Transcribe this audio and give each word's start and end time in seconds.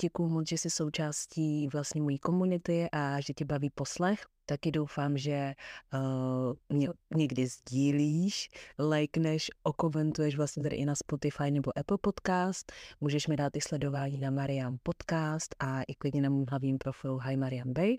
Děkuji 0.00 0.28
moc, 0.28 0.48
že 0.48 0.58
jsi 0.58 0.70
součástí 0.70 1.68
vlastně 1.68 2.02
mojí 2.02 2.18
komunity 2.18 2.88
a 2.92 3.20
že 3.20 3.32
tě 3.32 3.44
baví 3.44 3.70
poslech. 3.70 4.26
Taky 4.46 4.70
doufám, 4.70 5.18
že 5.18 5.54
uh, 5.94 6.76
mě 6.76 6.88
někdy 7.16 7.46
sdílíš, 7.46 8.48
lajkneš, 8.78 9.50
okomentuješ 9.62 10.36
vlastně 10.36 10.62
tady 10.62 10.76
i 10.76 10.84
na 10.84 10.94
Spotify 10.94 11.50
nebo 11.50 11.78
Apple 11.78 11.98
Podcast. 12.00 12.72
Můžeš 13.00 13.26
mi 13.26 13.36
dát 13.36 13.56
i 13.56 13.60
sledování 13.60 14.18
na 14.18 14.30
Mariam 14.30 14.78
Podcast 14.82 15.54
a 15.58 15.82
i 15.82 15.94
klidně 15.94 16.22
na 16.22 16.30
mém 16.30 16.44
hlavním 16.48 16.78
profilu 16.78 17.18
Hi 17.18 17.36
Mariam 17.36 17.72
Bay. 17.72 17.96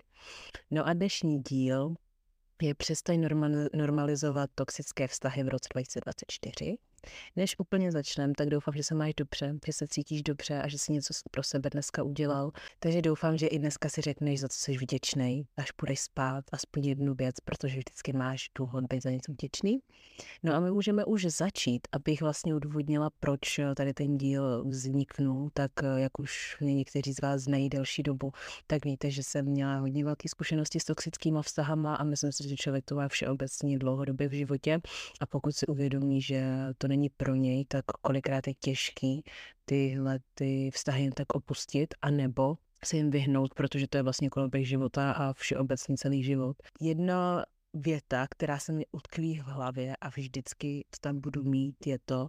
No 0.70 0.86
a 0.86 0.92
dnešní 0.92 1.42
díl 1.42 1.94
je 2.62 2.74
přestaň 2.74 3.28
normalizovat 3.74 4.50
toxické 4.54 5.08
vztahy 5.08 5.42
v 5.42 5.48
roce 5.48 5.68
2024. 5.74 6.78
Než 7.36 7.58
úplně 7.58 7.92
začneme, 7.92 8.32
tak 8.36 8.48
doufám, 8.48 8.74
že 8.74 8.82
se 8.82 8.94
máš 8.94 9.14
dobře, 9.14 9.54
že 9.66 9.72
se 9.72 9.86
cítíš 9.88 10.22
dobře 10.22 10.62
a 10.62 10.68
že 10.68 10.78
si 10.78 10.92
něco 10.92 11.14
pro 11.30 11.42
sebe 11.42 11.70
dneska 11.70 12.02
udělal. 12.02 12.50
Takže 12.78 13.02
doufám, 13.02 13.36
že 13.36 13.46
i 13.46 13.58
dneska 13.58 13.88
si 13.88 14.00
řekneš, 14.00 14.40
za 14.40 14.48
co 14.48 14.58
jsi 14.58 14.76
vděčný, 14.76 15.46
až 15.56 15.70
půjdeš 15.70 16.00
spát, 16.00 16.44
aspoň 16.52 16.86
jednu 16.86 17.14
věc, 17.14 17.40
protože 17.44 17.78
vždycky 17.78 18.12
máš 18.12 18.50
důvod 18.58 18.84
být 18.84 19.02
za 19.02 19.10
něco 19.10 19.32
vděčný. 19.32 19.78
No 20.42 20.54
a 20.54 20.60
my 20.60 20.70
můžeme 20.70 21.04
už 21.04 21.24
začít, 21.24 21.88
abych 21.92 22.20
vlastně 22.22 22.54
udůvodnila, 22.54 23.10
proč 23.20 23.60
tady 23.76 23.94
ten 23.94 24.18
díl 24.18 24.64
vzniknul, 24.64 25.50
tak 25.54 25.70
jak 25.96 26.18
už 26.18 26.56
mě 26.60 26.74
někteří 26.74 27.12
z 27.12 27.20
vás 27.22 27.42
znají 27.42 27.68
delší 27.68 28.02
dobu, 28.02 28.32
tak 28.66 28.84
víte, 28.84 29.10
že 29.10 29.22
jsem 29.22 29.44
měla 29.44 29.76
hodně 29.76 30.04
velké 30.04 30.28
zkušenosti 30.28 30.80
s 30.80 30.84
toxickými 30.84 31.38
vztahama 31.42 31.94
a 31.94 32.04
myslím 32.04 32.32
si, 32.32 32.48
že 32.48 32.56
člověk 32.56 32.84
to 32.84 32.94
má 32.94 33.08
všeobecně 33.08 33.78
dlouhodobě 33.78 34.28
v 34.28 34.32
životě 34.32 34.80
a 35.20 35.26
pokud 35.26 35.56
si 35.56 35.66
uvědomí, 35.66 36.22
že 36.22 36.44
to 36.78 36.88
není 36.90 37.08
pro 37.08 37.34
něj, 37.34 37.64
tak 37.64 37.84
kolikrát 37.84 38.46
je 38.46 38.54
těžký 38.54 39.24
tyhle 39.64 40.18
ty 40.34 40.70
vztahy 40.74 41.10
tak 41.14 41.34
opustit, 41.34 41.94
anebo 42.02 42.56
se 42.84 42.96
jim 42.96 43.10
vyhnout, 43.10 43.54
protože 43.54 43.88
to 43.88 43.96
je 43.96 44.02
vlastně 44.02 44.30
koloběh 44.30 44.68
života 44.68 45.12
a 45.12 45.32
všeobecně 45.32 45.96
celý 45.96 46.22
život. 46.22 46.56
Jedna 46.80 47.44
věta, 47.74 48.26
která 48.30 48.58
se 48.58 48.72
mi 48.72 48.86
utkví 48.92 49.38
v 49.38 49.44
hlavě 49.44 49.96
a 49.96 50.08
vždycky 50.08 50.84
to 50.90 50.96
tam 51.00 51.20
budu 51.20 51.44
mít, 51.44 51.86
je 51.86 51.98
to, 52.04 52.28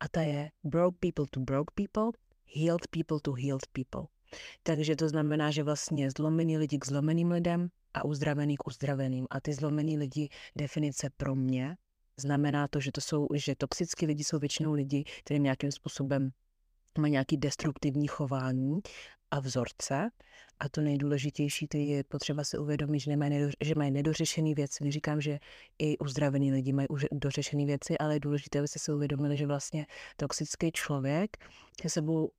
a 0.00 0.08
ta 0.08 0.22
je 0.22 0.50
broke 0.64 0.96
people 1.00 1.26
to 1.30 1.40
broke 1.40 1.72
people, 1.74 2.10
healed 2.56 2.88
people 2.90 3.20
to 3.22 3.32
healed 3.32 3.66
people. 3.72 4.02
Takže 4.62 4.96
to 4.96 5.08
znamená, 5.08 5.50
že 5.50 5.62
vlastně 5.62 6.10
zlomený 6.10 6.58
lidi 6.58 6.78
k 6.78 6.86
zlomeným 6.86 7.30
lidem 7.30 7.68
a 7.94 8.04
uzdravený 8.04 8.56
k 8.56 8.66
uzdraveným. 8.66 9.26
A 9.30 9.40
ty 9.40 9.52
zlomený 9.52 9.98
lidi, 9.98 10.28
definice 10.56 11.10
pro 11.16 11.34
mě, 11.34 11.76
Znamená 12.16 12.68
to, 12.68 12.80
že 12.80 12.92
to 12.92 13.00
jsou, 13.00 13.28
že 13.34 13.54
toxický 13.54 14.06
lidi 14.06 14.24
jsou 14.24 14.38
většinou 14.38 14.72
lidi, 14.72 15.04
kteří 15.24 15.40
nějakým 15.40 15.72
způsobem 15.72 16.30
mají 16.98 17.12
nějaký 17.12 17.36
destruktivní 17.36 18.06
chování 18.06 18.80
a 19.30 19.40
vzorce. 19.40 20.10
A 20.58 20.68
to 20.68 20.80
nejdůležitější 20.80 21.68
to 21.68 21.76
je 21.76 22.04
potřeba 22.04 22.44
si 22.44 22.58
uvědomit, 22.58 23.00
že, 23.00 23.10
nemají 23.10 23.30
nedo, 23.30 23.50
že 23.60 23.74
mají 23.74 23.90
nedořešené 23.90 24.54
věci. 24.54 24.84
Neříkám, 24.84 25.20
že 25.20 25.38
i 25.78 25.98
uzdravení 25.98 26.52
lidi 26.52 26.72
mají 26.72 26.88
už 26.88 27.06
dořešené 27.12 27.66
věci, 27.66 27.98
ale 27.98 28.14
je 28.14 28.20
důležité, 28.20 28.58
abyste 28.58 28.78
si 28.78 28.92
uvědomili, 28.92 29.36
že 29.36 29.46
vlastně 29.46 29.86
toxický 30.16 30.72
člověk 30.72 31.36
se 31.82 31.88
sebou 31.88 32.30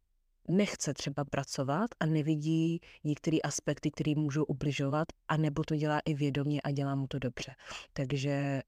nechce 0.47 0.93
třeba 0.93 1.25
pracovat 1.25 1.89
a 1.99 2.05
nevidí 2.05 2.79
některé 3.03 3.37
aspekty, 3.43 3.91
které 3.91 4.13
můžou 4.15 4.43
ubližovat, 4.43 5.07
a 5.27 5.37
nebo 5.37 5.63
to 5.63 5.75
dělá 5.75 5.99
i 5.99 6.13
vědomě 6.13 6.61
a 6.61 6.71
dělá 6.71 6.95
mu 6.95 7.07
to 7.07 7.19
dobře. 7.19 7.55
Takže 7.93 8.61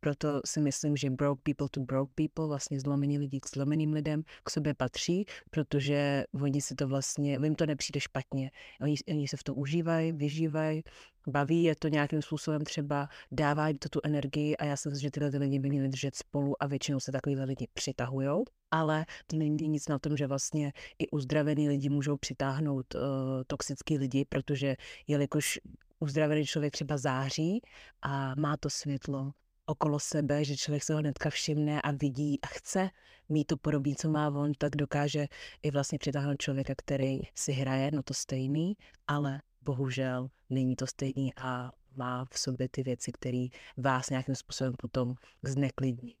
proto 0.00 0.40
si 0.44 0.60
myslím, 0.60 0.96
že 0.96 1.10
broke 1.10 1.42
people 1.42 1.68
to 1.70 1.80
broke 1.80 2.12
people, 2.14 2.46
vlastně 2.46 2.80
zlomení 2.80 3.18
lidi 3.18 3.40
k 3.40 3.48
zlomeným 3.48 3.92
lidem, 3.92 4.22
k 4.44 4.50
sobě 4.50 4.74
patří, 4.74 5.24
protože 5.50 6.24
oni 6.42 6.60
si 6.60 6.74
to 6.74 6.88
vlastně, 6.88 7.38
jim 7.42 7.54
to 7.54 7.66
nepřijde 7.66 8.00
špatně. 8.00 8.50
Oni, 8.80 8.94
oni 9.08 9.28
se 9.28 9.36
v 9.36 9.42
tom 9.42 9.58
užívají, 9.58 10.12
vyžívají, 10.12 10.82
baví 11.28 11.62
je 11.62 11.76
to 11.76 11.88
nějakým 11.88 12.22
způsobem 12.22 12.64
třeba, 12.64 13.08
dává 13.32 13.68
jim 13.68 13.78
to 13.78 13.88
tu 13.88 14.00
energii 14.02 14.56
a 14.56 14.64
já 14.64 14.76
si 14.76 14.88
myslím, 14.88 15.02
že 15.02 15.10
tyhle 15.10 15.30
ty 15.30 15.38
lidi 15.38 15.58
by 15.58 15.68
měli 15.68 15.88
držet 15.88 16.14
spolu 16.14 16.62
a 16.62 16.66
většinou 16.66 17.00
se 17.00 17.12
takovýhle 17.12 17.44
lidi 17.44 17.66
přitahují. 17.74 18.44
Ale 18.70 19.06
to 19.26 19.36
není 19.36 19.68
nic 19.68 19.88
na 19.88 19.98
tom, 19.98 20.16
že 20.16 20.26
vlastně 20.26 20.72
i 20.98 21.08
uzdravený 21.10 21.68
lidi 21.68 21.88
můžou 21.88 22.16
přitáhnout 22.16 22.94
uh, 22.94 23.00
toxický 23.46 23.98
lidi, 23.98 24.24
protože 24.24 24.76
jelikož 25.06 25.60
uzdravený 26.00 26.46
člověk 26.46 26.72
třeba 26.72 26.96
září 26.96 27.60
a 28.02 28.34
má 28.34 28.56
to 28.56 28.70
světlo, 28.70 29.32
okolo 29.68 29.98
sebe, 29.98 30.44
že 30.44 30.56
člověk 30.56 30.84
se 30.84 30.92
ho 30.92 30.98
hnedka 30.98 31.30
všimne 31.30 31.82
a 31.82 31.90
vidí 31.90 32.40
a 32.40 32.46
chce 32.46 32.90
mít 33.28 33.44
tu 33.44 33.56
podobí, 33.56 33.96
co 33.96 34.08
má 34.08 34.28
on, 34.28 34.52
tak 34.58 34.76
dokáže 34.76 35.26
i 35.62 35.70
vlastně 35.70 35.98
přitáhnout 35.98 36.38
člověka, 36.38 36.74
který 36.76 37.20
si 37.34 37.52
hraje, 37.52 37.90
no 37.90 38.02
to 38.02 38.14
stejný, 38.14 38.76
ale 39.06 39.40
bohužel 39.62 40.28
není 40.50 40.76
to 40.76 40.86
stejný 40.86 41.32
a 41.36 41.72
má 41.96 42.24
v 42.30 42.38
sobě 42.38 42.68
ty 42.68 42.82
věci, 42.82 43.12
které 43.12 43.46
vás 43.76 44.10
nějakým 44.10 44.34
způsobem 44.34 44.74
potom 44.78 45.14
zneklidní 45.42 46.14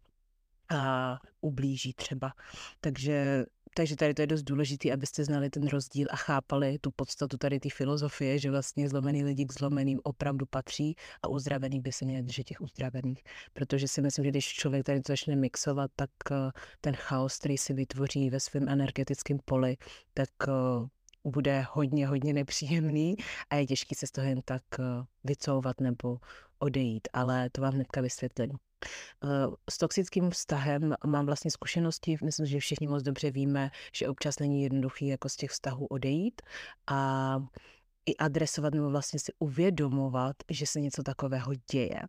a 0.68 1.18
ublíží 1.40 1.92
třeba. 1.92 2.32
Takže 2.80 3.46
takže 3.74 3.96
tady 3.96 4.14
to 4.14 4.22
je 4.22 4.26
dost 4.26 4.42
důležité, 4.42 4.92
abyste 4.92 5.24
znali 5.24 5.50
ten 5.50 5.68
rozdíl 5.68 6.06
a 6.10 6.16
chápali 6.16 6.78
tu 6.78 6.90
podstatu 6.90 7.36
tady 7.36 7.60
ty 7.60 7.70
filozofie, 7.70 8.38
že 8.38 8.50
vlastně 8.50 8.88
zlomený 8.88 9.24
lidi 9.24 9.44
k 9.44 9.52
zlomeným 9.52 10.00
opravdu 10.02 10.46
patří 10.46 10.96
a 11.22 11.28
uzdravený 11.28 11.80
by 11.80 11.92
se 11.92 12.04
měli 12.04 12.22
držet 12.22 12.44
těch 12.44 12.60
uzdravených. 12.60 13.22
Protože 13.52 13.88
si 13.88 14.02
myslím, 14.02 14.24
že 14.24 14.30
když 14.30 14.48
člověk 14.48 14.86
tady 14.86 15.00
to 15.00 15.12
začne 15.12 15.36
mixovat, 15.36 15.90
tak 15.96 16.10
eh, 16.30 16.50
ten 16.80 16.94
chaos, 16.94 17.38
který 17.38 17.58
si 17.58 17.74
vytvoří 17.74 18.30
ve 18.30 18.40
svém 18.40 18.68
energetickém 18.68 19.38
poli, 19.44 19.76
tak 20.14 20.30
eh, 20.48 20.52
bude 21.24 21.66
hodně, 21.70 22.06
hodně 22.06 22.32
nepříjemný 22.32 23.16
a 23.50 23.56
je 23.56 23.66
těžký 23.66 23.94
se 23.94 24.06
z 24.06 24.10
toho 24.10 24.26
jen 24.26 24.40
tak 24.44 24.62
eh, 24.78 24.82
vycouvat 25.24 25.80
nebo 25.80 26.18
odejít, 26.58 27.08
ale 27.12 27.50
to 27.50 27.60
vám 27.60 27.74
hnedka 27.74 28.00
vysvětlím. 28.00 28.67
Eh, 29.24 29.28
s 29.70 29.78
toxickým 29.78 30.30
vztahem 30.30 30.94
mám 31.06 31.26
vlastně 31.26 31.50
zkušenosti, 31.50 32.16
myslím, 32.24 32.46
že 32.46 32.60
všichni 32.60 32.86
moc 32.86 33.02
dobře 33.02 33.30
víme, 33.30 33.70
že 33.94 34.08
občas 34.08 34.38
není 34.38 34.62
jednoduchý 34.62 35.06
jako 35.06 35.28
z 35.28 35.36
těch 35.36 35.50
vztahů 35.50 35.86
odejít 35.86 36.42
a 36.86 37.38
i 38.06 38.16
adresovat 38.16 38.74
nebo 38.74 38.90
vlastně 38.90 39.20
si 39.20 39.32
uvědomovat, 39.38 40.36
že 40.50 40.66
se 40.66 40.80
něco 40.80 41.02
takového 41.02 41.52
děje 41.72 42.00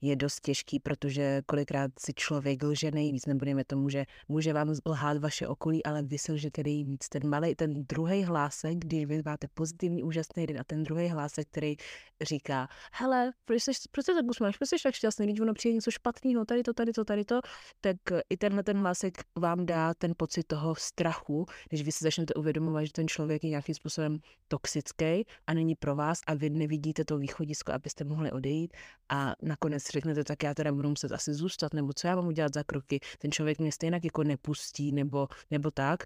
je 0.00 0.16
dost 0.16 0.40
těžký, 0.40 0.80
protože 0.80 1.42
kolikrát 1.46 1.90
si 1.98 2.14
člověk 2.14 2.62
lže 2.62 2.90
nejvíc, 2.90 3.26
nebudeme 3.26 3.64
tomu, 3.64 3.88
že 3.88 4.04
může 4.28 4.52
vám 4.52 4.74
lhát 4.86 5.18
vaše 5.18 5.48
okolí, 5.48 5.84
ale 5.84 6.02
vy 6.02 6.18
si 6.18 6.32
lžete 6.32 6.62
nejvíc. 6.62 7.08
Ten 7.08 7.28
malý, 7.28 7.54
ten 7.54 7.84
druhý 7.84 8.22
hlásek, 8.22 8.78
když 8.78 9.06
vy 9.06 9.22
máte 9.24 9.48
pozitivní, 9.54 10.02
úžasný 10.02 10.46
den 10.46 10.60
a 10.60 10.64
ten 10.64 10.84
druhý 10.84 11.08
hlásek, 11.08 11.48
který 11.48 11.76
říká, 12.20 12.68
hele, 12.92 13.32
proč, 13.44 13.62
jsi, 13.62 13.72
proč 13.90 14.06
se 14.06 14.14
tak 14.14 14.24
usmáš, 14.24 14.56
proč 14.56 14.68
jsi 14.68 14.76
tak 14.82 14.94
šťastný, 14.94 15.26
když 15.26 15.40
ono 15.40 15.54
přijde 15.54 15.74
něco 15.74 15.90
špatného, 15.90 16.44
tady 16.44 16.62
to, 16.62 16.72
tady 16.72 16.92
to, 16.92 17.04
tady 17.04 17.24
to, 17.24 17.40
tak 17.80 17.96
i 18.30 18.36
tenhle 18.36 18.62
ten 18.62 18.76
hlásek 18.76 19.14
vám 19.38 19.66
dá 19.66 19.94
ten 19.94 20.12
pocit 20.16 20.42
toho 20.42 20.74
strachu, 20.74 21.46
když 21.68 21.82
vy 21.82 21.92
si 21.92 22.04
začnete 22.04 22.34
uvědomovat, 22.34 22.84
že 22.84 22.92
ten 22.92 23.08
člověk 23.08 23.44
je 23.44 23.50
nějakým 23.50 23.74
způsobem 23.74 24.18
toxický 24.48 25.24
a 25.46 25.54
není 25.54 25.74
pro 25.74 25.96
vás 25.96 26.20
a 26.26 26.34
vy 26.34 26.50
nevidíte 26.50 27.04
to 27.04 27.18
východisko, 27.18 27.72
abyste 27.72 28.04
mohli 28.04 28.32
odejít. 28.32 28.76
A 29.08 29.34
nakonec 29.42 29.65
řeknete, 29.92 30.24
tak 30.24 30.42
já 30.42 30.54
teda 30.54 30.72
budu 30.72 30.88
muset 30.88 31.12
asi 31.12 31.34
zůstat, 31.34 31.74
nebo 31.74 31.92
co 31.92 32.06
já 32.06 32.16
mám 32.16 32.26
udělat 32.26 32.54
za 32.54 32.64
kroky, 32.64 33.00
ten 33.18 33.32
člověk 33.32 33.58
mě 33.58 33.72
stejně 33.72 34.00
jako 34.04 34.24
nepustí, 34.24 34.92
nebo, 34.92 35.28
nebo 35.50 35.70
tak. 35.70 36.02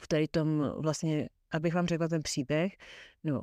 V 0.00 0.08
tady 0.08 0.28
tom 0.28 0.72
vlastně, 0.78 1.28
abych 1.50 1.74
vám 1.74 1.86
řekla 1.86 2.08
ten 2.08 2.22
příběh, 2.22 2.76
no, 3.24 3.42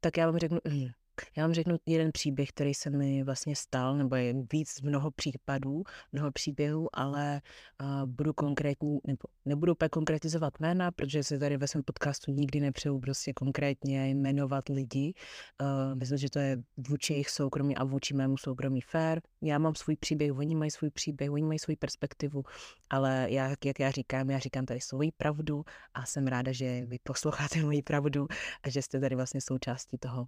tak 0.00 0.16
já 0.16 0.26
vám 0.26 0.38
řeknu, 0.38 0.58
hm, 0.68 0.88
já 1.36 1.44
vám 1.44 1.54
řeknu 1.54 1.76
jeden 1.86 2.12
příběh, 2.12 2.48
který 2.48 2.74
se 2.74 2.90
mi 2.90 3.22
vlastně 3.22 3.56
stal, 3.56 3.96
nebo 3.96 4.16
je 4.16 4.34
víc 4.52 4.80
mnoho 4.80 5.10
případů, 5.10 5.82
mnoho 6.12 6.32
příběhů, 6.32 6.88
ale 6.92 7.40
uh, 7.82 8.06
budu 8.06 8.32
konkrétní, 8.32 8.98
nebo 9.06 9.18
nebudu 9.44 9.72
úplně 9.72 9.88
konkretizovat 9.88 10.60
jména, 10.60 10.90
protože 10.90 11.22
se 11.22 11.38
tady 11.38 11.56
ve 11.56 11.68
svém 11.68 11.82
podcastu 11.82 12.30
nikdy 12.30 12.60
nepřeju 12.60 13.00
prostě 13.00 13.32
konkrétně 13.32 14.08
jmenovat 14.10 14.68
lidi. 14.68 15.14
Uh, 15.62 15.94
myslím, 15.98 16.18
že 16.18 16.30
to 16.30 16.38
je 16.38 16.62
vůči 16.88 17.12
jejich 17.12 17.30
soukromí 17.30 17.76
a 17.76 17.84
vůči 17.84 18.14
mému 18.14 18.36
soukromí 18.36 18.80
fair. 18.80 19.20
Já 19.42 19.58
mám 19.58 19.74
svůj 19.74 19.96
příběh, 19.96 20.32
oni 20.32 20.54
mají 20.54 20.70
svůj 20.70 20.90
příběh, 20.90 21.30
oni 21.30 21.42
mají 21.42 21.58
svůj 21.58 21.76
perspektivu, 21.76 22.42
ale 22.90 23.26
já, 23.30 23.48
jak 23.64 23.80
já 23.80 23.90
říkám, 23.90 24.30
já 24.30 24.38
říkám 24.38 24.66
tady 24.66 24.80
svoji 24.80 25.12
pravdu 25.12 25.64
a 25.94 26.06
jsem 26.06 26.26
ráda, 26.26 26.52
že 26.52 26.84
vy 26.86 26.98
posloucháte 27.02 27.62
moji 27.62 27.82
pravdu 27.82 28.26
a 28.62 28.70
že 28.70 28.82
jste 28.82 29.00
tady 29.00 29.16
vlastně 29.16 29.40
součástí 29.40 29.98
toho 29.98 30.26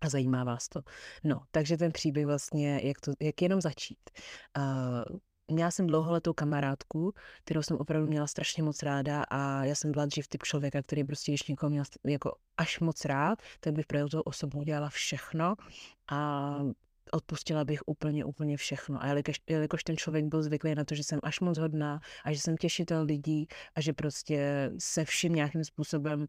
a 0.00 0.08
zajímá 0.08 0.44
vás 0.44 0.68
to. 0.68 0.80
No, 1.24 1.40
takže 1.50 1.76
ten 1.76 1.92
příběh 1.92 2.26
vlastně, 2.26 2.80
jak, 2.84 3.00
to, 3.00 3.12
jak 3.20 3.42
jenom 3.42 3.60
začít. 3.60 4.10
Uh, 4.58 5.18
měla 5.50 5.70
jsem 5.70 5.86
dlouholetou 5.86 6.32
kamarádku, 6.32 7.12
kterou 7.44 7.62
jsem 7.62 7.76
opravdu 7.76 8.06
měla 8.06 8.26
strašně 8.26 8.62
moc 8.62 8.82
ráda 8.82 9.22
a 9.30 9.64
já 9.64 9.74
jsem 9.74 9.92
byla 9.92 10.06
dřív 10.06 10.28
typ 10.28 10.42
člověka, 10.42 10.82
který 10.82 11.04
prostě, 11.04 11.32
když 11.32 11.42
někoho 11.42 11.70
měl 11.70 11.84
jako 12.06 12.36
až 12.56 12.80
moc 12.80 13.04
rád, 13.04 13.42
tak 13.60 13.74
bych 13.74 13.86
pro 13.86 14.08
tu 14.08 14.20
osobu 14.20 14.58
udělala 14.58 14.88
všechno 14.88 15.54
a 16.10 16.58
odpustila 17.12 17.64
bych 17.64 17.80
úplně, 17.86 18.24
úplně 18.24 18.56
všechno. 18.56 19.02
A 19.02 19.06
jelikož, 19.06 19.40
jelikož 19.48 19.84
ten 19.84 19.96
člověk 19.96 20.24
byl 20.24 20.42
zvyklý 20.42 20.74
na 20.74 20.84
to, 20.84 20.94
že 20.94 21.04
jsem 21.04 21.20
až 21.22 21.40
moc 21.40 21.58
hodná 21.58 22.00
a 22.24 22.32
že 22.32 22.40
jsem 22.40 22.56
těšitel 22.56 23.02
lidí 23.02 23.48
a 23.74 23.80
že 23.80 23.92
prostě 23.92 24.70
se 24.78 25.04
vším 25.04 25.32
nějakým 25.32 25.64
způsobem 25.64 26.20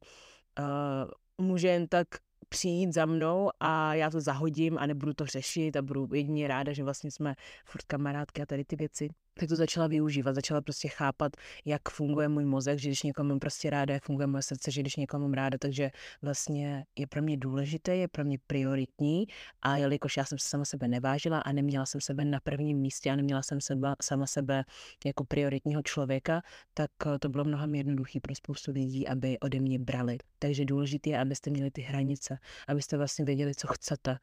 uh, 0.60 1.46
může 1.46 1.68
jen 1.68 1.88
tak 1.88 2.08
přijít 2.50 2.94
za 2.94 3.06
mnou 3.06 3.50
a 3.60 3.94
já 3.94 4.10
to 4.10 4.22
zahodím 4.22 4.78
a 4.78 4.86
nebudu 4.86 5.14
to 5.14 5.26
řešit 5.26 5.76
a 5.76 5.82
budu 5.82 6.08
jedině 6.14 6.48
ráda, 6.48 6.74
že 6.74 6.84
vlastně 6.84 7.12
jsme 7.12 7.36
furt 7.66 7.86
kamarádky 7.86 8.42
a 8.42 8.46
tady 8.46 8.66
ty 8.66 8.76
věci 8.76 9.10
tak 9.34 9.50
to 9.50 9.56
začala 9.56 9.88
využívat, 9.88 10.36
začala 10.36 10.62
prostě 10.62 10.88
chápat, 10.88 11.32
jak 11.66 11.90
funguje 11.90 12.28
můj 12.28 12.46
mozek, 12.46 12.80
že 12.80 12.90
když 12.90 13.04
někomu 13.04 13.40
prostě 13.40 13.70
ráda, 13.70 13.94
jak 13.94 14.04
funguje 14.04 14.28
moje 14.28 14.42
srdce, 14.42 14.72
že 14.72 14.82
když 14.82 14.96
někomu 14.96 15.34
ráda, 15.34 15.58
takže 15.58 15.92
vlastně 16.22 16.86
je 16.98 17.08
pro 17.08 17.22
mě 17.22 17.38
důležité, 17.38 17.96
je 17.96 18.08
pro 18.08 18.24
mě 18.24 18.38
prioritní 18.48 19.28
a 19.62 19.78
jelikož 19.78 20.18
já 20.18 20.26
jsem 20.26 20.38
se 20.38 20.50
sama 20.50 20.66
sebe 20.66 20.88
nevážila 20.88 21.40
a 21.40 21.52
neměla 21.52 21.86
jsem 21.86 22.02
sebe 22.02 22.26
na 22.26 22.40
prvním 22.40 22.78
místě 22.78 23.12
a 23.12 23.16
neměla 23.16 23.42
jsem 23.42 23.62
seba, 23.62 23.96
sama 24.02 24.28
sebe 24.28 24.64
jako 25.06 25.26
prioritního 25.26 25.82
člověka, 25.82 26.42
tak 26.74 26.92
eh, 27.06 27.20
to 27.20 27.30
bylo 27.30 27.44
mnohem 27.44 27.76
jednoduchý 27.76 28.20
pro 28.20 28.36
spoustu 28.36 28.72
lidí, 28.72 29.08
aby 29.08 29.40
ode 29.40 29.60
mě 29.60 29.80
brali. 29.80 30.18
Takže 30.40 30.66
důležité 30.66 31.10
je, 31.10 31.20
abyste 31.20 31.50
měli 31.50 31.72
ty 31.72 31.82
hranice, 31.82 32.38
abyste 32.68 32.98
vlastně 32.98 33.26
věděli, 33.26 33.56
co 33.56 33.68
chcete, 33.68 34.18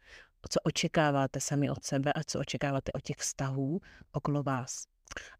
co 0.48 0.60
očekáváte 0.64 1.40
sami 1.40 1.70
od 1.70 1.84
sebe 1.84 2.12
a 2.12 2.24
co 2.26 2.40
očekáváte 2.40 2.92
od 2.92 3.02
těch 3.02 3.16
vztahů 3.16 3.80
okolo 4.12 4.42
vás. 4.42 4.84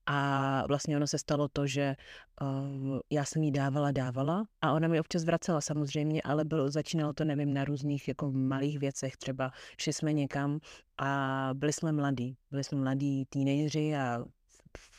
A 0.07 0.65
vlastně 0.69 0.97
ono 0.97 1.07
se 1.07 1.19
stalo 1.19 1.49
to, 1.49 1.67
že 1.67 1.97
uh, 2.41 2.99
já 3.11 3.25
jsem 3.25 3.43
jí 3.43 3.53
dávala, 3.53 3.91
dávala 3.91 4.45
a 4.61 4.73
ona 4.73 4.89
mi 4.89 5.01
občas 5.01 5.25
vracela 5.25 5.61
samozřejmě, 5.61 6.23
ale 6.23 6.45
bylo, 6.45 6.71
začínalo 6.71 7.13
to, 7.13 7.25
nevím, 7.25 7.55
na 7.55 7.65
různých 7.65 8.09
jako 8.09 8.33
malých 8.33 8.79
věcech, 8.79 9.17
třeba 9.17 9.51
šli 9.81 9.93
jsme 9.93 10.13
někam 10.13 10.59
a 10.99 11.51
byli 11.55 11.73
jsme 11.73 11.93
mladí, 11.93 12.37
byli 12.51 12.65
jsme 12.65 12.79
mladí 12.79 13.25
teenageři 13.25 13.97
a 13.97 14.25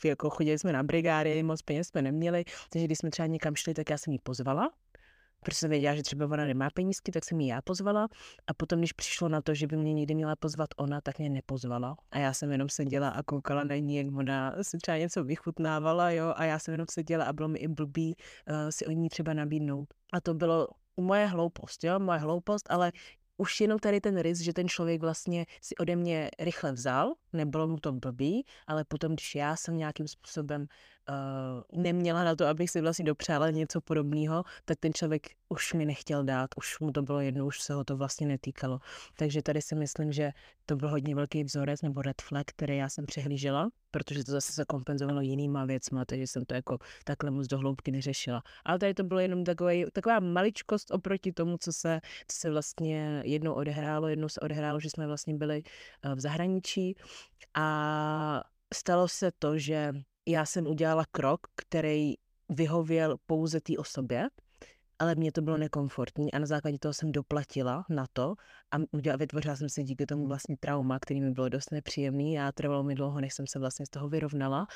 jako 0.04 0.30
chodili 0.30 0.58
jsme 0.58 0.72
na 0.72 0.82
brigády, 0.82 1.42
moc 1.42 1.62
peněz 1.62 1.88
jsme 1.88 2.02
neměli, 2.02 2.44
takže 2.70 2.84
když 2.84 2.98
jsme 2.98 3.10
třeba 3.10 3.26
někam 3.26 3.56
šli, 3.56 3.74
tak 3.74 3.90
já 3.90 3.98
jsem 3.98 4.12
jí 4.12 4.18
pozvala 4.18 4.70
protože 5.40 5.56
jsem 5.56 5.70
věděla, 5.70 5.94
že 5.94 6.02
třeba 6.02 6.26
ona 6.26 6.44
nemá 6.44 6.68
penízky, 6.74 7.12
tak 7.12 7.24
jsem 7.24 7.40
ji 7.40 7.48
já 7.48 7.62
pozvala. 7.62 8.08
A 8.46 8.54
potom, 8.54 8.78
když 8.78 8.92
přišlo 8.92 9.28
na 9.28 9.40
to, 9.40 9.54
že 9.54 9.66
by 9.66 9.76
mě 9.76 9.94
někdy 9.94 10.14
měla 10.14 10.36
pozvat 10.36 10.68
ona, 10.76 11.00
tak 11.00 11.18
mě 11.18 11.30
nepozvala. 11.30 11.96
A 12.10 12.18
já 12.18 12.32
jsem 12.32 12.52
jenom 12.52 12.68
seděla 12.68 13.08
a 13.08 13.22
koukala 13.22 13.64
na 13.64 13.76
ní, 13.76 13.96
jak 13.96 14.06
ona 14.16 14.54
si 14.62 14.78
třeba 14.78 14.96
něco 14.96 15.24
vychutnávala, 15.24 16.10
jo, 16.10 16.32
a 16.36 16.44
já 16.44 16.58
jsem 16.58 16.72
jenom 16.72 16.86
seděla 16.90 17.24
a 17.24 17.32
bylo 17.32 17.48
mi 17.48 17.58
i 17.58 17.68
blbý 17.68 18.14
uh, 18.16 18.54
si 18.70 18.86
o 18.86 18.90
ní 18.90 19.08
třeba 19.08 19.34
nabídnout. 19.34 19.94
A 20.12 20.20
to 20.20 20.34
bylo 20.34 20.68
moje 20.96 21.26
hloupost, 21.26 21.84
jo, 21.84 21.98
moje 21.98 22.18
hloupost, 22.18 22.66
ale 22.70 22.92
už 23.36 23.60
jenom 23.60 23.78
tady 23.78 24.00
ten 24.00 24.18
rys, 24.18 24.40
že 24.40 24.52
ten 24.52 24.68
člověk 24.68 25.00
vlastně 25.00 25.46
si 25.62 25.76
ode 25.76 25.96
mě 25.96 26.30
rychle 26.38 26.72
vzal, 26.72 27.14
nebylo 27.32 27.68
mu 27.68 27.76
to 27.76 27.92
blbý, 27.92 28.46
ale 28.66 28.84
potom, 28.84 29.12
když 29.14 29.34
já 29.34 29.56
jsem 29.56 29.76
nějakým 29.76 30.08
způsobem 30.08 30.66
uh, 31.08 31.82
neměla 31.82 32.24
na 32.24 32.36
to, 32.36 32.46
abych 32.46 32.70
si 32.70 32.80
vlastně 32.80 33.04
dopřála 33.04 33.50
něco 33.50 33.80
podobného, 33.80 34.44
tak 34.64 34.78
ten 34.80 34.92
člověk 34.94 35.26
už 35.48 35.74
mi 35.74 35.86
nechtěl 35.86 36.24
dát, 36.24 36.50
už 36.56 36.80
mu 36.80 36.92
to 36.92 37.02
bylo 37.02 37.20
jedno, 37.20 37.46
už 37.46 37.60
se 37.60 37.74
ho 37.74 37.84
to 37.84 37.96
vlastně 37.96 38.26
netýkalo. 38.26 38.80
Takže 39.16 39.42
tady 39.42 39.62
si 39.62 39.74
myslím, 39.74 40.12
že 40.12 40.32
to 40.66 40.76
byl 40.76 40.88
hodně 40.88 41.14
velký 41.14 41.44
vzorec 41.44 41.82
nebo 41.82 42.02
red 42.02 42.22
flag, 42.22 42.46
který 42.46 42.76
já 42.76 42.88
jsem 42.88 43.06
přehlížela, 43.06 43.68
protože 43.90 44.24
to 44.24 44.32
zase 44.32 44.52
se 44.52 44.64
kompenzovalo 44.64 45.20
jinýma 45.20 45.64
věcma, 45.64 46.04
takže 46.04 46.26
jsem 46.26 46.44
to 46.44 46.54
jako 46.54 46.78
takhle 47.04 47.30
moc 47.30 47.46
dohloubky 47.46 47.90
neřešila. 47.90 48.42
Ale 48.64 48.78
tady 48.78 48.94
to 48.94 49.04
bylo 49.04 49.20
jenom 49.20 49.44
takový, 49.44 49.84
taková 49.92 50.20
maličkost 50.20 50.90
oproti 50.90 51.32
tomu, 51.32 51.56
co 51.58 51.72
se, 51.72 52.00
co 52.28 52.36
se 52.36 52.50
vlastně 52.50 53.22
jednou 53.24 53.52
odehrálo. 53.52 54.08
Jednou 54.08 54.28
se 54.28 54.40
odehrálo, 54.40 54.80
že 54.80 54.90
jsme 54.90 55.06
vlastně 55.06 55.34
byli 55.34 55.62
eh, 56.02 56.14
v 56.14 56.20
zahraničí 56.20 56.96
a 57.54 58.44
stalo 58.74 59.08
se 59.08 59.30
to, 59.38 59.58
že 59.58 59.92
já 60.28 60.46
jsem 60.46 60.66
udělala 60.66 61.04
krok, 61.10 61.40
který 61.56 62.14
vyhověl 62.48 63.16
pouze 63.26 63.60
té 63.60 63.76
osobě, 63.78 64.28
ale 64.98 65.14
mně 65.14 65.32
to 65.32 65.42
bylo 65.42 65.56
nekomfortní 65.56 66.32
a 66.32 66.38
na 66.38 66.46
základě 66.46 66.78
toho 66.78 66.92
jsem 66.92 67.12
doplatila 67.12 67.84
na 67.90 68.06
to 68.12 68.34
a 68.70 68.76
udělala, 68.92 69.16
vytvořila 69.16 69.56
jsem 69.56 69.68
si 69.68 69.82
díky 69.82 70.06
tomu 70.06 70.26
vlastně 70.26 70.56
trauma, 70.60 70.98
který 70.98 71.20
mi 71.20 71.30
bylo 71.30 71.48
dost 71.48 71.70
nepříjemný 71.72 72.40
a 72.40 72.52
trvalo 72.52 72.82
mi 72.82 72.94
dlouho, 72.94 73.20
než 73.20 73.34
jsem 73.34 73.46
se 73.46 73.58
vlastně 73.58 73.86
z 73.86 73.88
toho 73.90 74.08
vyrovnala. 74.08 74.66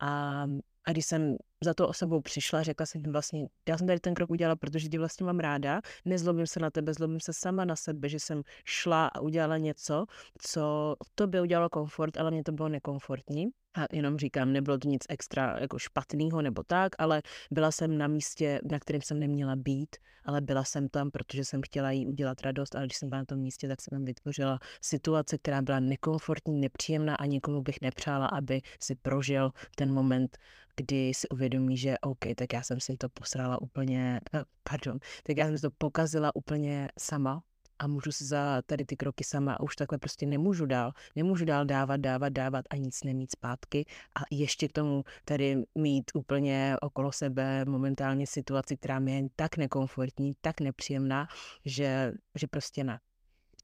A 0.00 0.44
a 0.84 0.90
když 0.90 1.06
jsem 1.06 1.36
za 1.62 1.74
to 1.74 1.88
osobou 1.88 2.20
přišla, 2.20 2.62
řekla 2.62 2.86
jsem 2.86 3.02
vlastně, 3.02 3.46
já 3.68 3.78
jsem 3.78 3.86
tady 3.86 4.00
ten 4.00 4.14
krok 4.14 4.30
udělala, 4.30 4.56
protože 4.56 4.88
tě 4.88 4.98
vlastně 4.98 5.26
mám 5.26 5.38
ráda, 5.38 5.80
nezlobím 6.04 6.46
se 6.46 6.60
na 6.60 6.70
tebe, 6.70 6.94
zlobím 6.94 7.20
se 7.20 7.32
sama 7.32 7.64
na 7.64 7.76
sebe, 7.76 8.08
že 8.08 8.20
jsem 8.20 8.42
šla 8.64 9.06
a 9.06 9.20
udělala 9.20 9.58
něco, 9.58 10.06
co 10.38 10.96
to 11.14 11.26
by 11.26 11.40
udělalo 11.40 11.68
komfort, 11.68 12.16
ale 12.16 12.30
mě 12.30 12.44
to 12.44 12.52
bylo 12.52 12.68
nekomfortní. 12.68 13.46
A 13.74 13.86
jenom 13.92 14.18
říkám, 14.18 14.52
nebylo 14.52 14.78
to 14.78 14.88
nic 14.88 15.02
extra 15.08 15.58
jako 15.60 15.78
špatného 15.78 16.42
nebo 16.42 16.62
tak, 16.62 16.92
ale 16.98 17.22
byla 17.50 17.70
jsem 17.70 17.98
na 17.98 18.06
místě, 18.06 18.60
na 18.70 18.78
kterém 18.78 19.02
jsem 19.02 19.18
neměla 19.18 19.56
být, 19.56 19.96
ale 20.24 20.40
byla 20.40 20.64
jsem 20.64 20.88
tam, 20.88 21.10
protože 21.10 21.44
jsem 21.44 21.60
chtěla 21.62 21.90
jí 21.90 22.06
udělat 22.06 22.40
radost, 22.40 22.74
ale 22.74 22.86
když 22.86 22.96
jsem 22.96 23.08
byla 23.08 23.20
na 23.20 23.24
tom 23.24 23.38
místě, 23.38 23.68
tak 23.68 23.80
jsem 23.80 23.90
tam 23.90 24.04
vytvořila 24.04 24.58
situace, 24.80 25.38
která 25.38 25.62
byla 25.62 25.80
nekomfortní, 25.80 26.60
nepříjemná 26.60 27.14
a 27.14 27.26
nikomu 27.26 27.62
bych 27.62 27.80
nepřála, 27.80 28.26
aby 28.26 28.60
si 28.80 28.94
prožil 28.94 29.50
ten 29.76 29.92
moment, 29.92 30.38
kdy 30.76 31.14
si 31.14 31.28
uvědomí, 31.52 31.76
že 31.76 31.98
OK, 31.98 32.24
tak 32.36 32.52
já 32.52 32.62
jsem 32.62 32.80
si 32.80 32.96
to 32.96 33.08
posrala 33.08 33.62
úplně, 33.62 34.20
eh, 34.34 34.44
pardon, 34.62 34.98
tak 35.22 35.36
já 35.36 35.46
jsem 35.46 35.58
si 35.58 35.62
to 35.62 35.70
pokazila 35.78 36.36
úplně 36.36 36.88
sama 36.98 37.42
a 37.78 37.86
můžu 37.86 38.12
si 38.12 38.24
za 38.24 38.62
tady 38.66 38.84
ty 38.84 38.96
kroky 38.96 39.24
sama 39.24 39.54
a 39.54 39.60
už 39.60 39.76
takhle 39.76 39.98
prostě 39.98 40.26
nemůžu 40.26 40.66
dál. 40.66 40.92
Nemůžu 41.16 41.44
dál 41.44 41.64
dávat, 41.64 41.96
dávat, 41.96 42.28
dávat 42.28 42.64
a 42.70 42.76
nic 42.76 43.04
nemít 43.04 43.30
zpátky 43.30 43.84
a 44.14 44.20
ještě 44.30 44.68
k 44.68 44.72
tomu 44.72 45.04
tady 45.24 45.62
mít 45.74 46.10
úplně 46.14 46.76
okolo 46.82 47.12
sebe 47.12 47.64
momentálně 47.64 48.26
situaci, 48.26 48.76
která 48.76 48.98
mi 48.98 49.12
je 49.12 49.28
tak 49.36 49.56
nekomfortní, 49.56 50.32
tak 50.40 50.60
nepříjemná, 50.60 51.28
že, 51.64 52.12
že 52.34 52.46
prostě 52.46 52.84
ne. 52.84 52.98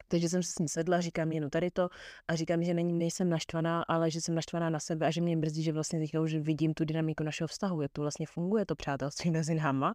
Takže 0.08 0.28
jsem 0.28 0.42
se 0.42 0.52
s 0.52 0.58
ní 0.58 0.68
sedla, 0.68 1.00
říkám 1.00 1.32
jenom 1.32 1.50
tady 1.50 1.70
to 1.70 1.88
a 2.28 2.34
říkám, 2.34 2.62
že 2.62 2.74
není, 2.74 2.92
nejsem 2.92 3.30
naštvaná, 3.30 3.82
ale 3.82 4.10
že 4.10 4.20
jsem 4.20 4.34
naštvaná 4.34 4.70
na 4.70 4.80
sebe 4.80 5.06
a 5.06 5.10
že 5.10 5.20
mě 5.20 5.36
brzdí, 5.36 5.62
že 5.62 5.72
vlastně 5.72 6.00
teďka 6.00 6.20
už 6.20 6.34
vidím 6.34 6.74
tu 6.74 6.84
dynamiku 6.84 7.24
našeho 7.24 7.48
vztahu, 7.48 7.82
jak 7.82 7.92
to 7.92 8.00
vlastně 8.00 8.26
funguje, 8.26 8.66
to 8.66 8.74
přátelství 8.74 9.30
mezi 9.38 9.54
náma. 9.54 9.94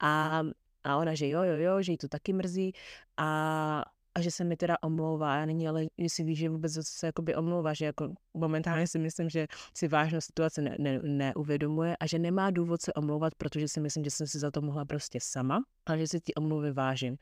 A 0.00 0.42
a 0.84 0.96
ona, 0.96 1.14
že 1.14 1.28
jo, 1.28 1.42
jo, 1.42 1.56
jo, 1.56 1.82
že 1.82 1.92
jí 1.92 1.98
to 1.98 2.08
taky 2.08 2.32
mrzí 2.32 2.72
a, 3.16 3.84
a 4.14 4.20
že 4.20 4.30
se 4.30 4.44
mi 4.44 4.56
teda 4.56 4.76
omlouvá. 4.82 5.36
Já 5.36 5.46
není, 5.46 5.68
ale 5.68 5.86
jestli 5.96 6.24
víš, 6.24 6.38
že 6.38 6.48
vůbec 6.48 6.78
se 6.88 7.06
jakoby 7.06 7.34
omlouvá, 7.34 7.74
že 7.74 7.84
jako 7.84 8.14
momentálně 8.34 8.86
si 8.86 8.98
myslím, 8.98 9.28
že 9.28 9.46
si 9.76 9.88
vážnost 9.88 10.26
situace 10.26 10.62
ne, 10.62 10.76
ne, 10.78 11.00
neuvědomuje 11.02 11.96
a 11.96 12.06
že 12.06 12.18
nemá 12.18 12.50
důvod 12.50 12.82
se 12.82 12.92
omlouvat, 12.92 13.34
protože 13.34 13.68
si 13.68 13.80
myslím, 13.80 14.04
že 14.04 14.10
jsem 14.10 14.26
si 14.26 14.38
za 14.38 14.50
to 14.50 14.60
mohla 14.60 14.84
prostě 14.84 15.18
sama 15.22 15.62
a 15.86 15.96
že 15.96 16.06
si 16.06 16.20
ty 16.20 16.34
omluvy 16.34 16.72
vážím. 16.72 17.16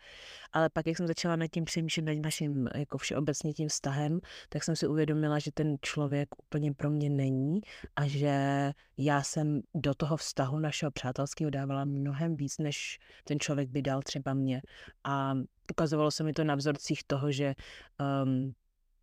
Ale 0.53 0.71
pak, 0.71 0.87
jak 0.87 0.97
jsem 0.97 1.07
začala 1.07 1.37
nad 1.37 1.47
tím 1.47 1.65
přemýšlet, 1.65 2.05
nad 2.05 2.19
naším 2.19 2.69
jako 2.75 2.99
všeobecně 2.99 3.53
tím 3.53 3.69
vztahem, 3.69 4.21
tak 4.49 4.65
jsem 4.65 4.77
si 4.77 4.87
uvědomila, 4.87 5.39
že 5.39 5.53
ten 5.53 5.77
člověk 5.83 6.29
úplně 6.39 6.73
pro 6.73 6.91
mě 6.91 7.11
není 7.11 7.61
a 7.97 8.07
že 8.07 8.73
já 8.99 9.23
jsem 9.23 9.61
do 9.75 9.95
toho 9.95 10.17
vztahu 10.17 10.59
našeho 10.59 10.91
přátelského 10.91 11.51
dávala 11.51 11.85
mnohem 11.85 12.37
víc, 12.37 12.59
než 12.59 12.99
ten 13.25 13.41
člověk 13.41 13.69
by 13.69 13.83
dal 13.83 14.03
třeba 14.03 14.35
mě. 14.35 14.63
A 15.05 15.35
ukazovalo 15.71 16.11
se 16.11 16.25
mi 16.25 16.33
to 16.33 16.45
na 16.45 16.55
vzorcích 16.55 17.05
toho, 17.07 17.33
že 17.33 17.55
um, 18.25 18.53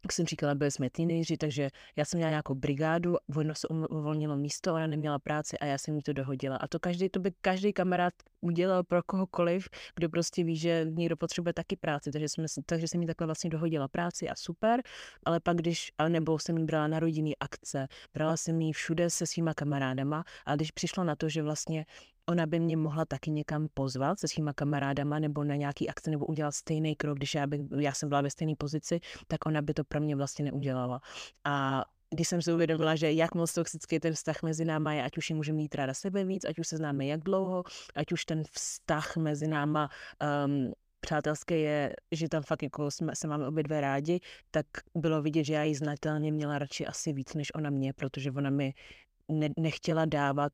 jak 0.07 0.11
jsem 0.13 0.25
říkala, 0.25 0.55
byli 0.55 0.71
jsme 0.71 0.89
teenageři, 0.89 1.37
takže 1.37 1.69
já 1.95 2.05
jsem 2.05 2.17
měla 2.17 2.29
nějakou 2.29 2.55
brigádu, 2.55 3.15
ono 3.35 3.55
se 3.55 3.67
uvolnilo 3.67 4.37
místo, 4.37 4.73
ona 4.73 4.87
neměla 4.87 5.19
práci 5.19 5.57
a 5.57 5.65
já 5.65 5.77
jsem 5.77 5.95
jí 5.95 6.01
to 6.01 6.13
dohodila. 6.13 6.55
A 6.55 6.67
to 6.67 6.79
každý, 6.79 7.09
to 7.09 7.19
by 7.19 7.31
každý 7.41 7.73
kamarád 7.73 8.13
udělal 8.41 8.83
pro 8.83 9.03
kohokoliv, 9.03 9.69
kdo 9.95 10.09
prostě 10.09 10.43
ví, 10.43 10.55
že 10.55 10.85
někdo 10.89 11.17
potřebuje 11.17 11.53
taky 11.53 11.75
práci, 11.75 12.11
takže, 12.11 12.29
jsme, 12.29 12.45
takže 12.65 12.87
jsem 12.87 13.01
jí 13.01 13.07
takhle 13.07 13.27
vlastně 13.27 13.49
dohodila 13.49 13.87
práci 13.87 14.29
a 14.29 14.35
super, 14.35 14.81
ale 15.25 15.39
pak 15.39 15.57
když, 15.57 15.91
nebo 16.07 16.39
jsem 16.39 16.57
jí 16.57 16.63
brala 16.63 16.87
na 16.87 16.99
rodinný 16.99 17.37
akce, 17.37 17.87
brala 18.13 18.37
jsem 18.37 18.61
jí 18.61 18.73
všude 18.73 19.09
se 19.09 19.27
svýma 19.27 19.53
kamarádama. 19.53 20.23
A 20.45 20.55
když 20.55 20.71
přišlo 20.71 21.03
na 21.03 21.15
to, 21.15 21.29
že 21.29 21.43
vlastně 21.43 21.85
ona 22.29 22.45
by 22.45 22.59
mě 22.59 22.77
mohla 22.77 23.05
taky 23.05 23.31
někam 23.31 23.67
pozvat 23.73 24.19
se 24.19 24.27
svýma 24.27 24.53
kamarádama 24.53 25.19
nebo 25.19 25.43
na 25.43 25.55
nějaký 25.55 25.89
akce 25.89 26.11
nebo 26.11 26.25
udělat 26.25 26.51
stejný 26.51 26.95
krok, 26.95 27.17
když 27.17 27.35
já, 27.35 27.47
by, 27.47 27.67
já 27.79 27.93
jsem 27.93 28.09
byla 28.09 28.21
ve 28.21 28.29
stejné 28.29 28.53
pozici, 28.57 28.99
tak 29.27 29.45
ona 29.45 29.61
by 29.61 29.73
to 29.73 29.83
pro 29.83 29.99
mě 29.99 30.15
vlastně 30.15 30.45
neudělala. 30.45 31.01
A 31.43 31.85
když 32.09 32.27
jsem 32.27 32.41
si 32.41 32.53
uvědomila, 32.53 32.95
že 32.95 33.11
jak 33.11 33.35
moc 33.35 33.53
toxický 33.53 33.99
ten 33.99 34.13
vztah 34.13 34.43
mezi 34.43 34.65
náma 34.65 34.93
je, 34.93 35.03
ať 35.03 35.17
už 35.17 35.29
ji 35.29 35.35
můžeme 35.35 35.57
mít 35.57 35.75
ráda 35.75 35.93
sebe 35.93 36.23
víc, 36.23 36.45
ať 36.45 36.59
už 36.59 36.67
se 36.67 36.77
známe 36.77 37.05
jak 37.05 37.23
dlouho, 37.23 37.63
ať 37.95 38.11
už 38.11 38.25
ten 38.25 38.43
vztah 38.51 39.17
mezi 39.17 39.47
náma 39.47 39.89
um, 40.45 40.71
přátelské 40.99 41.57
je, 41.57 41.93
že 42.11 42.29
tam 42.29 42.43
fakt 42.43 42.63
jako 42.63 42.91
jsme, 42.91 43.15
se 43.15 43.27
máme 43.27 43.47
obě 43.47 43.63
dvě 43.63 43.81
rádi, 43.81 44.19
tak 44.51 44.65
bylo 44.95 45.21
vidět, 45.21 45.43
že 45.43 45.53
já 45.53 45.63
ji 45.63 45.75
znatelně 45.75 46.31
měla 46.31 46.59
radši 46.59 46.85
asi 46.85 47.13
víc 47.13 47.33
než 47.33 47.55
ona 47.55 47.69
mě, 47.69 47.93
protože 47.93 48.31
ona 48.31 48.49
mi 48.49 48.73
ne, 49.27 49.49
nechtěla 49.57 50.05
dávat 50.05 50.53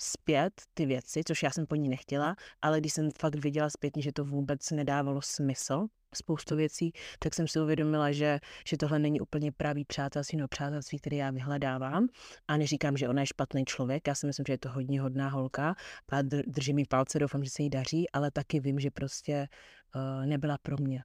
zpět 0.00 0.62
ty 0.74 0.86
věci, 0.86 1.22
což 1.26 1.42
já 1.42 1.50
jsem 1.50 1.66
po 1.66 1.74
ní 1.74 1.88
nechtěla, 1.88 2.36
ale 2.62 2.80
když 2.80 2.92
jsem 2.92 3.10
fakt 3.18 3.34
viděla 3.34 3.70
zpětně, 3.70 4.02
že 4.02 4.12
to 4.12 4.24
vůbec 4.24 4.70
nedávalo 4.70 5.22
smysl, 5.22 5.86
spoustu 6.14 6.56
věcí, 6.56 6.92
tak 7.18 7.34
jsem 7.34 7.48
si 7.48 7.60
uvědomila, 7.60 8.12
že, 8.12 8.38
že 8.68 8.76
tohle 8.76 8.98
není 8.98 9.20
úplně 9.20 9.52
pravý 9.52 9.84
přátelství 9.84 10.38
no 10.38 10.48
přátelství, 10.48 10.98
které 10.98 11.16
já 11.16 11.30
vyhledávám. 11.30 12.06
A 12.48 12.56
neříkám, 12.56 12.96
že 12.96 13.08
ona 13.08 13.20
je 13.20 13.26
špatný 13.26 13.64
člověk, 13.64 14.08
já 14.08 14.14
si 14.14 14.26
myslím, 14.26 14.44
že 14.46 14.52
je 14.52 14.58
to 14.58 14.70
hodně 14.70 15.00
hodná 15.00 15.28
holka 15.28 15.74
a 16.12 16.22
drží 16.46 16.74
mi 16.74 16.84
palce, 16.84 17.18
doufám, 17.18 17.44
že 17.44 17.50
se 17.50 17.62
jí 17.62 17.70
daří, 17.70 18.10
ale 18.10 18.30
taky 18.30 18.60
vím, 18.60 18.80
že 18.80 18.90
prostě 18.90 19.48
uh, 19.94 20.26
nebyla 20.26 20.58
pro 20.62 20.76
mě. 20.80 21.02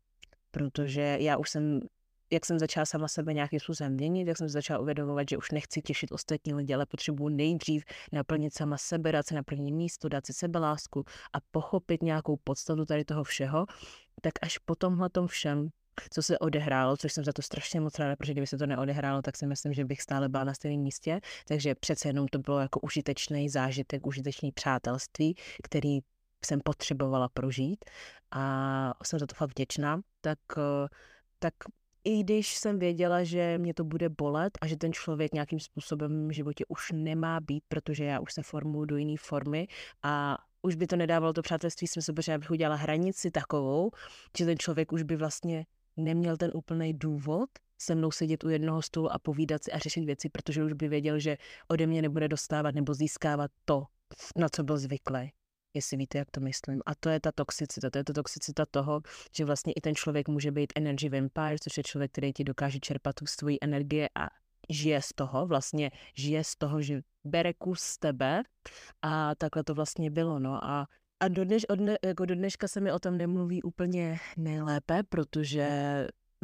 Protože 0.52 1.18
já 1.22 1.38
už 1.38 1.50
jsem 1.50 1.80
jak 2.32 2.46
jsem 2.46 2.60
začala 2.60 2.86
sama 2.86 3.08
sebe 3.08 3.34
nějakým 3.34 3.60
způsobem 3.60 3.94
měnit, 3.94 4.28
jak 4.28 4.38
jsem 4.38 4.50
začala 4.50 4.80
uvědomovat, 4.80 5.30
že 5.30 5.38
už 5.38 5.52
nechci 5.52 5.82
těšit 5.82 6.12
ostatní 6.12 6.54
lidi, 6.54 6.74
ale 6.74 6.86
potřebuji 6.86 7.30
nejdřív 7.30 7.84
naplnit 8.12 8.54
sama 8.54 8.78
sebe, 8.78 9.12
dát 9.12 9.28
se 9.28 9.36
na 9.36 9.44
první 9.44 9.72
místo, 9.72 10.10
dát 10.10 10.26
si 10.26 10.34
sebe 10.34 10.60
lásku 10.60 11.04
a 11.34 11.38
pochopit 11.52 12.04
nějakou 12.04 12.38
podstatu 12.44 12.86
tady 12.86 13.06
toho 13.06 13.24
všeho, 13.24 13.66
tak 14.22 14.34
až 14.42 14.58
po 14.58 14.76
tomhle 14.76 15.10
tom 15.10 15.28
všem, 15.28 15.70
co 16.10 16.24
se 16.24 16.40
odehrálo, 16.40 16.98
což 16.98 17.14
jsem 17.14 17.24
za 17.24 17.34
to 17.34 17.42
strašně 17.42 17.82
moc 17.82 18.00
ráda, 18.00 18.16
protože 18.16 18.32
kdyby 18.32 18.48
se 18.48 18.58
to 18.58 18.66
neodehrálo, 18.66 19.22
tak 19.22 19.38
si 19.38 19.48
myslím, 19.48 19.74
že 19.74 19.86
bych 19.86 20.02
stále 20.02 20.30
byla 20.30 20.44
na 20.44 20.54
stejném 20.54 20.82
místě. 20.82 21.22
Takže 21.48 21.76
přece 21.76 22.10
jenom 22.10 22.28
to 22.28 22.40
bylo 22.40 22.60
jako 22.60 22.80
užitečný 22.80 23.50
zážitek, 23.50 24.08
užitečný 24.08 24.52
přátelství, 24.52 25.36
který 25.64 26.00
jsem 26.46 26.60
potřebovala 26.64 27.30
prožít 27.30 27.86
a 28.32 28.94
jsem 29.04 29.20
za 29.20 29.26
to 29.26 29.36
fakt 29.36 29.50
vděčná. 29.50 30.02
Tak, 30.22 30.40
eh, 30.58 30.88
tak 31.40 31.54
i 32.06 32.24
když 32.24 32.56
jsem 32.56 32.80
věděla, 32.80 33.24
že 33.24 33.58
mě 33.58 33.74
to 33.74 33.84
bude 33.84 34.10
bolet 34.10 34.58
a 34.62 34.68
že 34.68 34.78
ten 34.78 34.94
člověk 34.94 35.34
nějakým 35.34 35.60
způsobem 35.60 36.28
v 36.28 36.32
životě 36.32 36.66
už 36.68 36.92
nemá 36.92 37.40
být, 37.40 37.64
protože 37.68 38.04
já 38.04 38.20
už 38.20 38.34
se 38.34 38.44
formuju 38.44 38.86
do 38.86 38.98
jiné 38.98 39.16
formy 39.20 39.68
a 40.04 40.38
už 40.62 40.76
by 40.76 40.88
to 40.88 40.96
nedávalo 40.96 41.34
to 41.34 41.42
přátelství 41.42 41.88
smysl, 41.88 42.14
protože 42.14 42.32
já 42.32 42.38
bych 42.38 42.52
udělala 42.52 42.76
hranici 42.76 43.32
takovou, 43.32 43.92
že 44.38 44.46
ten 44.46 44.58
člověk 44.58 44.92
už 44.92 45.04
by 45.04 45.16
vlastně 45.16 45.66
neměl 45.98 46.38
ten 46.38 46.52
úplný 46.54 46.94
důvod 46.94 47.50
se 47.82 47.96
mnou 47.96 48.12
sedět 48.12 48.44
u 48.44 48.50
jednoho 48.50 48.82
stolu 48.82 49.12
a 49.12 49.20
povídat 49.20 49.64
si 49.64 49.72
a 49.72 49.78
řešit 49.78 50.06
věci, 50.06 50.30
protože 50.30 50.64
už 50.64 50.74
by 50.74 50.88
věděl, 50.88 51.20
že 51.20 51.38
ode 51.68 51.88
mě 51.88 52.02
nebude 52.02 52.28
dostávat 52.28 52.76
nebo 52.76 52.94
získávat 52.94 53.52
to, 53.66 53.84
na 54.36 54.50
co 54.50 54.64
byl 54.64 54.78
zvyklý 54.78 55.32
jestli 55.76 55.98
víte, 55.98 56.18
jak 56.18 56.32
to 56.32 56.42
myslím. 56.42 56.82
A 56.86 56.96
to 56.96 57.10
je 57.10 57.20
ta 57.20 57.32
toxicita, 57.32 57.90
to 57.90 57.98
je 57.98 58.04
ta 58.04 58.14
toxicita 58.14 58.66
toho, 58.66 59.02
že 59.36 59.46
vlastně 59.46 59.74
i 59.74 59.82
ten 59.82 59.96
člověk 59.96 60.28
může 60.28 60.52
být 60.52 60.74
energy 60.76 61.10
vampire, 61.10 61.60
což 61.62 61.78
je 61.78 61.84
člověk, 61.84 62.12
který 62.12 62.34
ti 62.34 62.44
dokáže 62.44 62.80
čerpat 62.80 63.16
tu 63.16 63.26
svoji 63.26 63.58
energie 63.62 64.10
a 64.16 64.28
žije 64.70 65.02
z 65.02 65.10
toho, 65.16 65.48
vlastně 65.48 65.92
žije 66.16 66.44
z 66.44 66.56
toho, 66.56 66.82
že 66.82 67.02
bere 67.24 67.54
kus 67.54 67.80
z 67.80 67.98
tebe 67.98 68.44
a 69.02 69.36
takhle 69.36 69.64
to 69.64 69.74
vlastně 69.74 70.12
bylo, 70.12 70.40
no 70.40 70.66
a 70.66 70.88
a 71.20 71.28
do, 71.28 71.46
dneš, 71.46 71.66
od 71.70 71.80
jako 72.06 72.26
do 72.26 72.36
dneška 72.36 72.68
se 72.68 72.82
mi 72.82 72.92
o 72.92 73.00
tom 73.00 73.18
nemluví 73.18 73.64
úplně 73.64 74.20
nejlépe, 74.38 75.04
protože 75.04 75.68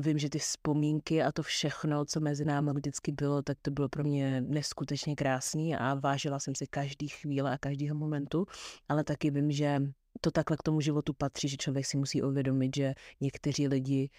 vím, 0.01 0.17
že 0.17 0.29
ty 0.29 0.39
vzpomínky 0.39 1.23
a 1.23 1.31
to 1.31 1.43
všechno, 1.43 2.05
co 2.05 2.19
mezi 2.19 2.45
námi 2.45 2.71
vždycky 2.73 3.11
bylo, 3.11 3.41
tak 3.41 3.57
to 3.61 3.71
bylo 3.71 3.89
pro 3.89 4.03
mě 4.03 4.41
neskutečně 4.41 5.15
krásný 5.15 5.75
a 5.75 5.93
vážila 5.93 6.39
jsem 6.39 6.55
si 6.55 6.67
každý 6.67 7.07
chvíle 7.07 7.53
a 7.53 7.57
každého 7.57 7.95
momentu, 7.95 8.45
ale 8.89 9.03
taky 9.03 9.31
vím, 9.31 9.51
že 9.51 9.81
to 10.21 10.31
takhle 10.31 10.57
k 10.57 10.63
tomu 10.63 10.81
životu 10.81 11.13
patří, 11.13 11.47
že 11.47 11.57
člověk 11.57 11.85
si 11.85 11.97
musí 11.97 12.21
uvědomit, 12.21 12.75
že 12.75 12.93
někteří 13.21 13.67
lidi 13.67 14.09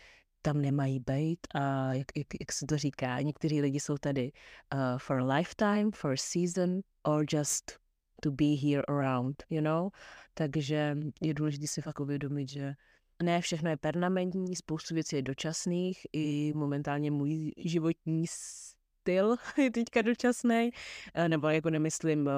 tam 0.43 0.61
nemají 0.61 1.01
být 1.01 1.39
a 1.55 1.95
jak, 1.95 2.07
jak, 2.17 2.27
jak 2.41 2.53
se 2.53 2.67
to 2.67 2.79
říká, 2.79 3.21
někteří 3.21 3.61
lidi 3.61 3.81
jsou 3.81 3.99
tady 3.99 4.33
uh, 4.75 4.99
for 4.99 5.21
a 5.21 5.37
lifetime, 5.37 5.91
for 5.95 6.12
a 6.12 6.17
season 6.17 6.81
or 7.03 7.25
just 7.33 7.79
to 8.23 8.31
be 8.31 8.55
here 8.62 8.83
around, 8.89 9.45
you 9.51 9.61
know? 9.61 9.91
Takže 10.35 10.97
je 11.21 11.35
důležité 11.35 11.67
si 11.67 11.83
fakt 11.83 12.01
uvědomit, 12.01 12.49
že 12.49 12.75
ne 13.23 13.41
všechno 13.41 13.71
je 13.71 13.76
permanentní, 13.76 14.57
spoustu 14.57 14.95
věcí 14.95 15.17
je 15.17 15.23
dočasných, 15.23 16.07
i 16.12 16.52
momentálně 16.57 17.11
můj 17.11 17.52
životní 17.57 18.26
styl 18.29 19.37
je 19.59 19.71
teďka 19.71 20.02
dočasný, 20.02 20.71
eh, 21.14 21.29
nebo 21.29 21.49
jako 21.49 21.71
nemyslím, 21.71 22.29
eh, 22.29 22.33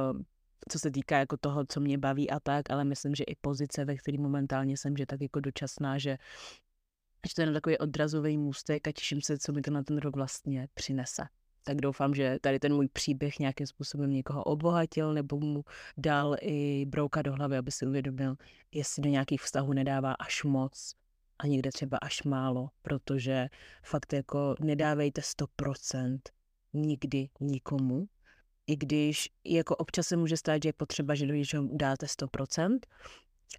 co 0.69 0.79
se 0.79 0.91
týká 0.91 1.19
jako 1.19 1.37
toho, 1.37 1.65
co 1.67 1.81
mě 1.81 1.99
baví 1.99 2.31
a 2.31 2.41
tak, 2.41 2.71
ale 2.71 2.85
myslím, 2.85 3.15
že 3.15 3.25
i 3.25 3.35
pozice, 3.41 3.85
ve 3.85 3.97
které 3.97 4.19
momentálně 4.19 4.77
jsem, 4.77 4.97
že 4.97 5.07
tak 5.07 5.21
jako 5.21 5.41
dočasná, 5.41 5.99
že, 5.99 6.19
že 7.29 7.35
to 7.35 7.41
je 7.43 7.53
takový 7.53 7.79
odrazový 7.79 8.39
můstek 8.39 8.89
a 8.89 8.93
těším 8.93 9.23
se, 9.23 9.39
co 9.39 9.53
mi 9.53 9.63
to 9.63 9.71
na 9.71 9.83
ten 9.83 9.99
rok 9.99 10.17
vlastně 10.17 10.69
přinese 10.75 11.23
tak 11.65 11.77
doufám, 11.77 12.15
že 12.15 12.39
tady 12.41 12.59
ten 12.59 12.75
můj 12.75 12.89
příběh 12.89 13.39
nějakým 13.39 13.67
způsobem 13.67 14.11
někoho 14.11 14.45
obohatil 14.45 15.15
nebo 15.15 15.41
mu 15.41 15.65
dal 15.97 16.37
i 16.41 16.85
brouka 16.87 17.23
do 17.23 17.33
hlavy, 17.33 17.57
aby 17.57 17.71
si 17.71 17.87
uvědomil, 17.87 18.37
jestli 18.73 19.03
do 19.03 19.11
nějakých 19.11 19.43
vztahů 19.43 19.73
nedává 19.73 20.13
až 20.13 20.45
moc 20.45 20.95
a 21.39 21.47
někde 21.47 21.71
třeba 21.71 21.99
až 22.03 22.23
málo, 22.23 22.71
protože 22.83 23.49
fakt 23.83 24.13
jako 24.13 24.55
nedávejte 24.61 25.21
100% 25.21 26.19
nikdy 26.73 27.29
nikomu, 27.41 28.09
i 28.67 28.77
když 28.77 29.29
jako 29.45 29.77
občas 29.77 30.07
se 30.07 30.17
může 30.17 30.37
stát, 30.37 30.63
že 30.63 30.69
je 30.69 30.73
potřeba, 30.73 31.15
že 31.15 31.27
do 31.27 31.35
něčeho 31.35 31.69
dáte 31.73 32.07
100%, 32.07 32.79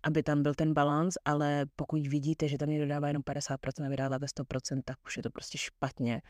aby 0.03 0.23
tam 0.23 0.43
byl 0.43 0.53
ten 0.53 0.73
balans, 0.73 1.13
ale 1.25 1.65
pokud 1.75 2.07
vidíte, 2.07 2.47
že 2.47 2.57
tam 2.57 2.69
někdo 2.69 2.87
dává 2.87 3.07
jenom 3.07 3.23
50% 3.23 3.85
a 3.85 3.89
vy 3.89 3.95
dáváte 3.95 4.25
100%, 4.25 4.81
tak 4.85 4.97
už 5.05 5.17
je 5.17 5.23
to 5.23 5.29
prostě 5.29 5.57
špatně. 5.57 6.21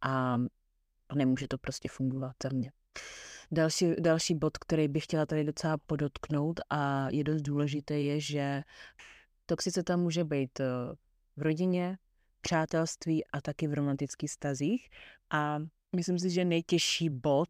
A 0.00 0.38
a 1.08 1.14
nemůže 1.14 1.48
to 1.48 1.58
prostě 1.58 1.88
fungovat 1.88 2.36
za 2.42 2.48
mě. 2.52 2.72
Další, 3.52 3.94
další 4.00 4.34
bod, 4.34 4.58
který 4.58 4.88
bych 4.88 5.04
chtěla 5.04 5.26
tady 5.26 5.44
docela 5.44 5.78
podotknout 5.78 6.60
a 6.70 7.10
je 7.10 7.24
dost 7.24 7.42
důležité, 7.42 8.00
je, 8.00 8.20
že 8.20 8.62
toxicita 9.46 9.96
může 9.96 10.24
být 10.24 10.60
eh, 10.60 10.66
v 11.36 11.42
rodině, 11.42 11.98
přátelství 12.40 13.26
a 13.26 13.40
taky 13.40 13.68
v 13.68 13.74
romantických 13.74 14.30
stazích. 14.30 14.88
A 15.30 15.58
myslím 15.96 16.18
si, 16.18 16.30
že 16.30 16.44
nejtěžší 16.44 17.10
bod 17.10 17.48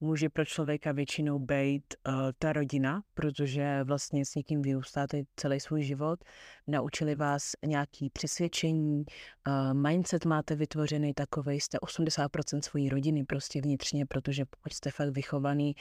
může 0.00 0.28
pro 0.28 0.44
člověka 0.44 0.92
většinou 0.92 1.38
být 1.38 1.94
uh, 2.08 2.14
ta 2.38 2.52
rodina, 2.52 3.02
protože 3.14 3.84
vlastně 3.84 4.24
s 4.24 4.34
někým 4.34 4.62
vyrůstáte 4.62 5.22
celý 5.36 5.60
svůj 5.60 5.82
život, 5.82 6.24
naučili 6.66 7.14
vás 7.14 7.52
nějaký 7.66 8.10
přesvědčení, 8.10 9.04
uh, 9.48 9.74
mindset 9.74 10.24
máte 10.24 10.54
vytvořený 10.56 11.14
takový, 11.14 11.60
jste 11.60 11.78
80% 11.78 12.60
svojí 12.60 12.88
rodiny 12.88 13.24
prostě 13.24 13.60
vnitřně, 13.60 14.06
protože 14.06 14.44
pokud 14.44 14.72
jste 14.72 14.90
fakt 14.90 15.10
vychovaný 15.10 15.74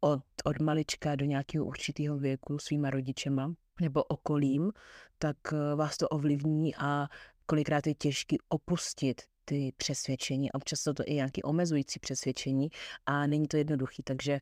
od, 0.00 0.22
od 0.44 0.60
malička 0.60 1.16
do 1.16 1.24
nějakého 1.24 1.64
určitého 1.64 2.18
věku 2.18 2.58
svýma 2.58 2.90
rodičema 2.90 3.54
nebo 3.80 4.04
okolím, 4.04 4.72
tak 5.18 5.36
uh, 5.52 5.58
vás 5.78 5.96
to 5.96 6.08
ovlivní 6.08 6.74
a 6.76 7.08
kolikrát 7.46 7.86
je 7.86 7.94
těžké 7.94 8.36
opustit 8.48 9.31
ty 9.44 9.72
přesvědčení. 9.76 10.52
Občas 10.52 10.80
jsou 10.80 10.92
to 10.92 11.02
i 11.06 11.14
nějaké 11.14 11.42
omezující 11.42 12.00
přesvědčení 12.00 12.68
a 13.06 13.26
není 13.26 13.48
to 13.48 13.56
jednoduchý. 13.56 14.02
Takže, 14.02 14.40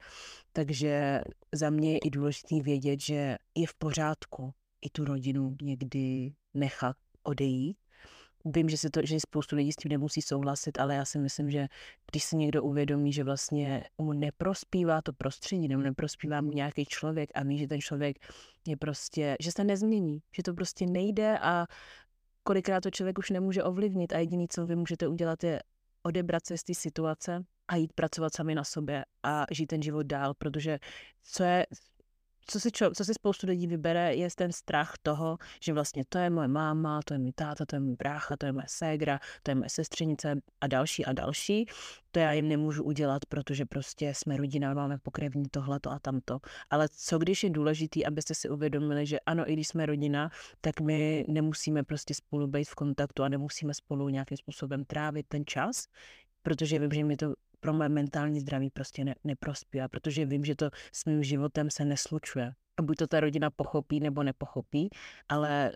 takže 0.52 1.20
za 1.52 1.70
mě 1.70 1.92
je 1.92 1.98
i 1.98 2.10
důležité 2.10 2.60
vědět, 2.62 3.00
že 3.00 3.36
je 3.54 3.66
v 3.66 3.74
pořádku 3.74 4.54
i 4.82 4.90
tu 4.90 5.04
rodinu 5.04 5.56
někdy 5.62 6.32
nechat 6.54 6.96
odejít. 7.22 7.76
Vím, 8.44 8.68
že, 8.68 8.76
se 8.76 8.90
to, 8.90 9.00
že 9.04 9.20
spoustu 9.20 9.56
lidí 9.56 9.72
s 9.72 9.76
tím 9.76 9.88
nemusí 9.88 10.22
souhlasit, 10.22 10.80
ale 10.80 10.94
já 10.94 11.04
si 11.04 11.18
myslím, 11.18 11.50
že 11.50 11.68
když 12.10 12.24
se 12.24 12.36
někdo 12.36 12.62
uvědomí, 12.62 13.12
že 13.12 13.24
vlastně 13.24 13.84
mu 13.98 14.12
neprospívá 14.12 15.02
to 15.02 15.12
prostředí, 15.12 15.68
nebo 15.68 15.82
neprospívá 15.82 16.40
mu 16.40 16.50
nějaký 16.50 16.84
člověk 16.84 17.30
a 17.34 17.42
ví, 17.42 17.58
že 17.58 17.66
ten 17.66 17.80
člověk 17.80 18.16
je 18.66 18.76
prostě, 18.76 19.36
že 19.40 19.52
se 19.52 19.64
nezmění, 19.64 20.22
že 20.32 20.42
to 20.42 20.54
prostě 20.54 20.86
nejde 20.86 21.38
a 21.38 21.66
kolikrát 22.42 22.80
to 22.80 22.90
člověk 22.90 23.18
už 23.18 23.30
nemůže 23.30 23.62
ovlivnit 23.62 24.12
a 24.12 24.18
jediný, 24.18 24.48
co 24.48 24.66
vy 24.66 24.76
můžete 24.76 25.08
udělat, 25.08 25.44
je 25.44 25.62
odebrat 26.02 26.46
se 26.46 26.58
z 26.58 26.62
té 26.62 26.74
situace 26.74 27.44
a 27.68 27.76
jít 27.76 27.92
pracovat 27.92 28.34
sami 28.34 28.54
na 28.54 28.64
sobě 28.64 29.04
a 29.22 29.46
žít 29.50 29.66
ten 29.66 29.82
život 29.82 30.06
dál, 30.06 30.34
protože 30.34 30.78
co 31.22 31.42
je 31.42 31.66
co 32.46 32.60
si, 32.60 32.72
čo, 32.72 32.90
co 32.94 33.04
si 33.04 33.14
spoustu 33.14 33.46
lidí 33.46 33.66
vybere, 33.66 34.14
je 34.14 34.28
ten 34.36 34.52
strach 34.52 34.94
toho, 35.02 35.38
že 35.60 35.72
vlastně 35.72 36.04
to 36.08 36.18
je 36.18 36.30
moje 36.30 36.48
máma, 36.48 37.00
to 37.04 37.14
je 37.14 37.18
můj 37.18 37.32
táta, 37.32 37.66
to 37.66 37.76
je 37.76 37.80
můj 37.80 37.96
brácha, 37.96 38.36
to 38.36 38.46
je 38.46 38.52
moje 38.52 38.66
ségra, 38.68 39.20
to 39.42 39.50
je 39.50 39.54
moje 39.54 39.70
sestřenice 39.70 40.40
a 40.60 40.66
další 40.66 41.04
a 41.04 41.12
další. 41.12 41.66
To 42.12 42.18
já 42.18 42.32
jim 42.32 42.48
nemůžu 42.48 42.84
udělat, 42.84 43.26
protože 43.26 43.66
prostě 43.66 44.14
jsme 44.14 44.36
rodina, 44.36 44.74
máme 44.74 44.98
pokrevní 44.98 45.44
tohleto 45.50 45.90
a 45.90 45.98
tamto. 45.98 46.38
Ale 46.70 46.88
co 46.88 47.18
když 47.18 47.44
je 47.44 47.50
důležitý, 47.50 48.06
abyste 48.06 48.34
si 48.34 48.48
uvědomili, 48.48 49.06
že 49.06 49.20
ano, 49.20 49.50
i 49.50 49.52
když 49.52 49.68
jsme 49.68 49.86
rodina, 49.86 50.30
tak 50.60 50.80
my 50.80 51.24
nemusíme 51.28 51.82
prostě 51.82 52.14
spolu 52.14 52.46
být 52.46 52.68
v 52.68 52.74
kontaktu 52.74 53.22
a 53.22 53.28
nemusíme 53.28 53.74
spolu 53.74 54.08
nějakým 54.08 54.36
způsobem 54.36 54.84
trávit 54.84 55.26
ten 55.28 55.46
čas, 55.46 55.86
protože 56.42 56.78
vím, 56.78 56.90
že 56.92 57.04
mi 57.04 57.16
to 57.16 57.34
pro 57.60 57.72
moje 57.72 57.88
mentální 57.88 58.40
zdraví 58.40 58.70
prostě 58.70 59.04
ne, 59.04 59.14
neprospívá, 59.24 59.88
protože 59.88 60.26
vím, 60.26 60.44
že 60.44 60.54
to 60.54 60.70
s 60.92 61.04
mým 61.04 61.22
životem 61.22 61.70
se 61.70 61.84
neslučuje. 61.84 62.52
A 62.76 62.82
buď 62.82 62.96
to 62.96 63.06
ta 63.06 63.20
rodina 63.20 63.50
pochopí 63.50 64.00
nebo 64.00 64.22
nepochopí, 64.22 64.90
ale 65.28 65.72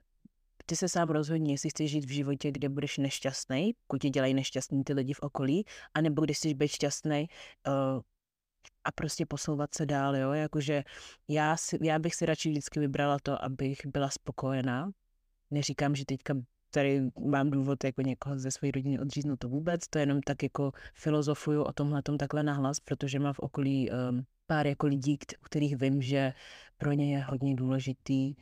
ty 0.67 0.77
se 0.77 0.89
sám 0.89 1.09
rozhodni, 1.09 1.53
jestli 1.53 1.71
chceš 1.71 1.91
žít 1.91 2.05
v 2.05 2.11
životě, 2.13 2.53
kde 2.53 2.69
budeš 2.69 2.99
nešťastný, 2.99 3.75
pokud 3.87 4.03
ti 4.03 4.11
dělají 4.11 4.35
nešťastný 4.35 4.85
ty 4.85 4.93
lidi 4.93 5.13
v 5.13 5.21
okolí, 5.21 5.65
anebo 5.95 6.23
když 6.23 6.37
chceš 6.37 6.55
být 6.55 6.69
šťastný, 6.69 7.29
uh, 7.69 8.01
a 8.85 8.93
prostě 8.93 9.27
posouvat 9.27 9.75
se 9.75 9.87
dál, 9.87 10.17
jo, 10.17 10.33
jakože 10.33 10.85
já, 11.29 11.57
si, 11.57 11.79
já 11.83 11.99
bych 11.99 12.15
si 12.15 12.27
radši 12.27 12.51
vždycky 12.51 12.81
vybrala 12.81 13.19
to, 13.23 13.45
abych 13.45 13.79
byla 13.87 14.11
spokojená. 14.11 14.91
Neříkám, 15.51 15.95
že 15.95 16.05
teďka 16.05 16.35
tady 16.75 17.03
mám 17.27 17.51
důvod 17.51 17.85
jako 17.85 18.03
někoho 18.03 18.39
ze 18.39 18.51
své 18.51 18.71
rodiny 18.71 18.99
odříznout 18.99 19.39
to 19.39 19.49
vůbec, 19.49 19.89
to 19.89 19.99
jenom 19.99 20.21
tak 20.21 20.43
jako 20.43 20.73
filozofuju 20.95 21.63
o 21.63 21.73
tomhle 21.73 22.03
tom 22.03 22.19
takhle 22.19 22.43
nahlas, 22.43 22.81
protože 22.81 23.19
mám 23.19 23.33
v 23.33 23.39
okolí 23.39 23.91
um, 23.91 24.25
pár 24.47 24.67
jako 24.67 24.87
lidí, 24.87 25.19
u 25.41 25.45
kterých 25.45 25.77
vím, 25.77 26.03
že 26.03 26.33
pro 26.77 26.93
ně 26.93 27.17
je 27.17 27.23
hodně 27.23 27.55
důležitý 27.55 28.35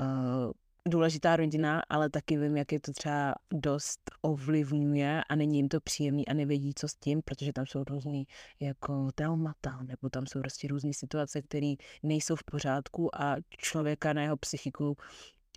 uh, 0.00 0.52
důležitá 0.88 1.36
rodina, 1.36 1.82
ale 1.88 2.10
taky 2.10 2.38
vím, 2.38 2.56
jak 2.56 2.72
je 2.72 2.80
to 2.80 2.92
třeba 2.92 3.34
dost 3.52 4.00
ovlivňuje 4.22 5.22
a 5.28 5.36
není 5.36 5.56
jim 5.56 5.68
to 5.68 5.80
příjemný 5.80 6.28
a 6.28 6.34
nevědí, 6.34 6.72
co 6.74 6.88
s 6.88 6.94
tím, 6.94 7.22
protože 7.22 7.52
tam 7.52 7.66
jsou 7.66 7.84
různý 7.84 8.26
jako 8.60 9.12
traumata, 9.14 9.82
nebo 9.82 10.08
tam 10.10 10.26
jsou 10.26 10.40
prostě 10.40 10.68
různé 10.68 10.92
situace, 10.92 11.42
které 11.42 11.74
nejsou 12.02 12.36
v 12.36 12.44
pořádku 12.44 13.20
a 13.20 13.36
člověka 13.48 14.12
na 14.12 14.22
jeho 14.22 14.36
psychiku 14.36 14.96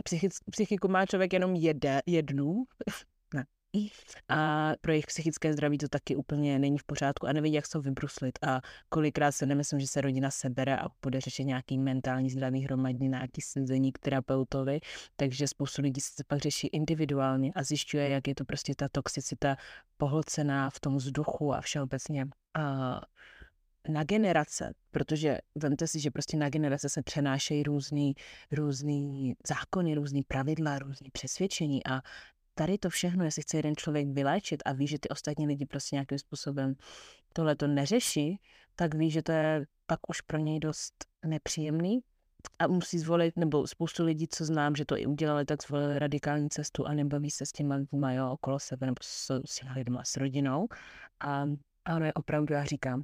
psychic, 0.01 0.39
psychiku 0.51 0.87
má 0.87 1.05
člověk 1.05 1.33
jenom 1.33 1.55
jede, 1.55 2.01
jednu, 2.05 2.63
ne. 3.33 3.45
A 4.29 4.71
pro 4.81 4.91
jejich 4.91 5.05
psychické 5.07 5.53
zdraví 5.53 5.77
to 5.77 5.87
taky 5.87 6.15
úplně 6.15 6.59
není 6.59 6.77
v 6.77 6.83
pořádku 6.83 7.27
a 7.27 7.33
neví, 7.33 7.53
jak 7.53 7.67
se 7.67 7.79
vybruslit. 7.79 8.39
A 8.41 8.61
kolikrát 8.89 9.31
se 9.31 9.45
nemyslím, 9.45 9.79
že 9.79 9.87
se 9.87 10.01
rodina 10.01 10.31
sebere 10.31 10.77
a 10.77 10.87
bude 11.01 11.21
řešit 11.21 11.43
nějaký 11.43 11.77
mentální 11.77 12.29
zdraví 12.29 12.61
hromadně, 12.63 13.07
nějaký 13.07 13.41
sezení 13.41 13.91
k 13.91 13.99
terapeutovi, 13.99 14.79
takže 15.15 15.47
spoustu 15.47 15.81
lidí 15.81 16.01
se 16.01 16.23
pak 16.27 16.39
řeší 16.39 16.67
individuálně 16.67 17.51
a 17.55 17.63
zjišťuje, 17.63 18.09
jak 18.09 18.27
je 18.27 18.35
to 18.35 18.45
prostě 18.45 18.73
ta 18.75 18.87
toxicita 18.91 19.55
pohlcená 19.97 20.69
v 20.69 20.79
tom 20.79 20.97
vzduchu 20.97 21.53
a 21.53 21.61
všeobecně. 21.61 22.27
A 22.53 23.01
na 23.89 24.03
generace, 24.03 24.73
protože 24.91 25.37
vemte 25.55 25.87
si, 25.87 25.99
že 25.99 26.11
prostě 26.11 26.37
na 26.37 26.49
generace 26.49 26.89
se 26.89 27.01
přenášejí 27.03 27.63
různý, 27.63 28.13
různý 28.51 29.35
zákony, 29.47 29.95
různý 29.95 30.23
pravidla, 30.23 30.79
různý 30.79 31.09
přesvědčení 31.11 31.87
a 31.87 32.01
tady 32.55 32.77
to 32.77 32.89
všechno, 32.89 33.25
jestli 33.25 33.41
chce 33.41 33.57
jeden 33.57 33.75
člověk 33.75 34.07
vyléčit 34.07 34.63
a 34.65 34.73
ví, 34.73 34.87
že 34.87 34.99
ty 34.99 35.09
ostatní 35.09 35.47
lidi 35.47 35.65
prostě 35.65 35.95
nějakým 35.95 36.19
způsobem 36.19 36.75
tohle 37.33 37.55
to 37.55 37.67
neřeší, 37.67 38.39
tak 38.75 38.95
ví, 38.95 39.11
že 39.11 39.21
to 39.21 39.31
je 39.31 39.65
pak 39.85 40.09
už 40.09 40.21
pro 40.21 40.37
něj 40.37 40.59
dost 40.59 40.93
nepříjemný 41.25 41.99
a 42.59 42.67
musí 42.67 42.99
zvolit, 42.99 43.37
nebo 43.37 43.67
spoustu 43.67 44.05
lidí, 44.05 44.27
co 44.27 44.45
znám, 44.45 44.75
že 44.75 44.85
to 44.85 44.97
i 44.97 45.05
udělali, 45.05 45.45
tak 45.45 45.63
zvolili 45.63 45.99
radikální 45.99 46.49
cestu 46.49 46.87
a 46.87 46.93
nebaví 46.93 47.31
se 47.31 47.45
s 47.45 47.51
těma 47.51 47.75
lidma, 47.75 48.13
jo, 48.13 48.31
okolo 48.31 48.59
sebe, 48.59 48.85
nebo 48.85 48.95
s, 49.01 49.41
s 49.45 49.61
lidma, 49.75 50.03
s 50.03 50.17
rodinou. 50.17 50.67
A, 51.19 51.45
a 51.85 51.95
ono 51.95 52.05
je 52.05 52.13
opravdu, 52.13 52.53
já 52.53 52.63
říkám, 52.63 53.03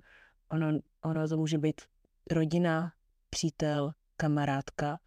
ono, 0.49 0.79
ono 1.03 1.27
to 1.27 1.37
může 1.37 1.57
být 1.57 1.81
rodina, 2.31 2.91
přítel, 3.29 3.91
kamarádka, 4.17 4.99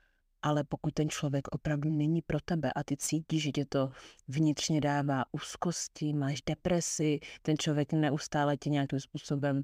ale 0.43 0.65
pokud 0.65 0.95
ten 0.95 1.09
člověk 1.09 1.49
opravdu 1.49 1.91
není 1.91 2.23
pro 2.23 2.41
tebe 2.41 2.73
a 2.73 2.85
ty 2.85 2.97
cítíš, 2.97 3.43
že 3.43 3.53
tě 3.53 3.65
to 3.65 3.91
vnitřně 4.29 4.81
dává 4.81 5.25
úzkosti, 5.33 6.13
máš 6.13 6.43
depresi, 6.43 7.21
ten 7.43 7.59
člověk 7.59 7.93
neustále 7.93 8.57
tě 8.57 8.71
nějakým 8.71 9.01
způsobem 9.01 9.63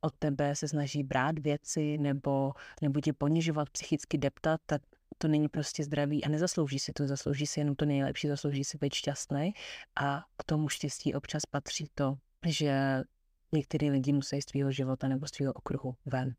od 0.00 0.14
tebe 0.18 0.56
se 0.56 0.68
snaží 0.68 1.02
brát 1.02 1.38
věci 1.38 1.98
nebo, 1.98 2.52
nebo 2.82 3.00
tě 3.00 3.12
ponižovat, 3.12 3.70
psychicky 3.70 4.18
deptat, 4.18 4.60
tak 4.66 4.82
to 5.18 5.28
není 5.28 5.48
prostě 5.48 5.84
zdravý 5.84 6.24
a 6.24 6.28
nezaslouží 6.28 6.78
si 6.78 6.92
to, 6.92 7.06
zaslouží 7.06 7.46
si 7.46 7.60
jenom 7.60 7.74
to 7.74 7.84
nejlepší, 7.84 8.28
zaslouží 8.28 8.64
si 8.64 8.78
být 8.78 8.94
šťastný 8.94 9.52
a 9.96 10.24
k 10.36 10.44
tomu 10.44 10.68
štěstí 10.68 11.14
občas 11.14 11.46
patří 11.46 11.86
to, 11.94 12.14
že 12.46 13.02
některý 13.52 13.90
lidi 13.90 14.12
musí 14.12 14.42
z 14.42 14.46
tvého 14.46 14.72
života 14.72 15.08
nebo 15.08 15.26
z 15.26 15.30
tvého 15.30 15.52
okruhu 15.52 15.96
ven. 16.06 16.34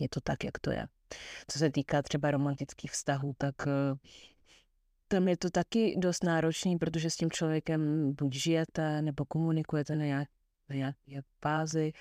Je 0.00 0.08
to 0.08 0.20
tak, 0.20 0.44
jak 0.44 0.58
to 0.58 0.70
je. 0.70 0.86
Co 1.48 1.58
se 1.58 1.70
týká 1.70 2.02
třeba 2.02 2.30
romantických 2.30 2.90
vztahů, 2.90 3.34
tak 3.38 3.54
eh, 3.66 3.94
tam 5.08 5.28
je 5.28 5.36
to 5.36 5.50
taky 5.50 5.96
dost 5.98 6.24
náročný, 6.24 6.78
protože 6.78 7.10
s 7.10 7.16
tím 7.16 7.30
člověkem 7.30 8.12
buď 8.14 8.34
žijete, 8.34 9.02
nebo 9.02 9.24
komunikujete 9.24 9.96
na 9.96 10.04
nějaké 10.04 10.38
nějaké 10.74 11.22
fázi 11.40 11.92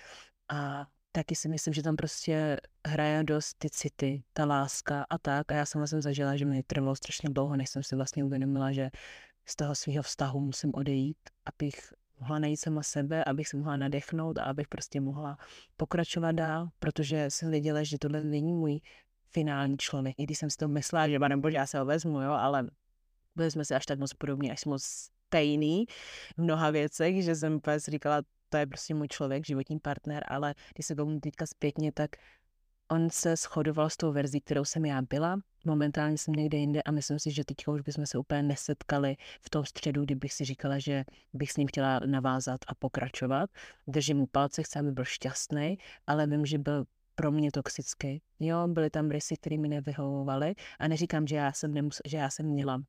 a 0.50 0.88
taky 1.12 1.36
si 1.36 1.50
myslím, 1.50 1.74
že 1.74 1.84
tam 1.84 1.96
prostě 1.96 2.58
hraje 2.88 3.24
dost 3.24 3.54
ty 3.58 3.70
city, 3.70 4.24
ta 4.34 4.46
láska 4.46 5.06
a 5.10 5.18
tak. 5.18 5.52
A 5.52 5.56
já 5.56 5.66
jsem 5.66 5.80
vlastně 5.80 6.02
zažila, 6.02 6.38
že 6.38 6.46
mi 6.46 6.64
trvalo 6.64 6.96
strašně 6.96 7.30
dlouho, 7.30 7.56
než 7.56 7.70
jsem 7.70 7.84
si 7.84 7.96
vlastně 7.96 8.24
uvědomila, 8.24 8.72
že 8.72 8.90
z 9.46 9.56
toho 9.56 9.76
svého 9.76 10.04
vztahu 10.04 10.40
musím 10.40 10.72
odejít, 10.76 11.18
abych 11.46 11.94
mohla 12.20 12.40
najít 12.40 12.58
sama 12.58 12.84
sebe, 12.84 13.24
abych 13.24 13.48
se 13.48 13.58
mohla 13.58 13.78
nadechnout 13.78 14.38
a 14.38 14.44
abych 14.44 14.68
prostě 14.68 15.02
mohla 15.02 15.38
pokračovat 15.78 16.32
dál, 16.32 16.70
protože 16.80 17.26
jsem 17.30 17.52
věděla, 17.52 17.84
že 17.84 17.98
tohle 17.98 18.24
není 18.24 18.54
můj 18.54 18.80
finální 19.30 19.78
člověk. 19.78 20.16
I 20.20 20.24
když 20.24 20.38
jsem 20.38 20.50
si 20.50 20.58
to 20.58 20.68
myslela, 20.68 21.08
že 21.08 21.20
nebo 21.20 21.48
já 21.48 21.66
se 21.66 21.80
ho 21.80 21.86
vezmu, 21.86 22.22
jo, 22.22 22.32
ale 22.32 22.68
byli 23.36 23.52
jsme 23.52 23.66
si 23.66 23.76
až 23.76 23.86
tak 23.86 24.00
moc 24.00 24.14
podobní, 24.14 24.52
až 24.52 24.66
moc 24.66 24.84
stejný 24.84 25.86
v 26.38 26.42
mnoha 26.42 26.70
věcech, 26.70 27.24
že 27.24 27.36
jsem 27.36 27.54
úplně 27.54 27.80
říkala, 27.80 28.22
to 28.50 28.58
je 28.58 28.66
prostě 28.66 28.94
můj 28.94 29.08
člověk, 29.08 29.46
životní 29.46 29.80
partner, 29.80 30.24
ale 30.28 30.56
když 30.74 30.86
se 30.86 30.96
tomu 30.96 31.20
teďka 31.20 31.46
zpětně, 31.46 31.92
tak 31.92 32.10
on 32.90 33.10
se 33.10 33.36
shodoval 33.36 33.90
s 33.90 33.98
tou 33.98 34.12
verzí, 34.12 34.42
kterou 34.42 34.66
jsem 34.66 34.86
já 34.86 35.02
byla. 35.02 35.40
Momentálně 35.66 36.18
jsem 36.18 36.34
někde 36.34 36.58
jinde 36.58 36.82
a 36.82 36.92
myslím 36.92 37.20
si, 37.20 37.32
že 37.32 37.46
teď 37.46 37.68
už 37.68 37.82
bychom 37.82 38.06
se 38.06 38.18
úplně 38.18 38.44
nesetkali 38.44 39.16
v 39.42 39.50
tom 39.50 39.66
středu, 39.66 40.04
kdybych 40.04 40.34
si 40.34 40.46
říkala, 40.46 40.80
že 40.80 41.04
bych 41.34 41.52
s 41.52 41.58
ním 41.58 41.68
chtěla 41.68 42.00
navázat 42.06 42.60
a 42.68 42.76
pokračovat. 42.76 43.50
Držím 43.88 44.18
mu 44.18 44.28
palce, 44.28 44.64
chci, 44.64 44.80
aby 44.80 44.92
byl 44.92 45.06
šťastný, 45.06 45.78
ale 46.08 46.28
vím, 46.28 46.46
že 46.46 46.58
byl 46.58 46.86
pro 47.16 47.32
mě 47.32 47.52
toxický. 47.52 48.22
Jo, 48.40 48.68
byly 48.68 48.90
tam 48.90 49.10
rysy, 49.10 49.36
které 49.38 49.58
mi 49.58 49.68
nevyhovovaly 49.68 50.56
a 50.80 50.88
neříkám, 50.88 51.28
že 51.28 51.36
já 51.36 51.52
jsem, 51.52 51.74
nemus- 51.74 52.02
že 52.06 52.18
já 52.18 52.30
jsem 52.30 52.46
měla 52.46 52.82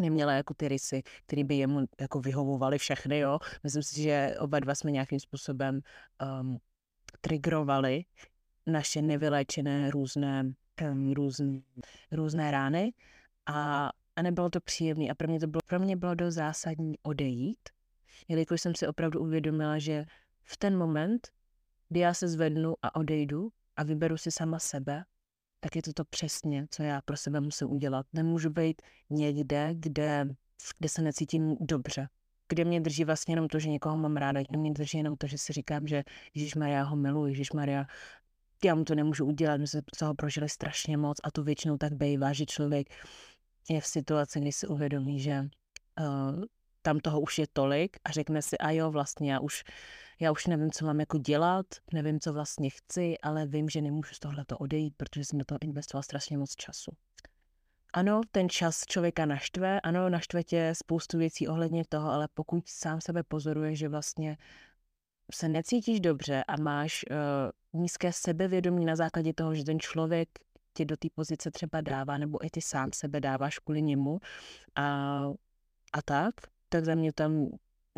neměla 0.00 0.32
jako 0.32 0.54
ty 0.54 0.68
rysy, 0.68 1.02
které 1.26 1.44
by 1.44 1.54
jemu 1.54 1.86
jako 2.00 2.20
vyhovovaly 2.20 2.78
všechny, 2.78 3.18
jo. 3.18 3.38
Myslím 3.62 3.82
si, 3.82 4.02
že 4.02 4.34
oba 4.38 4.58
dva 4.58 4.74
jsme 4.74 4.90
nějakým 4.90 5.20
způsobem 5.20 5.80
um, 6.40 6.58
trigrovali 7.20 8.04
naše 8.68 9.02
nevyléčené 9.02 9.90
různé, 9.90 10.52
různé, 11.14 11.60
různé 12.12 12.50
rány 12.50 12.92
a, 13.46 13.90
a 14.16 14.22
nebylo 14.22 14.50
to 14.50 14.60
příjemné. 14.60 15.08
A 15.08 15.14
pro 15.14 15.28
mě 15.28 15.40
to 15.40 15.46
bylo, 15.46 15.60
pro 15.66 15.80
mě 15.80 15.96
bylo 15.96 16.14
dost 16.14 16.34
zásadní 16.34 16.98
odejít, 17.02 17.68
jelikož 18.28 18.60
jsem 18.60 18.74
si 18.74 18.86
opravdu 18.86 19.20
uvědomila, 19.20 19.78
že 19.78 20.04
v 20.44 20.56
ten 20.56 20.78
moment, 20.78 21.28
kdy 21.88 22.00
já 22.00 22.14
se 22.14 22.28
zvednu 22.28 22.74
a 22.82 22.96
odejdu 22.96 23.48
a 23.76 23.82
vyberu 23.82 24.16
si 24.16 24.30
sama 24.30 24.58
sebe, 24.58 25.04
tak 25.60 25.76
je 25.76 25.82
to 25.82 25.92
to 25.92 26.04
přesně, 26.04 26.66
co 26.70 26.82
já 26.82 27.00
pro 27.00 27.16
sebe 27.16 27.40
musím 27.40 27.70
udělat. 27.70 28.06
Nemůžu 28.12 28.50
být 28.50 28.82
někde, 29.10 29.70
kde, 29.72 30.28
kde 30.78 30.88
se 30.88 31.02
necítím 31.02 31.56
dobře, 31.60 32.08
kde 32.48 32.64
mě 32.64 32.80
drží 32.80 33.04
vlastně 33.04 33.32
jenom 33.32 33.48
to, 33.48 33.58
že 33.58 33.68
někoho 33.68 33.96
mám 33.96 34.16
ráda, 34.16 34.42
kde 34.42 34.58
mě 34.58 34.72
drží 34.72 34.98
jenom 34.98 35.16
to, 35.16 35.26
že 35.26 35.38
si 35.38 35.52
říkám, 35.52 35.86
že 35.86 36.04
Ježíš 36.34 36.54
Maria 36.54 36.82
ho 36.82 36.96
miluje, 36.96 37.32
Ježíš 37.32 37.52
Maria 37.52 37.86
já 38.64 38.74
mu 38.74 38.84
to 38.84 38.94
nemůžu 38.94 39.26
udělat, 39.26 39.60
my 39.60 39.66
jsme 39.66 39.80
toho 39.98 40.14
prožili 40.14 40.48
strašně 40.48 40.96
moc 40.96 41.18
a 41.24 41.30
to 41.30 41.42
většinou 41.42 41.76
tak 41.76 41.92
bývá, 41.92 42.32
že 42.32 42.46
člověk 42.46 42.88
je 43.70 43.80
v 43.80 43.86
situaci, 43.86 44.40
kdy 44.40 44.52
si 44.52 44.66
uvědomí, 44.66 45.20
že 45.20 45.48
uh, 46.00 46.44
tam 46.82 47.00
toho 47.00 47.20
už 47.20 47.38
je 47.38 47.46
tolik 47.52 47.96
a 48.04 48.10
řekne 48.10 48.42
si, 48.42 48.58
a 48.58 48.70
jo, 48.70 48.90
vlastně 48.90 49.32
já 49.32 49.40
už, 49.40 49.64
já 50.20 50.32
už 50.32 50.46
nevím, 50.46 50.70
co 50.70 50.86
mám 50.86 51.00
jako 51.00 51.18
dělat, 51.18 51.66
nevím, 51.92 52.20
co 52.20 52.32
vlastně 52.32 52.70
chci, 52.70 53.18
ale 53.22 53.46
vím, 53.46 53.68
že 53.68 53.82
nemůžu 53.82 54.14
z 54.14 54.18
tohleto 54.18 54.58
odejít, 54.58 54.94
protože 54.96 55.24
jsem 55.24 55.38
do 55.38 55.44
toho 55.44 55.58
investoval 55.62 56.02
strašně 56.02 56.38
moc 56.38 56.56
času. 56.56 56.92
Ano, 57.92 58.20
ten 58.32 58.48
čas 58.48 58.84
člověka 58.86 59.26
naštve, 59.26 59.80
ano, 59.80 60.08
naštve 60.08 60.44
tě 60.44 60.72
spoustu 60.76 61.18
věcí 61.18 61.48
ohledně 61.48 61.84
toho, 61.88 62.10
ale 62.10 62.28
pokud 62.34 62.68
sám 62.68 63.00
sebe 63.00 63.22
pozoruje, 63.22 63.76
že 63.76 63.88
vlastně 63.88 64.36
se 65.32 65.48
necítíš 65.48 66.00
dobře 66.00 66.44
a 66.44 66.56
máš 66.56 67.04
uh, 67.10 67.80
nízké 67.80 68.12
sebevědomí 68.12 68.84
na 68.84 68.96
základě 68.96 69.34
toho, 69.34 69.54
že 69.54 69.64
ten 69.64 69.80
člověk 69.80 70.28
tě 70.74 70.84
do 70.84 70.96
té 70.96 71.08
pozice 71.14 71.50
třeba 71.50 71.80
dává, 71.80 72.18
nebo 72.18 72.44
i 72.44 72.50
ty 72.50 72.60
sám 72.60 72.90
sebe 72.94 73.20
dáváš 73.20 73.58
kvůli 73.58 73.82
němu 73.82 74.18
a, 74.74 75.18
a 75.92 76.02
tak, 76.04 76.34
tak 76.68 76.84
za 76.84 76.94
mě 76.94 77.12
tam 77.12 77.46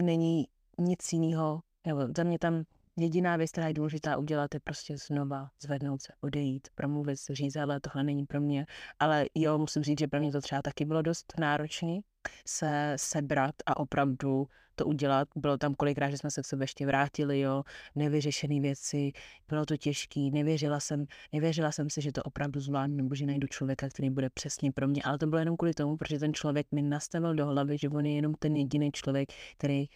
není 0.02 0.44
nic 0.78 1.12
jiného, 1.12 1.60
nebo 1.86 2.00
za 2.16 2.22
mě 2.22 2.38
tam 2.38 2.64
jediná 2.96 3.36
věc, 3.36 3.50
která 3.50 3.68
je 3.68 3.74
důležitá 3.74 4.16
udělat, 4.16 4.54
je 4.54 4.60
prostě 4.60 4.96
znova 4.98 5.50
zvednout 5.62 6.02
se, 6.02 6.12
odejít, 6.20 6.68
promluvit 6.74 7.18
říct, 7.30 7.56
ale 7.56 7.80
tohle 7.80 8.04
není 8.04 8.26
pro 8.26 8.40
mě. 8.40 8.66
Ale 8.98 9.26
jo, 9.34 9.58
musím 9.58 9.82
říct, 9.82 9.98
že 9.98 10.06
pro 10.06 10.20
mě 10.20 10.32
to 10.32 10.40
třeba 10.40 10.62
taky 10.62 10.84
bylo 10.84 11.02
dost 11.02 11.34
náročné 11.38 12.00
se 12.46 12.92
sebrat 12.96 13.54
a 13.66 13.76
opravdu 13.76 14.46
to 14.74 14.86
udělat. 14.86 15.28
Bylo 15.36 15.58
tam 15.58 15.74
kolikrát, 15.74 16.10
že 16.10 16.18
jsme 16.18 16.30
se 16.30 16.42
k 16.42 16.46
sobě 16.46 16.64
ještě 16.64 16.86
vrátili, 16.86 17.40
jo, 17.40 17.62
nevyřešené 17.94 18.60
věci, 18.60 19.12
bylo 19.48 19.66
to 19.66 19.76
těžké, 19.76 20.20
nevěřila 20.20 20.80
jsem, 20.80 21.04
nevěřila 21.32 21.72
jsem 21.72 21.90
si, 21.90 22.00
že 22.00 22.12
to 22.12 22.22
opravdu 22.22 22.60
zvládnu, 22.60 22.96
nebo 22.96 23.14
že 23.14 23.26
najdu 23.26 23.46
člověka, 23.46 23.88
který 23.88 24.10
bude 24.10 24.30
přesně 24.30 24.72
pro 24.72 24.88
mě, 24.88 25.02
ale 25.02 25.18
to 25.18 25.26
bylo 25.26 25.38
jenom 25.38 25.56
kvůli 25.56 25.74
tomu, 25.74 25.96
protože 25.96 26.18
ten 26.18 26.34
člověk 26.34 26.66
mi 26.72 26.82
nastavil 26.82 27.34
do 27.34 27.46
hlavy, 27.46 27.78
že 27.78 27.88
on 27.88 28.06
je 28.06 28.14
jenom 28.14 28.34
ten 28.34 28.56
jediný 28.56 28.90
člověk, 28.92 29.28
který 29.58 29.86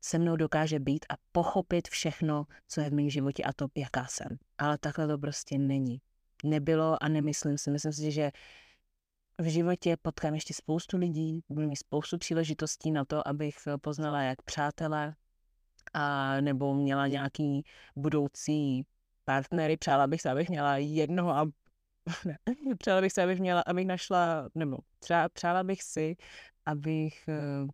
se 0.00 0.18
mnou 0.18 0.36
dokáže 0.36 0.78
být 0.78 1.06
a 1.08 1.14
pochopit 1.32 1.88
všechno, 1.88 2.46
co 2.68 2.80
je 2.80 2.90
v 2.90 2.92
mém 2.92 3.10
životě 3.10 3.42
a 3.42 3.52
to, 3.52 3.68
jaká 3.76 4.06
jsem. 4.06 4.38
Ale 4.58 4.78
takhle 4.78 5.08
to 5.08 5.18
prostě 5.18 5.58
není. 5.58 6.00
Nebylo 6.44 7.02
a 7.02 7.08
nemyslím 7.08 7.58
si. 7.58 7.70
Myslím 7.70 7.92
si, 7.92 8.12
že 8.12 8.30
v 9.40 9.44
životě 9.44 9.96
potkám 10.02 10.34
ještě 10.34 10.54
spoustu 10.54 10.96
lidí, 10.96 11.44
budu 11.48 11.68
mít 11.68 11.76
spoustu 11.76 12.18
příležitostí 12.18 12.90
na 12.90 13.04
to, 13.04 13.28
abych 13.28 13.56
poznala 13.80 14.22
jak 14.22 14.42
přátelé, 14.42 15.14
a 15.94 16.40
nebo 16.40 16.74
měla 16.74 17.06
nějaký 17.06 17.64
budoucí 17.96 18.86
partnery. 19.24 19.76
Přála 19.76 20.06
bych 20.06 20.20
se, 20.20 20.30
abych 20.30 20.48
měla 20.48 20.76
jednoho 20.76 21.30
a 21.30 21.44
ne, 22.24 22.36
přála 22.78 23.00
bych 23.00 23.12
se, 23.12 23.22
abych 23.22 23.40
měla, 23.40 23.60
abych 23.66 23.86
našla, 23.86 24.48
nebo 24.54 24.76
třeba 24.98 25.28
přála 25.28 25.64
bych 25.64 25.82
si, 25.82 26.16
abych 26.66 27.28
eh, 27.28 27.66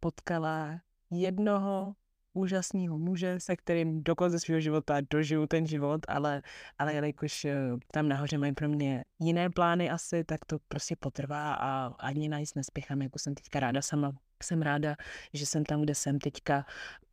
potkala 0.00 0.80
jednoho 1.10 1.94
úžasného 2.38 2.98
muže, 2.98 3.40
se 3.40 3.56
kterým 3.56 4.02
do 4.02 4.16
konce 4.16 4.40
svého 4.40 4.60
života 4.60 5.00
dožiju 5.10 5.46
ten 5.46 5.66
život, 5.66 6.00
ale, 6.08 6.42
ale 6.78 6.94
jelikož 6.94 7.44
eh, 7.44 7.58
tam 7.92 8.08
nahoře 8.08 8.38
mají 8.38 8.52
pro 8.52 8.68
mě 8.68 9.04
jiné 9.18 9.50
plány 9.50 9.90
asi, 9.90 10.24
tak 10.24 10.44
to 10.44 10.58
prostě 10.68 10.96
potrvá 10.96 11.54
a 11.54 11.86
ani 11.86 12.28
na 12.28 12.38
nic 12.38 12.54
nespěchám, 12.54 13.02
jako 13.02 13.18
jsem 13.18 13.34
teďka 13.34 13.60
ráda 13.60 13.82
sama. 13.82 14.12
Jsem 14.42 14.62
ráda, 14.62 14.96
že 15.32 15.46
jsem 15.46 15.64
tam, 15.64 15.82
kde 15.82 15.94
jsem 15.94 16.18
teďka 16.18 16.66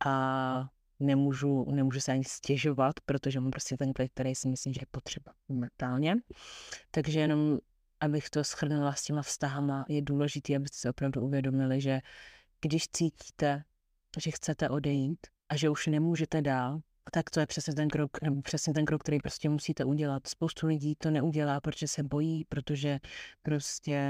a 0.06 0.68
nemůžu, 1.00 1.66
nemůžu 1.70 2.00
se 2.00 2.12
ani 2.12 2.24
stěžovat, 2.24 2.94
protože 3.06 3.40
mám 3.40 3.50
prostě 3.50 3.76
ten 3.76 3.92
klid, 3.92 4.12
který 4.14 4.34
si 4.34 4.48
myslím, 4.48 4.72
že 4.72 4.80
je 4.82 4.86
potřeba 4.90 5.32
momentálně. 5.48 6.14
Takže 6.90 7.20
jenom, 7.20 7.58
abych 8.00 8.30
to 8.30 8.44
schrnula 8.44 8.92
s 8.92 9.02
těma 9.02 9.22
vztahama, 9.22 9.84
je 9.88 10.02
důležité, 10.02 10.56
abyste 10.56 10.76
se 10.78 10.90
opravdu 10.90 11.20
uvědomili, 11.20 11.80
že 11.80 12.00
když 12.60 12.88
cítíte, 12.88 13.64
že 14.20 14.30
chcete 14.30 14.68
odejít 14.68 15.26
a 15.48 15.56
že 15.56 15.70
už 15.70 15.86
nemůžete 15.86 16.42
dál, 16.42 16.80
tak 17.12 17.30
to 17.30 17.40
je 17.40 17.46
přesně 17.46 17.74
ten 17.74 17.88
krok, 17.88 18.10
přesně 18.42 18.74
ten 18.74 18.84
krok, 18.84 19.02
který 19.02 19.18
prostě 19.18 19.48
musíte 19.48 19.84
udělat. 19.84 20.26
Spoustu 20.26 20.66
lidí 20.66 20.94
to 20.94 21.10
neudělá, 21.10 21.60
protože 21.60 21.88
se 21.88 22.02
bojí, 22.02 22.44
protože 22.44 22.98
prostě 23.42 24.00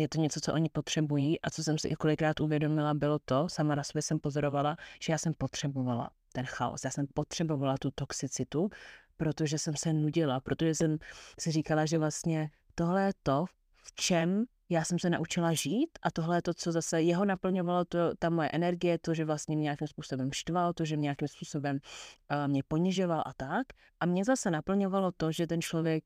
je 0.00 0.08
to 0.08 0.20
něco, 0.20 0.40
co 0.40 0.52
oni 0.54 0.68
potřebují 0.68 1.40
a 1.40 1.50
co 1.50 1.64
jsem 1.64 1.78
si 1.78 1.88
i 1.88 1.94
kolikrát 1.94 2.40
uvědomila, 2.40 2.94
bylo 2.94 3.18
to, 3.24 3.48
sama 3.48 3.74
na 3.74 3.84
sobě 3.84 4.02
jsem 4.02 4.18
pozorovala, 4.18 4.76
že 5.02 5.12
já 5.12 5.18
jsem 5.18 5.34
potřebovala 5.34 6.10
ten 6.32 6.46
chaos, 6.46 6.84
já 6.84 6.90
jsem 6.90 7.06
potřebovala 7.14 7.74
tu 7.80 7.90
toxicitu, 7.90 8.68
protože 9.16 9.58
jsem 9.58 9.76
se 9.76 9.92
nudila, 9.92 10.40
protože 10.40 10.74
jsem 10.74 10.98
si 11.40 11.52
říkala, 11.52 11.86
že 11.86 11.98
vlastně 11.98 12.50
tohle 12.74 13.02
je 13.02 13.12
to, 13.22 13.44
v 13.76 13.92
čem 13.94 14.44
já 14.70 14.84
jsem 14.84 14.98
se 14.98 15.10
naučila 15.10 15.52
žít 15.52 15.98
a 16.02 16.10
tohle 16.10 16.36
je 16.36 16.42
to, 16.42 16.54
co 16.54 16.72
zase 16.72 17.02
jeho 17.02 17.24
naplňovalo, 17.24 17.84
to, 17.84 17.98
ta 18.18 18.30
moje 18.30 18.48
energie, 18.48 18.98
to, 18.98 19.14
že 19.14 19.24
vlastně 19.24 19.56
mě 19.56 19.62
nějakým 19.62 19.88
způsobem 19.88 20.32
štval, 20.32 20.72
to, 20.72 20.84
že 20.84 20.96
mě 20.96 21.02
nějakým 21.02 21.28
způsobem 21.28 21.76
uh, 21.76 22.48
mě 22.48 22.62
ponižoval 22.68 23.22
a 23.26 23.32
tak. 23.32 23.66
A 24.00 24.06
mě 24.06 24.24
zase 24.24 24.50
naplňovalo 24.50 25.12
to, 25.12 25.32
že 25.32 25.46
ten 25.46 25.60
člověk 25.60 26.04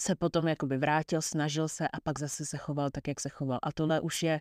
se 0.00 0.14
potom 0.14 0.48
jakoby 0.48 0.76
vrátil, 0.76 1.22
snažil 1.22 1.68
se 1.68 1.88
a 1.88 2.00
pak 2.00 2.18
zase 2.18 2.46
se 2.46 2.58
choval 2.58 2.90
tak, 2.90 3.08
jak 3.08 3.20
se 3.20 3.28
choval. 3.28 3.58
A 3.62 3.72
tohle 3.72 4.00
už 4.00 4.22
je, 4.22 4.40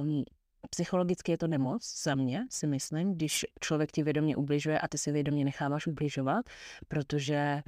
um, 0.00 0.24
psychologicky 0.70 1.32
je 1.32 1.38
to 1.38 1.46
nemoc 1.46 2.02
za 2.02 2.14
mě, 2.14 2.46
si 2.50 2.66
myslím, 2.66 3.14
když 3.14 3.46
člověk 3.60 3.92
ti 3.92 4.02
vědomě 4.02 4.36
ubližuje 4.36 4.78
a 4.78 4.88
ty 4.88 4.98
si 4.98 5.12
vědomě 5.12 5.44
necháváš 5.44 5.86
ubližovat, 5.86 6.46
protože 6.88 7.62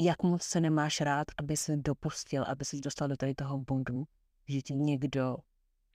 jak 0.00 0.22
moc 0.22 0.42
se 0.42 0.60
nemáš 0.60 1.00
rád, 1.00 1.26
aby 1.38 1.56
se 1.56 1.76
dopustil, 1.76 2.44
aby 2.44 2.64
se 2.64 2.76
dostal 2.76 3.08
do 3.08 3.16
tady 3.16 3.34
toho 3.34 3.58
bodu, 3.58 4.04
že 4.48 4.62
ti 4.62 4.74
někdo 4.74 5.36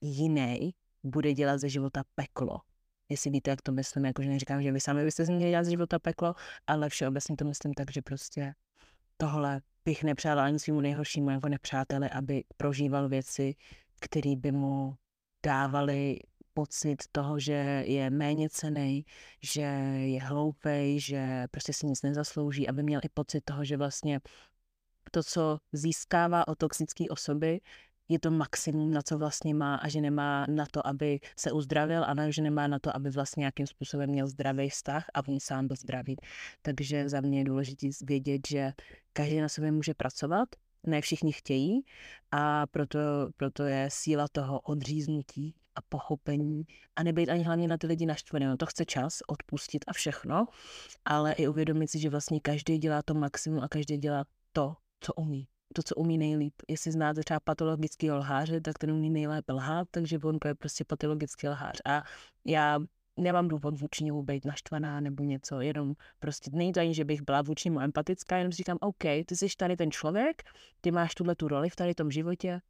jiný 0.01 0.73
bude 1.03 1.33
dělat 1.33 1.57
ze 1.57 1.69
života 1.69 2.03
peklo. 2.15 2.61
Jestli 3.09 3.29
víte, 3.31 3.49
jak 3.49 3.61
to 3.61 3.71
myslím, 3.71 4.05
jakože 4.05 4.29
neříkám, 4.29 4.63
že 4.63 4.71
vy 4.71 4.79
sami 4.79 5.03
byste 5.03 5.25
si 5.25 5.31
měli 5.31 5.51
dělat 5.51 5.63
ze 5.63 5.71
života 5.71 5.99
peklo, 5.99 6.33
ale 6.67 6.89
všeobecně 6.89 7.35
to 7.35 7.45
myslím 7.45 7.73
tak, 7.73 7.91
že 7.91 8.01
prostě 8.01 8.53
tohle 9.17 9.61
bych 9.85 10.03
nepřála 10.03 10.45
ani 10.45 10.59
svým 10.59 10.81
nejhoršímu 10.81 11.29
jako 11.29 11.49
nepřáteli, 11.49 12.09
aby 12.09 12.43
prožíval 12.57 13.09
věci, 13.09 13.55
které 13.99 14.35
by 14.35 14.51
mu 14.51 14.95
dávaly 15.45 16.19
pocit 16.55 17.03
toho, 17.11 17.39
že 17.39 17.83
je 17.87 18.09
méně 18.09 18.49
cený, 18.49 19.05
že 19.43 19.61
je 20.07 20.21
hloupej, 20.21 20.99
že 20.99 21.47
prostě 21.51 21.73
si 21.73 21.85
nic 21.85 22.01
nezaslouží, 22.01 22.67
aby 22.67 22.83
měl 22.83 23.01
i 23.03 23.09
pocit 23.09 23.41
toho, 23.43 23.65
že 23.65 23.77
vlastně 23.77 24.19
to, 25.11 25.23
co 25.23 25.59
získává 25.71 26.47
od 26.47 26.57
toxické 26.57 27.03
osoby, 27.09 27.59
je 28.09 28.19
to 28.19 28.31
maximum, 28.31 28.91
na 28.91 29.01
co 29.01 29.17
vlastně 29.17 29.53
má 29.53 29.75
a 29.75 29.87
že 29.87 30.01
nemá 30.01 30.45
na 30.49 30.65
to, 30.71 30.87
aby 30.87 31.19
se 31.37 31.51
uzdravil 31.51 32.03
a 32.05 32.13
ne, 32.13 32.31
že 32.31 32.41
nemá 32.41 32.67
na 32.67 32.79
to, 32.79 32.95
aby 32.95 33.09
vlastně 33.09 33.41
nějakým 33.41 33.67
způsobem 33.67 34.09
měl 34.09 34.27
zdravý 34.27 34.69
vztah 34.69 35.05
a 35.13 35.27
on 35.27 35.39
sám 35.39 35.67
byl 35.67 35.75
zdravý. 35.75 36.15
Takže 36.61 37.09
za 37.09 37.21
mě 37.21 37.39
je 37.39 37.43
důležité 37.43 37.87
vědět, 38.01 38.41
že 38.47 38.73
každý 39.13 39.39
na 39.41 39.49
sobě 39.49 39.71
může 39.71 39.93
pracovat, 39.93 40.49
ne 40.87 41.01
všichni 41.01 41.31
chtějí 41.33 41.85
a 42.31 42.67
proto, 42.67 42.99
proto 43.37 43.63
je 43.63 43.89
síla 43.91 44.27
toho 44.31 44.59
odříznutí 44.59 45.55
a 45.75 45.81
pochopení 45.89 46.63
a 46.95 47.03
nebyt 47.03 47.29
ani 47.29 47.43
hlavně 47.43 47.67
na 47.67 47.77
ty 47.77 47.88
lidi 47.88 48.05
naštvaný. 48.05 48.45
No 48.45 48.57
to 48.57 48.65
chce 48.65 48.85
čas, 48.85 49.21
odpustit 49.27 49.85
a 49.88 49.93
všechno, 49.93 50.47
ale 51.05 51.33
i 51.33 51.47
uvědomit 51.47 51.88
si, 51.88 51.99
že 51.99 52.09
vlastně 52.09 52.39
každý 52.39 52.77
dělá 52.77 53.01
to 53.01 53.13
maximum 53.13 53.63
a 53.63 53.67
každý 53.67 53.97
dělá 53.97 54.25
to, 54.53 54.75
co 54.99 55.13
umí 55.13 55.47
to, 55.75 55.83
co 55.83 55.95
umí 55.95 56.17
nejlíp. 56.17 56.53
Jestli 56.67 56.91
znáte 56.91 57.21
třeba 57.23 57.39
patologický 57.39 58.11
lháře, 58.11 58.61
tak 58.61 58.77
ten 58.77 58.91
umí 58.91 59.09
nejlépe 59.09 59.53
lhát, 59.53 59.88
takže 59.91 60.19
on 60.23 60.38
je 60.47 60.55
prostě 60.55 60.85
patologický 60.85 61.47
lhář. 61.47 61.81
A 61.85 62.03
já 62.45 62.79
nemám 63.17 63.47
důvod 63.47 63.79
vůči 63.79 64.03
němu 64.03 64.23
být 64.23 64.45
naštvaná 64.45 64.99
nebo 64.99 65.23
něco, 65.23 65.61
jenom 65.61 65.93
prostě 66.19 66.51
není 66.53 66.73
to 66.73 66.79
ani, 66.79 66.93
že 66.93 67.05
bych 67.05 67.21
byla 67.21 67.41
vůči 67.41 67.69
němu 67.69 67.79
empatická, 67.79 68.38
jenom 68.38 68.51
si 68.51 68.57
říkám, 68.57 68.77
OK, 68.81 69.03
ty 69.25 69.35
jsi 69.35 69.47
tady 69.57 69.77
ten 69.77 69.91
člověk, 69.91 70.43
ty 70.81 70.91
máš 70.91 71.15
tuhle 71.15 71.35
tu 71.35 71.47
roli 71.47 71.69
v 71.69 71.75
tady 71.75 71.95
tom 71.95 72.11
životě, 72.11 72.61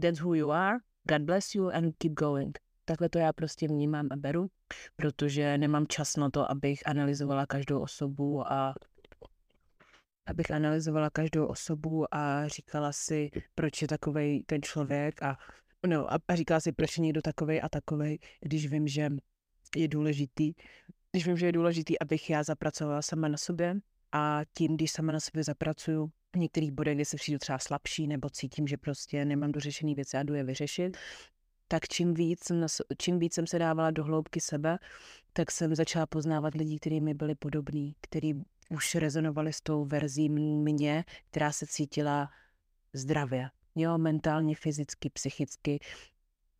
that's 0.00 0.20
who 0.20 0.34
you 0.34 0.50
are, 0.50 0.78
God 1.08 1.22
bless 1.22 1.54
you 1.54 1.68
and 1.68 1.94
keep 1.98 2.12
going. 2.12 2.58
Takhle 2.84 3.08
to 3.08 3.18
já 3.18 3.32
prostě 3.32 3.68
vnímám 3.68 4.08
a 4.10 4.16
beru, 4.16 4.50
protože 4.96 5.58
nemám 5.58 5.86
čas 5.86 6.16
na 6.16 6.30
to, 6.30 6.50
abych 6.50 6.86
analyzovala 6.86 7.46
každou 7.46 7.80
osobu 7.80 8.52
a 8.52 8.74
abych 10.26 10.50
analyzovala 10.50 11.10
každou 11.10 11.46
osobu 11.46 12.14
a 12.14 12.48
říkala 12.48 12.92
si, 12.92 13.30
proč 13.54 13.82
je 13.82 13.88
takový 13.88 14.42
ten 14.42 14.62
člověk 14.62 15.22
a, 15.22 15.38
no, 15.86 16.12
a, 16.12 16.18
říkala 16.34 16.60
si, 16.60 16.72
proč 16.72 16.98
je 16.98 17.02
někdo 17.02 17.22
takový 17.22 17.60
a 17.60 17.68
takový, 17.68 18.18
když 18.40 18.66
vím, 18.66 18.88
že 18.88 19.10
je 19.76 19.88
důležitý, 19.88 20.54
když 21.12 21.26
vím, 21.26 21.36
že 21.36 21.46
je 21.46 21.52
důležitý, 21.52 21.98
abych 21.98 22.30
já 22.30 22.42
zapracovala 22.42 23.02
sama 23.02 23.28
na 23.28 23.36
sobě 23.36 23.76
a 24.12 24.40
tím, 24.52 24.76
když 24.76 24.92
sama 24.92 25.12
na 25.12 25.20
sobě 25.20 25.44
zapracuju, 25.44 26.10
v 26.36 26.38
některých 26.38 26.72
bodech, 26.72 26.94
kde 26.94 27.04
se 27.04 27.16
přijdu 27.16 27.38
třeba 27.38 27.58
slabší 27.58 28.06
nebo 28.06 28.30
cítím, 28.30 28.66
že 28.66 28.76
prostě 28.76 29.24
nemám 29.24 29.52
dořešený 29.52 29.94
věci 29.94 30.16
a 30.16 30.22
jdu 30.22 30.34
je 30.34 30.44
vyřešit, 30.44 30.96
tak 31.68 31.88
čím 31.88 32.14
víc, 32.14 32.44
jsem, 32.44 32.66
čím 32.98 33.18
víc 33.18 33.34
jsem 33.34 33.46
se 33.46 33.58
dávala 33.58 33.90
do 33.90 34.04
hloubky 34.04 34.40
sebe, 34.40 34.78
tak 35.32 35.50
jsem 35.50 35.74
začala 35.74 36.06
poznávat 36.06 36.54
lidi, 36.54 36.78
kteří 36.78 37.00
mi 37.00 37.14
byli 37.14 37.34
podobní, 37.34 37.94
kteří 38.00 38.34
už 38.70 38.94
rezonovali 38.94 39.52
s 39.52 39.60
tou 39.60 39.84
verzí 39.84 40.28
mě, 40.28 41.04
která 41.30 41.52
se 41.52 41.66
cítila 41.66 42.30
zdravě. 42.92 43.50
Jo, 43.74 43.98
mentálně, 43.98 44.56
fyzicky, 44.56 45.10
psychicky, 45.10 45.78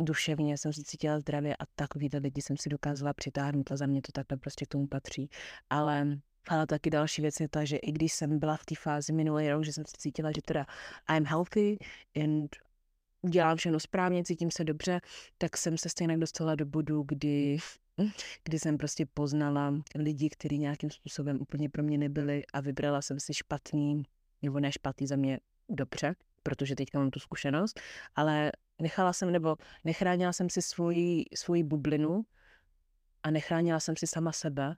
duševně 0.02 0.58
jsem 0.58 0.72
se 0.72 0.82
cítila 0.84 1.20
zdravě 1.20 1.56
a 1.56 1.66
takový 1.74 2.10
lidi 2.12 2.42
jsem 2.42 2.56
si 2.56 2.68
dokázala 2.68 3.12
přitáhnout 3.12 3.72
a 3.72 3.76
za 3.76 3.86
mě 3.86 4.02
to 4.02 4.12
takhle 4.12 4.36
prostě 4.38 4.64
k 4.64 4.68
tomu 4.68 4.86
patří. 4.86 5.30
Ale 5.70 6.18
ale 6.48 6.66
taky 6.66 6.90
další 6.90 7.22
věc 7.22 7.40
je 7.40 7.48
ta, 7.48 7.64
že 7.64 7.76
i 7.76 7.92
když 7.92 8.12
jsem 8.12 8.38
byla 8.38 8.56
v 8.56 8.64
té 8.64 8.74
fázi 8.74 9.12
minulý 9.12 9.50
rok, 9.50 9.64
že 9.64 9.72
jsem 9.72 9.85
se 9.85 9.92
cítila, 9.98 10.32
že 10.37 10.42
teda 10.42 10.66
I'm 11.16 11.26
healthy 11.26 11.78
and 12.24 12.56
dělám 13.28 13.56
všechno 13.56 13.80
správně, 13.80 14.24
cítím 14.24 14.50
se 14.50 14.64
dobře, 14.64 15.00
tak 15.38 15.56
jsem 15.56 15.78
se 15.78 15.88
stejně 15.88 16.18
dostala 16.18 16.54
do 16.54 16.66
bodu, 16.66 17.04
kdy 17.09 17.59
kdy 18.44 18.59
jsem 18.59 18.78
prostě 18.78 19.06
poznala 19.06 19.74
lidi, 19.94 20.30
kteří 20.30 20.59
nějakým 20.59 20.90
způsobem 20.90 21.40
úplně 21.40 21.68
pro 21.68 21.82
mě 21.82 21.98
nebyli 21.98 22.42
a 22.52 22.61
vybrala 22.61 23.02
jsem 23.02 23.20
si 23.20 23.35
špatný, 23.35 24.02
nebo 24.42 24.61
ne 24.61 24.72
špatný 24.72 25.06
za 25.06 25.16
mě 25.16 25.40
dobře, 25.68 26.14
protože 26.42 26.74
teďka 26.76 26.98
mám 26.98 27.11
tu 27.11 27.20
zkušenost, 27.20 27.80
ale 28.14 28.52
nechala 28.82 29.12
jsem, 29.12 29.32
nebo 29.32 29.56
nechránila 29.85 30.32
jsem 30.32 30.50
si 30.50 30.62
svoji, 30.62 31.24
svoji 31.35 31.62
bublinu 31.62 32.24
a 33.22 33.30
nechránila 33.30 33.80
jsem 33.80 33.96
si 33.96 34.06
sama 34.06 34.32
sebe 34.32 34.76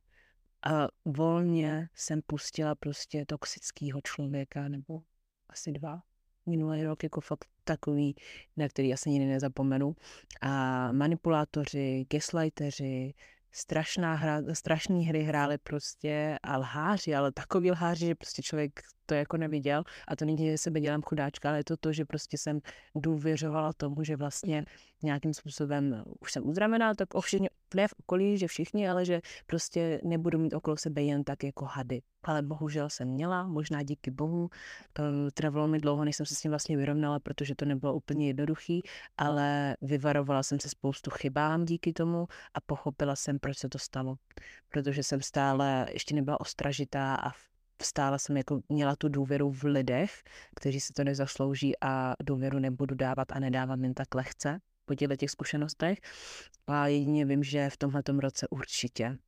a 0.63 0.89
volně 1.05 1.89
jsem 1.95 2.23
pustila 2.27 2.75
prostě 2.75 3.25
toxického 3.27 4.01
člověka, 4.01 4.69
nebo 4.69 5.03
asi 5.49 5.73
dva, 5.73 6.03
minulý 6.47 6.85
rok 6.85 7.03
jako 7.03 7.21
fakt 7.21 7.49
takový, 7.65 8.17
na 8.57 8.69
který 8.69 8.93
asi 8.93 9.11
nikdy 9.11 9.27
nezapomenu. 9.27 9.97
A 10.41 10.93
manipulátoři, 10.93 12.07
gaslighteři, 12.11 13.15
strašná 13.53 14.15
hra, 14.15 14.43
strašný 14.53 15.05
hry 15.07 15.23
hráli 15.23 15.59
prostě 15.59 16.39
a 16.43 16.57
lháři, 16.57 17.15
ale 17.15 17.33
takový 17.33 17.71
lháři, 17.71 18.07
že 18.07 18.15
prostě 18.15 18.43
člověk 18.43 18.83
to 19.09 19.15
jako 19.15 19.37
neviděl. 19.37 19.83
A 20.09 20.17
to 20.17 20.25
není, 20.25 20.47
že 20.51 20.59
sebe 20.59 20.81
dělám 20.81 21.03
chudáčka, 21.03 21.49
ale 21.49 21.59
je 21.59 21.65
to 21.65 21.77
to, 21.77 21.93
že 21.93 22.05
prostě 22.05 22.39
jsem 22.39 22.61
důvěřovala 22.95 23.73
tomu, 23.73 24.05
že 24.05 24.17
vlastně 24.17 24.65
nějakým 25.03 25.35
způsobem 25.35 26.05
už 26.21 26.33
jsem 26.33 26.49
uzdravená, 26.49 26.95
tak 26.95 27.15
ovšem 27.15 27.47
ne 27.75 27.89
v 27.89 27.95
okolí, 27.99 28.39
že 28.39 28.47
všichni, 28.47 28.89
ale 28.89 29.05
že 29.05 29.21
prostě 29.47 30.01
nebudu 30.05 30.39
mít 30.39 30.55
okolo 30.55 30.77
sebe 30.77 31.03
jen 31.03 31.25
tak 31.25 31.45
jako 31.45 31.65
hady. 31.65 32.03
Ale 32.23 32.43
bohužel 32.43 32.91
jsem 32.91 33.09
měla, 33.09 33.47
možná 33.47 33.83
díky 33.83 34.11
bohu. 34.11 34.51
Trvalo 35.35 35.69
mi 35.69 35.79
dlouho, 35.79 36.05
než 36.05 36.17
jsem 36.17 36.27
se 36.27 36.35
s 36.35 36.41
tím 36.41 36.51
vlastně 36.51 36.77
vyrovnala, 36.77 37.21
protože 37.21 37.55
to 37.55 37.65
nebylo 37.65 37.95
úplně 37.95 38.27
jednoduchý, 38.27 38.83
ale 39.17 39.77
vyvarovala 39.83 40.43
jsem 40.43 40.61
se 40.61 40.69
spoustu 40.69 41.11
chybám 41.11 41.65
díky 41.65 41.93
tomu 41.93 42.27
a 42.55 42.61
pochopila 42.61 43.17
jsem, 43.17 43.39
proč 43.39 43.59
se 43.59 43.69
to 43.69 43.79
stalo. 43.79 44.17
Protože 44.69 45.03
jsem 45.03 45.21
stále 45.23 45.87
ještě 45.93 46.15
nebyla 46.15 46.41
ostražitá 46.41 47.15
a 47.15 47.31
stále 47.83 48.19
jsem 48.19 48.37
jako 48.37 48.61
měla 48.69 48.97
tu 48.97 49.09
důvěru 49.09 49.51
v 49.51 49.65
lidech, 49.65 50.23
kteří 50.57 50.81
si 50.81 50.93
to 50.93 51.05
nezaslouží 51.05 51.73
a 51.81 52.15
důvěru 52.23 52.59
nebudu 52.59 52.95
dávat 52.95 53.33
a 53.33 53.39
nedávám 53.39 53.85
jen 53.85 53.95
tak 53.95 54.15
lehce 54.15 54.61
po 54.85 54.95
těch 54.95 55.31
zkušenostech. 55.31 55.99
A 56.67 56.87
jedině 56.87 57.25
vím, 57.25 57.43
že 57.43 57.71
v 57.71 57.77
tomhle 57.77 58.03
roce 58.19 58.49
určitě 58.49 59.19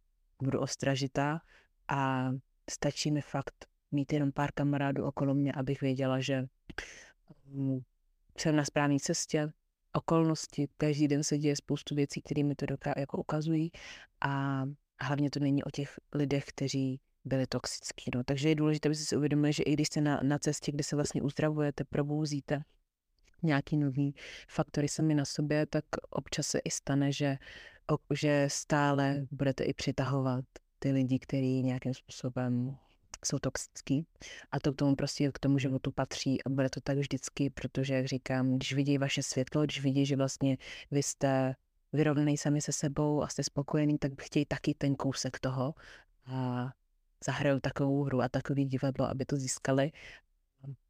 budu 0.42 0.60
ostražitá 0.60 1.40
a 1.88 2.30
stačí 2.70 3.10
mi 3.10 3.20
fakt 3.20 3.66
mít 3.92 4.12
jenom 4.12 4.32
pár 4.32 4.52
kamarádů 4.52 5.04
okolo 5.04 5.34
mě, 5.34 5.52
abych 5.52 5.80
věděla, 5.80 6.20
že 6.20 6.46
mm, 7.46 7.80
jsem 8.38 8.56
na 8.56 8.64
správné 8.64 8.96
cestě, 9.00 9.52
okolnosti, 9.92 10.68
každý 10.76 11.08
den 11.08 11.24
se 11.24 11.38
děje 11.38 11.56
spoustu 11.56 11.94
věcí, 11.94 12.22
které 12.22 12.42
mi 12.42 12.54
to 12.54 12.66
doká, 12.66 12.94
jako 12.96 13.18
ukazují 13.18 13.70
a 14.20 14.62
hlavně 15.00 15.30
to 15.30 15.40
není 15.40 15.64
o 15.64 15.70
těch 15.70 16.00
lidech, 16.14 16.44
kteří 16.44 17.00
byli 17.24 17.46
toxický. 17.46 18.10
No. 18.14 18.24
Takže 18.24 18.48
je 18.48 18.54
důležité, 18.54 18.88
aby 18.88 18.96
si 18.96 19.16
uvědomili, 19.16 19.52
že 19.52 19.62
i 19.62 19.72
když 19.72 19.88
jste 19.88 20.00
na, 20.00 20.20
na 20.22 20.38
cestě, 20.38 20.72
kde 20.72 20.84
se 20.84 20.96
vlastně 20.96 21.22
uzdravujete, 21.22 21.84
probouzíte, 21.84 22.62
nějaký 23.42 23.76
nový 23.76 24.14
faktory 24.48 24.88
sami 24.88 25.14
na 25.14 25.24
sobě, 25.24 25.66
tak 25.66 25.84
občas 26.10 26.46
se 26.46 26.58
i 26.58 26.70
stane, 26.70 27.12
že, 27.12 27.38
že 28.14 28.46
stále 28.50 29.26
budete 29.30 29.64
i 29.64 29.74
přitahovat 29.74 30.44
ty 30.78 30.92
lidi, 30.92 31.18
kteří 31.18 31.62
nějakým 31.62 31.94
způsobem 31.94 32.76
jsou 33.24 33.38
toxický 33.38 34.06
a 34.50 34.60
to 34.60 34.72
k 34.72 34.76
tomu 34.76 34.96
prostě 34.96 35.30
k 35.32 35.38
tomu 35.38 35.58
životu 35.58 35.92
patří 35.92 36.44
a 36.44 36.48
bude 36.48 36.70
to 36.70 36.80
tak 36.80 36.98
vždycky, 36.98 37.50
protože, 37.50 37.94
jak 37.94 38.06
říkám, 38.06 38.56
když 38.56 38.72
vidí 38.72 38.98
vaše 38.98 39.22
světlo, 39.22 39.64
když 39.64 39.82
vidí, 39.82 40.06
že 40.06 40.16
vlastně 40.16 40.56
vy 40.90 41.02
jste 41.02 41.54
vyrovnaný 41.92 42.36
sami 42.36 42.60
se 42.60 42.72
sebou 42.72 43.22
a 43.22 43.28
jste 43.28 43.42
spokojený, 43.42 43.98
tak 43.98 44.22
chtějí 44.22 44.46
taky 44.46 44.74
ten 44.74 44.94
kousek 44.94 45.40
toho 45.40 45.74
a 46.26 46.70
zahrajou 47.24 47.60
takovou 47.60 48.02
hru 48.02 48.22
a 48.22 48.28
takový 48.28 48.64
divadlo, 48.64 49.06
aby 49.06 49.24
to 49.24 49.36
získali. 49.36 49.92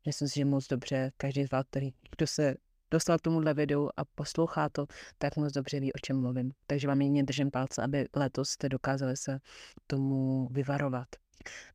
Myslím 0.07 0.29
si, 0.29 0.35
že 0.35 0.45
moc 0.45 0.69
dobře 0.69 1.13
každý 1.17 1.45
z 1.45 1.51
vás, 1.51 1.67
který, 1.71 1.91
kdo 2.17 2.27
se 2.27 2.55
dostal 2.91 3.19
k 3.19 3.23
tomuhle 3.23 3.55
videu 3.55 3.89
a 3.97 4.05
poslouchá 4.05 4.69
to, 4.69 4.87
tak 5.19 5.37
moc 5.37 5.53
dobře 5.53 5.81
ví, 5.81 5.93
o 5.93 5.99
čem 5.99 6.21
mluvím. 6.21 6.53
Takže 6.67 6.89
vám 6.89 7.01
jedině 7.01 7.25
držím 7.25 7.51
palce, 7.51 7.83
aby 7.83 8.09
letos 8.17 8.51
jste 8.51 8.69
dokázali 8.69 9.17
se 9.17 9.39
tomu 9.87 10.49
vyvarovat. 10.51 11.09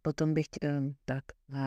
Potom 0.02 0.34
bych, 0.34 0.46
eh, 0.64 0.82
tak, 1.06 1.24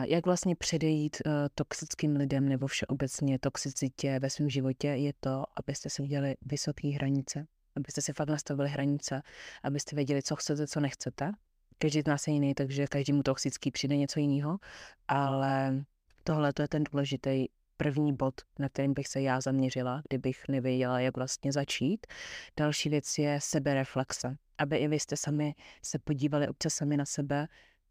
jak 0.07 0.25
vlastně 0.25 0.55
předejít 0.55 1.17
eh, 1.25 1.31
toxickým 1.55 2.15
lidem 2.15 2.49
nebo 2.49 2.67
všeobecně 2.67 3.39
toxicitě 3.39 4.19
ve 4.19 4.29
svém 4.29 4.49
životě, 4.49 4.87
je 4.87 5.13
to, 5.19 5.43
abyste 5.55 5.89
si 5.89 6.01
udělali 6.01 6.35
vysoké 6.41 6.87
hranice, 6.87 7.47
abyste 7.75 8.01
si 8.01 8.13
fakt 8.13 8.29
nastavili 8.29 8.69
hranice, 8.69 9.21
abyste 9.63 9.95
věděli, 9.95 10.23
co 10.23 10.35
chcete, 10.35 10.67
co 10.67 10.79
nechcete. 10.79 11.31
Každý 11.81 12.01
z 12.01 12.07
nás 12.07 12.27
je 12.27 12.33
jiný, 12.33 12.53
takže 12.53 12.87
každému 12.87 13.23
toxický 13.23 13.71
přijde 13.71 13.97
něco 13.97 14.19
jiného, 14.19 14.57
ale 15.07 15.83
tohle 16.23 16.53
to 16.53 16.61
je 16.61 16.67
ten 16.67 16.83
důležitý 16.91 17.45
první 17.77 18.13
bod, 18.13 18.41
na 18.59 18.69
kterým 18.69 18.93
bych 18.93 19.07
se 19.07 19.21
já 19.21 19.41
zaměřila, 19.41 20.01
kdybych 20.09 20.43
nevěděla, 20.47 20.99
jak 20.99 21.17
vlastně 21.17 21.51
začít. 21.51 22.07
Další 22.57 22.89
věc 22.89 23.17
je 23.17 23.39
sebereflexe, 23.41 24.35
aby 24.57 24.77
i 24.77 24.87
vy 24.87 24.99
jste 24.99 25.17
sami 25.17 25.55
se 25.83 25.99
podívali 25.99 26.47
občas 26.47 26.73
sami 26.73 26.97
na 26.97 27.05
sebe, 27.05 27.47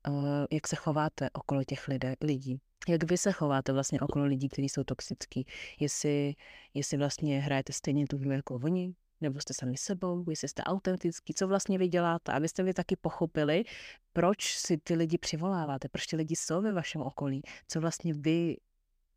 eh, 0.08 0.10
jak 0.50 0.68
se 0.68 0.76
chováte 0.76 1.30
okolo 1.32 1.64
těch 1.64 1.88
lidé, 1.88 2.14
lidí. 2.20 2.60
Jak 2.88 3.10
vy 3.10 3.18
se 3.18 3.32
chováte 3.32 3.72
vlastně 3.72 4.00
okolo 4.00 4.24
lidí, 4.24 4.48
kteří 4.48 4.68
jsou 4.68 4.84
toxický. 4.84 5.46
Jestli, 5.80 6.34
jestli 6.74 6.96
vlastně 6.96 7.40
hrajete 7.40 7.72
stejně 7.72 8.06
tu 8.06 8.18
hru 8.18 8.30
jako 8.30 8.54
oni, 8.54 8.94
nebo 9.20 9.40
jste 9.40 9.54
sami 9.54 9.76
sebou, 9.76 10.24
jestli 10.30 10.48
jste 10.48 10.62
autentický, 10.62 11.34
co 11.34 11.48
vlastně 11.48 11.78
vy 11.78 11.88
děláte, 11.88 12.32
abyste 12.32 12.62
vy 12.62 12.74
taky 12.74 12.96
pochopili, 12.96 13.64
proč 14.12 14.56
si 14.56 14.78
ty 14.78 14.94
lidi 14.94 15.18
přivoláváte, 15.18 15.88
proč 15.88 16.06
ty 16.06 16.16
lidi 16.16 16.36
jsou 16.36 16.62
ve 16.62 16.72
vašem 16.72 17.00
okolí, 17.02 17.42
co 17.68 17.80
vlastně 17.80 18.14
vy 18.14 18.56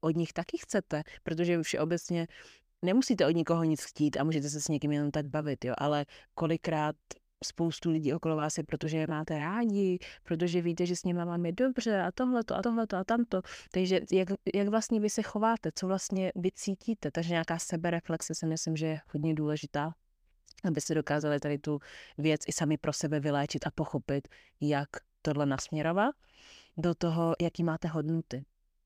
od 0.02 0.16
nich 0.16 0.34
taky 0.34 0.58
chcete, 0.58 1.04
protože 1.24 1.60
už 1.60 1.74
obecně 1.74 2.28
nemusíte 2.82 3.26
od 3.28 3.32
nikoho 3.32 3.64
nic 3.64 3.84
chtít 3.84 4.18
a 4.18 4.24
můžete 4.24 4.50
se 4.50 4.62
s 4.62 4.68
někým 4.68 4.92
jenom 4.92 5.12
tak 5.12 5.26
bavit, 5.26 5.66
jo, 5.66 5.74
ale 5.78 6.06
kolikrát 6.34 6.96
spoustu 7.44 7.90
lidí 7.90 8.14
okolo 8.14 8.36
vás 8.36 8.58
je, 8.58 8.64
protože 8.64 8.98
je 8.98 9.08
máte 9.08 9.40
rádi, 9.40 10.00
protože 10.24 10.62
víte, 10.62 10.86
že 10.86 10.96
s 10.96 11.04
nimi 11.04 11.26
vám 11.26 11.46
je 11.46 11.52
dobře 11.52 12.02
a 12.02 12.12
tohleto 12.12 12.56
a 12.56 12.62
tohleto 12.62 12.98
a 12.98 13.04
tamto. 13.04 13.42
Takže 13.72 14.00
jak, 14.12 14.30
jak 14.54 14.68
vlastně 14.68 15.00
vy 15.00 15.10
se 15.10 15.22
chováte, 15.22 15.72
co 15.76 15.88
vlastně 15.88 16.32
vy 16.36 16.52
cítíte, 16.52 17.12
takže 17.12 17.30
nějaká 17.30 17.60
sebereflexe 17.60 18.36
si 18.36 18.46
myslím, 18.46 18.76
že 18.76 18.86
je 18.86 19.00
hodně 19.14 19.34
důležitá, 19.34 19.94
aby 20.64 20.82
se 20.82 20.96
dokázali 20.96 21.40
tady 21.40 21.58
tu 21.58 21.80
věc 22.18 22.42
i 22.48 22.52
sami 22.52 22.78
pro 22.78 22.94
sebe 22.94 23.20
vyléčit 23.20 23.68
a 23.68 23.72
pochopit, 23.72 24.28
jak 24.62 24.90
tohle 25.22 25.46
nasměrovat 25.46 26.16
do 26.78 26.96
toho, 26.96 27.36
jaký 27.42 27.64
máte 27.64 27.88
hodnoty. 27.88 28.46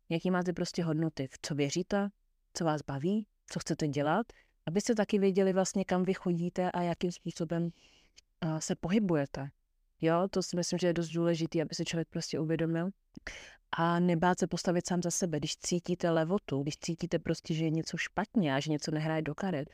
Jaký 0.09 0.31
máte 0.31 0.53
prostě 0.53 0.83
hodnoty, 0.83 1.27
v 1.27 1.37
co 1.41 1.55
věříte, 1.55 2.09
co 2.53 2.65
vás 2.65 2.81
baví, 2.81 3.27
co 3.49 3.59
chcete 3.59 3.87
dělat, 3.87 4.27
abyste 4.65 4.95
taky 4.95 5.19
věděli 5.19 5.53
vlastně, 5.53 5.85
kam 5.85 6.03
vy 6.03 6.13
chodíte 6.13 6.71
a 6.71 6.81
jakým 6.81 7.11
způsobem 7.11 7.69
se 8.59 8.75
pohybujete. 8.75 9.49
Jo, 10.01 10.27
to 10.29 10.43
si 10.43 10.55
myslím, 10.55 10.79
že 10.79 10.87
je 10.87 10.93
dost 10.93 11.09
důležité, 11.09 11.61
aby 11.61 11.75
se 11.75 11.85
člověk 11.85 12.07
prostě 12.09 12.39
uvědomil. 12.39 12.89
A 13.77 13.99
nebát 13.99 14.39
se 14.39 14.47
postavit 14.47 14.87
sám 14.87 15.01
za 15.01 15.11
sebe. 15.11 15.37
Když 15.37 15.57
cítíte 15.57 16.09
levotu, 16.09 16.63
když 16.63 16.77
cítíte 16.77 17.19
prostě, 17.19 17.53
že 17.53 17.63
je 17.63 17.69
něco 17.69 17.97
špatně 17.97 18.55
a 18.55 18.59
že 18.59 18.71
něco 18.71 18.91
nehraje 18.91 19.21
do 19.21 19.35
karet, 19.35 19.69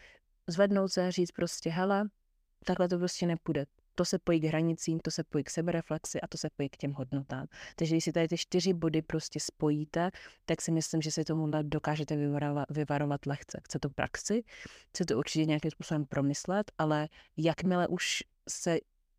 zvednout 0.47 0.91
se 0.91 1.07
a 1.07 1.12
říct 1.12 1.31
prostě, 1.31 1.69
hele, 1.69 2.10
takhle 2.65 2.89
to 2.89 2.97
prostě 2.97 3.25
nepůjde 3.25 3.65
to 3.95 4.06
se 4.06 4.19
pojí 4.19 4.39
k 4.39 4.43
hranicím, 4.43 4.99
to 4.99 5.12
se 5.12 5.23
pojí 5.23 5.43
k 5.43 5.49
sebereflexi 5.49 6.21
a 6.21 6.27
to 6.27 6.38
se 6.38 6.49
pojí 6.58 6.69
k 6.69 6.77
těm 6.77 6.93
hodnotám. 6.93 7.47
Takže 7.75 7.95
když 7.95 8.04
si 8.04 8.12
tady 8.12 8.27
ty 8.27 8.38
čtyři 8.38 8.73
body 8.73 9.01
prostě 9.01 9.39
spojíte, 9.39 10.12
tak 10.45 10.62
si 10.62 10.71
myslím, 10.71 11.01
že 11.01 11.12
si 11.12 11.23
tomu 11.23 11.51
dokážete 11.62 12.15
vyvarovat, 12.15 12.71
vyvarovat 12.71 13.25
lehce. 13.25 13.60
Chce 13.63 13.80
to 13.80 13.89
praxi, 13.89 14.43
chce 14.89 15.06
to 15.06 15.17
určitě 15.17 15.45
nějakým 15.45 15.71
způsobem 15.71 16.06
promyslet, 16.06 16.71
ale 16.77 17.10
jakmile 17.38 17.88
už 17.88 18.23
se 18.49 18.77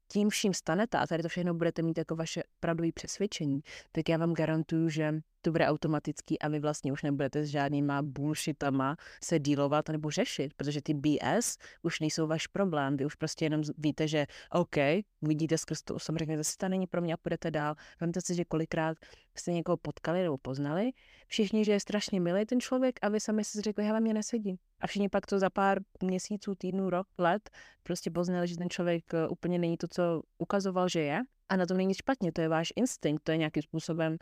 tím 0.08 0.30
vším 0.30 0.54
stanete 0.54 0.98
a 0.98 1.06
tady 1.06 1.22
to 1.22 1.28
všechno 1.28 1.54
budete 1.54 1.82
mít 1.82 1.98
jako 1.98 2.16
vaše 2.16 2.42
pravdové 2.60 2.92
přesvědčení, 2.92 3.60
tak 3.92 4.08
já 4.08 4.16
vám 4.16 4.34
garantuju, 4.34 4.88
že 4.88 5.20
to 5.42 5.52
bude 5.52 5.66
automatický 5.66 6.38
a 6.38 6.48
vy 6.48 6.60
vlastně 6.60 6.92
už 6.92 7.02
nebudete 7.02 7.44
s 7.44 7.48
žádnýma 7.48 8.02
bullshitama 8.02 8.96
se 9.24 9.38
dílovat 9.38 9.88
nebo 9.88 10.10
řešit, 10.10 10.54
protože 10.54 10.82
ty 10.82 10.94
BS 10.94 11.58
už 11.82 12.00
nejsou 12.00 12.26
váš 12.26 12.46
problém. 12.46 12.96
Vy 12.96 13.04
už 13.04 13.14
prostě 13.14 13.44
jenom 13.44 13.62
víte, 13.78 14.08
že 14.08 14.26
OK, 14.50 14.76
vidíte 15.22 15.58
skrz 15.58 15.82
tu 15.82 15.94
osobu, 15.94 16.18
řeknete 16.18 16.44
si, 16.44 16.56
to 16.56 16.68
není 16.68 16.86
pro 16.86 17.00
mě 17.00 17.14
a 17.14 17.16
půjdete 17.16 17.50
dál. 17.50 17.74
Vemte 18.00 18.20
si, 18.20 18.34
že 18.34 18.44
kolikrát 18.44 18.98
jste 19.34 19.52
někoho 19.52 19.76
potkali 19.76 20.22
nebo 20.22 20.38
poznali, 20.38 20.90
všichni, 21.26 21.64
že 21.64 21.72
je 21.72 21.80
strašně 21.80 22.20
milý 22.20 22.46
ten 22.46 22.60
člověk 22.60 22.98
a 23.02 23.08
vy 23.08 23.20
sami 23.20 23.44
si 23.44 23.60
řekli, 23.60 23.84
hele, 23.84 24.00
mě 24.00 24.14
nesedí. 24.14 24.58
A 24.80 24.86
všichni 24.86 25.08
pak 25.08 25.26
to 25.26 25.38
za 25.38 25.50
pár 25.50 25.78
měsíců, 26.02 26.54
týdnů, 26.54 26.90
rok, 26.90 27.06
let 27.18 27.50
prostě 27.82 28.10
poznali, 28.10 28.48
že 28.48 28.56
ten 28.56 28.70
člověk 28.70 29.14
eh, 29.14 29.28
úplně 29.28 29.58
není 29.58 29.76
to, 29.76 29.88
co 29.88 30.22
ukazoval, 30.38 30.88
že 30.88 31.00
je. 31.00 31.20
A 31.48 31.56
na 31.56 31.66
tom 31.66 31.76
není 31.76 31.94
špatně, 31.94 32.32
to 32.32 32.40
je 32.40 32.48
váš 32.48 32.72
instinkt, 32.76 33.24
to 33.24 33.30
je 33.30 33.36
nějakým 33.36 33.62
způsobem 33.62 34.16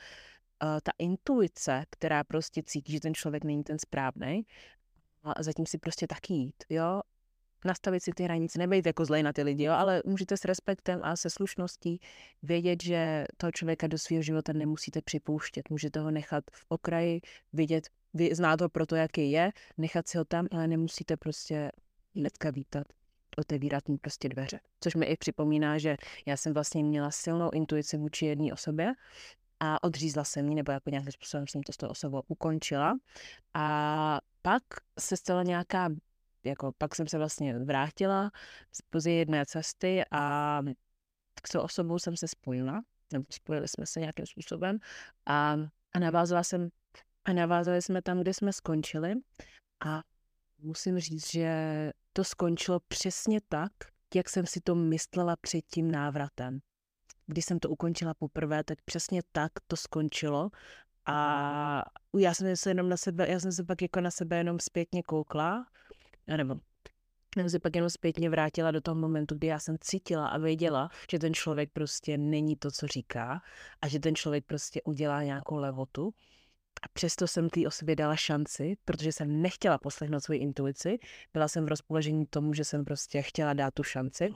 ta 0.60 0.92
intuice, 0.98 1.84
která 1.90 2.24
prostě 2.24 2.62
cítí, 2.66 2.92
že 2.92 3.00
ten 3.00 3.14
člověk 3.14 3.44
není 3.44 3.64
ten 3.64 3.78
správný 3.78 4.46
a 5.22 5.42
zatím 5.42 5.66
si 5.66 5.78
prostě 5.78 6.06
taky 6.06 6.34
jít, 6.34 6.64
jo. 6.68 7.00
Nastavit 7.64 8.02
si 8.02 8.12
ty 8.12 8.22
hranice, 8.22 8.58
nebejte 8.58 8.88
jako 8.88 9.04
zlej 9.04 9.22
na 9.22 9.32
ty 9.32 9.42
lidi, 9.42 9.64
jo, 9.64 9.72
ale 9.72 10.02
můžete 10.06 10.36
s 10.36 10.44
respektem 10.44 11.00
a 11.02 11.16
se 11.16 11.30
slušností 11.30 12.00
vědět, 12.42 12.82
že 12.82 13.24
toho 13.36 13.52
člověka 13.52 13.86
do 13.86 13.98
svého 13.98 14.22
života 14.22 14.52
nemusíte 14.52 15.02
připouštět. 15.02 15.70
Můžete 15.70 16.00
ho 16.00 16.10
nechat 16.10 16.44
v 16.52 16.64
okraji, 16.68 17.20
vidět, 17.52 17.88
vy 18.14 18.34
znát 18.34 18.60
ho 18.60 18.68
pro 18.68 18.86
to, 18.86 18.96
jaký 18.96 19.30
je, 19.30 19.52
nechat 19.78 20.08
si 20.08 20.18
ho 20.18 20.24
tam, 20.24 20.46
ale 20.52 20.66
nemusíte 20.66 21.16
prostě 21.16 21.72
hnedka 22.14 22.50
vítat 22.50 22.86
otevírat 23.36 23.88
mu 23.88 23.98
prostě 23.98 24.28
dveře. 24.28 24.60
Což 24.80 24.94
mi 24.94 25.06
i 25.06 25.16
připomíná, 25.16 25.78
že 25.78 25.96
já 26.26 26.36
jsem 26.36 26.54
vlastně 26.54 26.84
měla 26.84 27.10
silnou 27.10 27.50
intuici 27.50 27.96
vůči 27.96 28.26
jedné 28.26 28.52
osobě 28.52 28.92
a 29.60 29.82
odřízla 29.82 30.24
jsem 30.24 30.48
ji, 30.48 30.54
nebo 30.54 30.72
jako 30.72 30.90
nějakým 30.90 31.12
způsobem 31.12 31.46
jsem 31.46 31.62
to 31.62 31.72
s 31.72 31.76
tou 31.76 31.88
osobou 31.88 32.22
ukončila. 32.28 32.98
A 33.54 34.20
pak 34.42 34.62
se 34.98 35.16
stala 35.16 35.42
nějaká, 35.42 35.88
jako 36.44 36.72
pak 36.78 36.94
jsem 36.94 37.08
se 37.08 37.18
vlastně 37.18 37.58
vrátila 37.58 38.30
z 38.98 39.06
jedné 39.06 39.46
cesty 39.46 40.02
a 40.10 40.62
s 41.46 41.52
tou 41.52 41.60
osobou 41.60 41.98
jsem 41.98 42.16
se 42.16 42.28
spojila, 42.28 42.82
nebo 43.12 43.24
spojili 43.30 43.68
jsme 43.68 43.86
se 43.86 44.00
nějakým 44.00 44.26
způsobem 44.26 44.78
a 45.26 45.56
A 45.92 45.98
navázala 45.98 46.42
jsem, 46.42 46.68
a 47.24 47.32
navázali 47.32 47.82
jsme 47.82 48.02
tam, 48.02 48.20
kde 48.20 48.34
jsme 48.34 48.52
skončili 48.52 49.14
a 49.86 50.02
musím 50.58 50.98
říct, 50.98 51.30
že 51.30 51.52
to 52.12 52.24
skončilo 52.24 52.80
přesně 52.80 53.40
tak, 53.48 53.72
jak 54.14 54.28
jsem 54.28 54.46
si 54.46 54.60
to 54.60 54.74
myslela 54.74 55.36
před 55.36 55.60
tím 55.66 55.90
návratem. 55.90 56.60
Když 57.30 57.44
jsem 57.44 57.58
to 57.58 57.68
ukončila 57.68 58.14
poprvé, 58.14 58.64
tak 58.64 58.78
přesně 58.84 59.22
tak 59.32 59.52
to 59.66 59.76
skončilo 59.76 60.50
a 61.06 61.84
já 62.18 62.34
jsem 62.34 62.56
se 62.56 62.70
jenom 62.70 62.88
na 62.88 62.96
sebe, 62.96 63.28
já 63.28 63.40
jsem 63.40 63.52
se 63.52 63.64
pak 63.64 63.82
jako 63.82 64.00
na 64.00 64.10
sebe 64.10 64.36
jenom 64.36 64.58
zpětně 64.60 65.02
koukla, 65.02 65.66
nebo 66.36 66.56
jsem 67.34 67.50
se 67.50 67.58
pak 67.58 67.76
jenom 67.76 67.90
zpětně 67.90 68.30
vrátila 68.30 68.70
do 68.70 68.80
toho 68.80 68.94
momentu, 68.94 69.34
kdy 69.34 69.46
já 69.46 69.58
jsem 69.58 69.76
cítila 69.80 70.28
a 70.28 70.38
věděla, 70.38 70.90
že 71.10 71.18
ten 71.18 71.34
člověk 71.34 71.70
prostě 71.72 72.18
není 72.18 72.56
to, 72.56 72.70
co 72.70 72.86
říká 72.86 73.42
a 73.82 73.88
že 73.88 74.00
ten 74.00 74.14
člověk 74.14 74.44
prostě 74.46 74.82
udělá 74.82 75.22
nějakou 75.22 75.56
levotu. 75.56 76.14
A 76.82 76.88
přesto 76.92 77.26
jsem 77.26 77.50
té 77.50 77.66
osobě 77.66 77.96
dala 77.96 78.16
šanci, 78.16 78.76
protože 78.84 79.12
jsem 79.12 79.42
nechtěla 79.42 79.78
poslechnout 79.78 80.20
svoji 80.20 80.40
intuici. 80.40 80.98
Byla 81.32 81.48
jsem 81.48 81.64
v 81.64 81.68
rozpoložení 81.68 82.26
tomu, 82.26 82.54
že 82.54 82.64
jsem 82.64 82.84
prostě 82.84 83.22
chtěla 83.22 83.52
dát 83.52 83.74
tu 83.74 83.82
šanci 83.82 84.34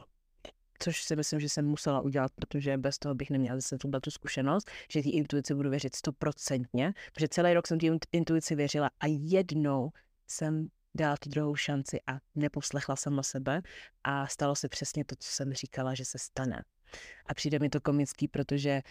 což 0.85 1.03
si 1.03 1.17
myslím, 1.17 1.41
že 1.41 1.49
jsem 1.49 1.67
musela 1.67 2.01
udělat, 2.01 2.33
protože 2.35 2.79
bez 2.79 2.99
toho 2.99 3.15
bych 3.15 3.31
neměla 3.31 3.57
zase 3.57 3.79
tuhle 3.79 4.01
tu 4.01 4.11
zkušenost, 4.11 4.71
že 4.91 5.03
té 5.03 5.09
intuici 5.09 5.55
budu 5.55 5.71
věřit 5.71 5.95
stoprocentně, 5.95 6.95
protože 7.15 7.29
celý 7.29 7.55
rok 7.55 7.67
jsem 7.67 7.79
té 7.79 7.87
intuici 8.13 8.55
věřila 8.55 8.91
a 9.01 9.07
jednou 9.07 9.91
jsem 10.27 10.69
dala 10.95 11.17
tu 11.17 11.29
druhou 11.29 11.57
šanci 11.57 12.01
a 12.07 12.19
neposlechla 12.35 12.97
sama 12.97 13.23
sebe 13.23 13.63
a 14.05 14.27
stalo 14.27 14.55
se 14.55 14.69
přesně 14.69 15.05
to, 15.05 15.15
co 15.19 15.31
jsem 15.33 15.53
říkala, 15.53 15.95
že 15.95 16.05
se 16.05 16.19
stane. 16.19 16.63
A 17.27 17.35
přijde 17.35 17.59
mi 17.59 17.69
to 17.69 17.81
komický, 17.81 18.29
protože 18.29 18.83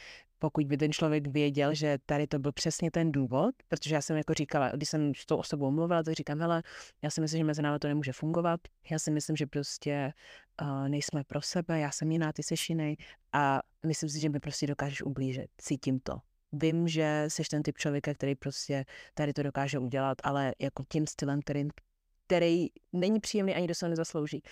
pokud 0.44 0.68
by 0.68 0.78
ten 0.78 0.92
člověk 0.92 1.28
věděl, 1.28 1.74
že 1.74 1.98
tady 2.06 2.28
to 2.28 2.40
byl 2.40 2.52
přesně 2.52 2.92
ten 2.92 3.12
důvod, 3.12 3.56
protože 3.68 3.96
já 3.96 4.02
jsem 4.02 4.18
jako 4.18 4.34
říkala, 4.34 4.70
když 4.70 4.90
jsem 4.90 5.16
s 5.16 5.26
tou 5.26 5.38
osobou 5.38 5.72
mluvila, 5.72 6.04
tak 6.04 6.14
říkám, 6.14 6.40
hele, 6.40 6.64
já 7.02 7.10
si 7.10 7.22
myslím, 7.22 7.38
že 7.38 7.44
mezi 7.44 7.62
námi 7.62 7.80
to 7.80 7.88
nemůže 7.88 8.12
fungovat, 8.12 8.60
já 8.92 9.00
si 9.00 9.12
myslím, 9.12 9.36
že 9.36 9.48
prostě 9.48 10.14
uh, 10.62 10.90
nejsme 10.90 11.24
pro 11.24 11.42
sebe, 11.42 11.80
já 11.80 11.92
jsem 11.92 12.12
jiná, 12.12 12.34
ty 12.34 12.44
jsi 12.44 12.56
jiný 12.70 12.98
a 13.34 13.62
myslím 13.86 14.10
si, 14.10 14.20
že 14.20 14.30
mi 14.30 14.40
prostě 14.40 14.68
dokážeš 14.68 15.02
ublížit, 15.02 15.48
cítím 15.58 16.00
to. 16.00 16.18
Vím, 16.52 16.88
že 16.88 17.26
jsi 17.28 17.44
ten 17.44 17.64
typ 17.64 17.78
člověka, 17.78 18.14
který 18.14 18.36
prostě 18.36 18.86
tady 19.14 19.34
to 19.34 19.44
dokáže 19.44 19.80
udělat, 19.80 20.18
ale 20.24 20.54
jako 20.60 20.84
tím 20.90 21.08
stylem, 21.08 21.42
který, 21.42 21.68
který 22.28 22.68
není 22.94 23.20
příjemný 23.20 23.56
ani 23.56 23.68
do 23.68 23.76
se 23.76 23.90
nezaslouží. 23.90 24.44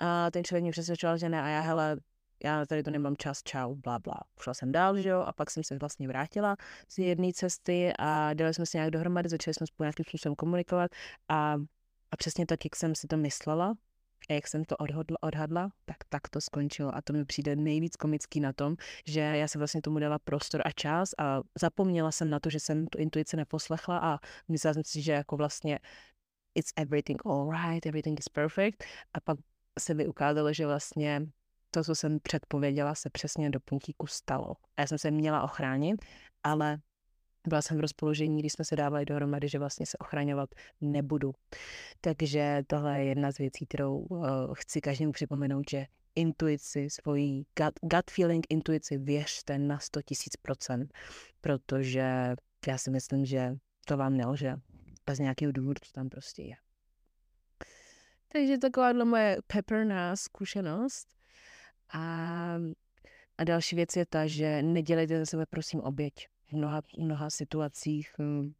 A 0.00 0.30
ten 0.30 0.44
člověk 0.44 0.62
mě 0.62 0.72
přesvědčoval, 0.72 1.18
že 1.18 1.28
ne 1.28 1.42
a 1.42 1.48
já, 1.48 1.60
hele, 1.60 1.96
já 2.44 2.66
tady 2.66 2.82
to 2.82 2.90
nemám 2.90 3.16
čas, 3.16 3.42
čau, 3.42 3.74
bla, 3.74 3.98
bla. 3.98 4.20
Šla 4.40 4.54
jsem 4.54 4.72
dál, 4.72 4.98
že 4.98 5.08
jo, 5.08 5.20
a 5.20 5.32
pak 5.32 5.50
jsem 5.50 5.64
se 5.64 5.78
vlastně 5.78 6.08
vrátila 6.08 6.56
z 6.88 6.98
jedné 6.98 7.32
cesty 7.32 7.92
a 7.98 8.34
dali 8.34 8.54
jsme 8.54 8.66
se 8.66 8.78
nějak 8.78 8.90
dohromady, 8.90 9.28
začali 9.28 9.54
jsme 9.54 9.66
spolu 9.66 9.84
nějakým 9.84 10.04
způsobem 10.04 10.36
komunikovat 10.36 10.90
a, 11.28 11.56
a 12.10 12.16
přesně 12.16 12.46
tak, 12.46 12.64
jak 12.64 12.76
jsem 12.76 12.94
si 12.94 13.06
to 13.06 13.16
myslela, 13.16 13.74
a 14.30 14.32
jak 14.32 14.48
jsem 14.48 14.64
to 14.64 14.76
odhodla, 14.76 15.16
odhadla, 15.22 15.70
tak 15.84 15.96
tak 16.08 16.28
to 16.28 16.40
skončilo. 16.40 16.96
A 16.96 17.02
to 17.02 17.12
mi 17.12 17.24
přijde 17.24 17.56
nejvíc 17.56 17.96
komický 17.96 18.40
na 18.40 18.52
tom, 18.52 18.76
že 19.06 19.20
já 19.20 19.48
jsem 19.48 19.58
vlastně 19.58 19.82
tomu 19.82 19.98
dala 19.98 20.18
prostor 20.18 20.62
a 20.64 20.70
čas 20.70 21.10
a 21.18 21.40
zapomněla 21.60 22.12
jsem 22.12 22.30
na 22.30 22.40
to, 22.40 22.50
že 22.50 22.60
jsem 22.60 22.86
tu 22.86 22.98
intuici 22.98 23.36
neposlechla 23.36 23.98
a 23.98 24.18
myslela 24.48 24.74
jsem 24.74 24.82
si, 24.86 25.02
že 25.02 25.12
jako 25.12 25.36
vlastně 25.36 25.78
it's 26.54 26.72
everything 26.76 27.26
all 27.26 27.50
right, 27.50 27.86
everything 27.86 28.20
is 28.20 28.28
perfect. 28.28 28.84
A 29.14 29.20
pak 29.20 29.38
se 29.78 29.94
mi 29.94 30.06
ukázalo, 30.06 30.52
že 30.52 30.66
vlastně 30.66 31.26
to, 31.74 31.84
co 31.84 31.94
jsem 31.94 32.18
předpověděla, 32.20 32.94
se 32.94 33.10
přesně 33.10 33.50
do 33.50 33.60
puntíku 33.60 34.06
stalo. 34.06 34.56
A 34.76 34.80
já 34.80 34.86
jsem 34.86 34.98
se 34.98 35.10
měla 35.10 35.42
ochránit, 35.42 36.04
ale 36.42 36.78
byla 37.48 37.62
jsem 37.62 37.76
v 37.76 37.80
rozpoložení, 37.80 38.38
když 38.38 38.52
jsme 38.52 38.64
se 38.64 38.76
dávali 38.76 39.04
dohromady, 39.04 39.48
že 39.48 39.58
vlastně 39.58 39.86
se 39.86 39.98
ochraňovat 39.98 40.50
nebudu. 40.80 41.32
Takže 42.00 42.62
tohle 42.66 42.98
je 42.98 43.04
jedna 43.04 43.32
z 43.32 43.38
věcí, 43.38 43.66
kterou 43.66 43.98
uh, 43.98 44.26
chci 44.54 44.80
každému 44.80 45.12
připomenout, 45.12 45.70
že 45.70 45.86
intuici, 46.14 46.90
svoji 46.90 47.44
gut, 47.58 47.74
gut 47.82 48.10
feeling 48.10 48.46
intuici 48.48 48.98
věřte 48.98 49.58
na 49.58 49.78
100 49.78 50.02
tisíc 50.02 50.36
procent, 50.36 50.94
protože 51.40 52.34
já 52.66 52.78
si 52.78 52.90
myslím, 52.90 53.24
že 53.24 53.54
to 53.86 53.96
vám 53.96 54.16
nelže. 54.16 54.54
Bez 55.06 55.18
nějakého 55.18 55.52
důvodu 55.52 55.80
to 55.80 55.92
tam 55.92 56.08
prostě 56.08 56.42
je. 56.42 56.54
Takže 58.28 58.58
takováhle 58.58 59.04
moje 59.04 59.38
pepperná 59.46 60.16
zkušenost. 60.16 61.14
A, 61.92 62.56
a 63.38 63.44
další 63.44 63.76
věc 63.76 63.96
je 63.96 64.06
ta, 64.06 64.26
že 64.26 64.62
nedělejte 64.62 65.18
ze 65.18 65.26
sebe 65.26 65.46
prosím 65.46 65.80
oběť. 65.80 66.28
V 66.46 66.52
mnoha, 66.52 66.82
mnoha 66.98 67.30
situacích 67.30 68.14
hm, 68.18 68.52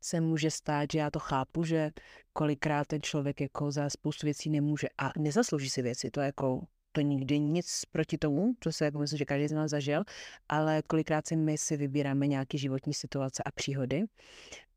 se 0.00 0.20
může 0.20 0.50
stát, 0.50 0.92
že 0.92 0.98
já 0.98 1.10
to 1.10 1.18
chápu, 1.18 1.64
že 1.64 1.90
kolikrát 2.32 2.86
ten 2.86 3.02
člověk 3.02 3.40
jako 3.40 3.70
za 3.70 3.90
spoustu 3.90 4.26
věcí 4.26 4.50
nemůže 4.50 4.88
a 4.98 5.12
nezaslouží 5.18 5.70
si 5.70 5.82
věci, 5.82 6.10
to 6.10 6.20
jako 6.20 6.66
to 6.92 7.00
nikdy 7.00 7.38
nic 7.38 7.84
proti 7.92 8.18
tomu, 8.18 8.54
to 8.58 8.72
se 8.72 8.84
jako 8.84 8.98
myslím, 8.98 9.18
že 9.18 9.24
každý 9.24 9.48
z 9.48 9.52
nás 9.52 9.70
zažil, 9.70 10.02
ale 10.48 10.82
kolikrát 10.86 11.26
si 11.26 11.36
my 11.36 11.58
si 11.58 11.76
vybíráme 11.76 12.26
nějaké 12.26 12.58
životní 12.58 12.94
situace 12.94 13.42
a 13.42 13.50
příhody 13.50 14.04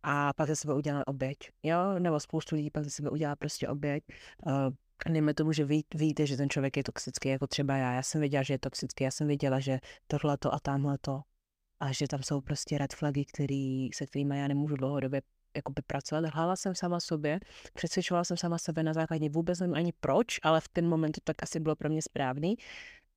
a 0.03 0.33
pak 0.33 0.47
ze 0.47 0.55
sebe 0.55 0.73
uděláme 0.73 1.05
oběť, 1.05 1.37
jo, 1.63 1.99
nebo 1.99 2.19
spoustu 2.19 2.55
lidí 2.55 2.69
pak 2.69 2.83
ze 2.83 2.89
sebe 2.89 3.09
udělá 3.09 3.35
prostě 3.35 3.67
oběť. 3.67 4.03
Dejme 5.09 5.33
tomu, 5.33 5.53
že 5.53 5.65
ví, 5.65 5.85
víte, 5.95 6.27
že 6.27 6.37
ten 6.37 6.49
člověk 6.49 6.77
je 6.77 6.83
toxický, 6.83 7.29
jako 7.29 7.47
třeba 7.47 7.77
já. 7.77 7.93
Já 7.93 8.03
jsem 8.03 8.21
věděla, 8.21 8.43
že 8.43 8.53
je 8.53 8.59
toxický, 8.59 9.03
já 9.03 9.11
jsem 9.11 9.27
věděla, 9.27 9.59
že 9.59 9.79
tohle 10.07 10.37
to 10.37 10.53
a 10.53 10.59
tamhle 10.59 10.97
to. 11.01 11.21
A 11.79 11.91
že 11.91 12.07
tam 12.07 12.23
jsou 12.23 12.41
prostě 12.41 12.77
red 12.77 12.93
flagy, 12.93 13.25
který, 13.25 13.89
se 13.93 14.05
kterými 14.05 14.39
já 14.39 14.47
nemůžu 14.47 14.75
dlouhodobě 14.75 15.21
jakoby 15.55 15.81
pracovat. 15.87 16.25
Hlála 16.33 16.55
jsem 16.55 16.75
sama 16.75 16.99
sobě, 16.99 17.39
přesvědčovala 17.73 18.23
jsem 18.23 18.37
sama 18.37 18.57
sebe 18.57 18.83
na 18.83 18.93
základě, 18.93 19.29
vůbec 19.29 19.59
nevím 19.59 19.75
ani 19.75 19.93
proč, 19.99 20.39
ale 20.43 20.61
v 20.61 20.67
ten 20.67 20.89
moment 20.89 21.11
to 21.11 21.21
tak 21.23 21.43
asi 21.43 21.59
bylo 21.59 21.75
pro 21.75 21.89
mě 21.89 22.01
správný. 22.01 22.55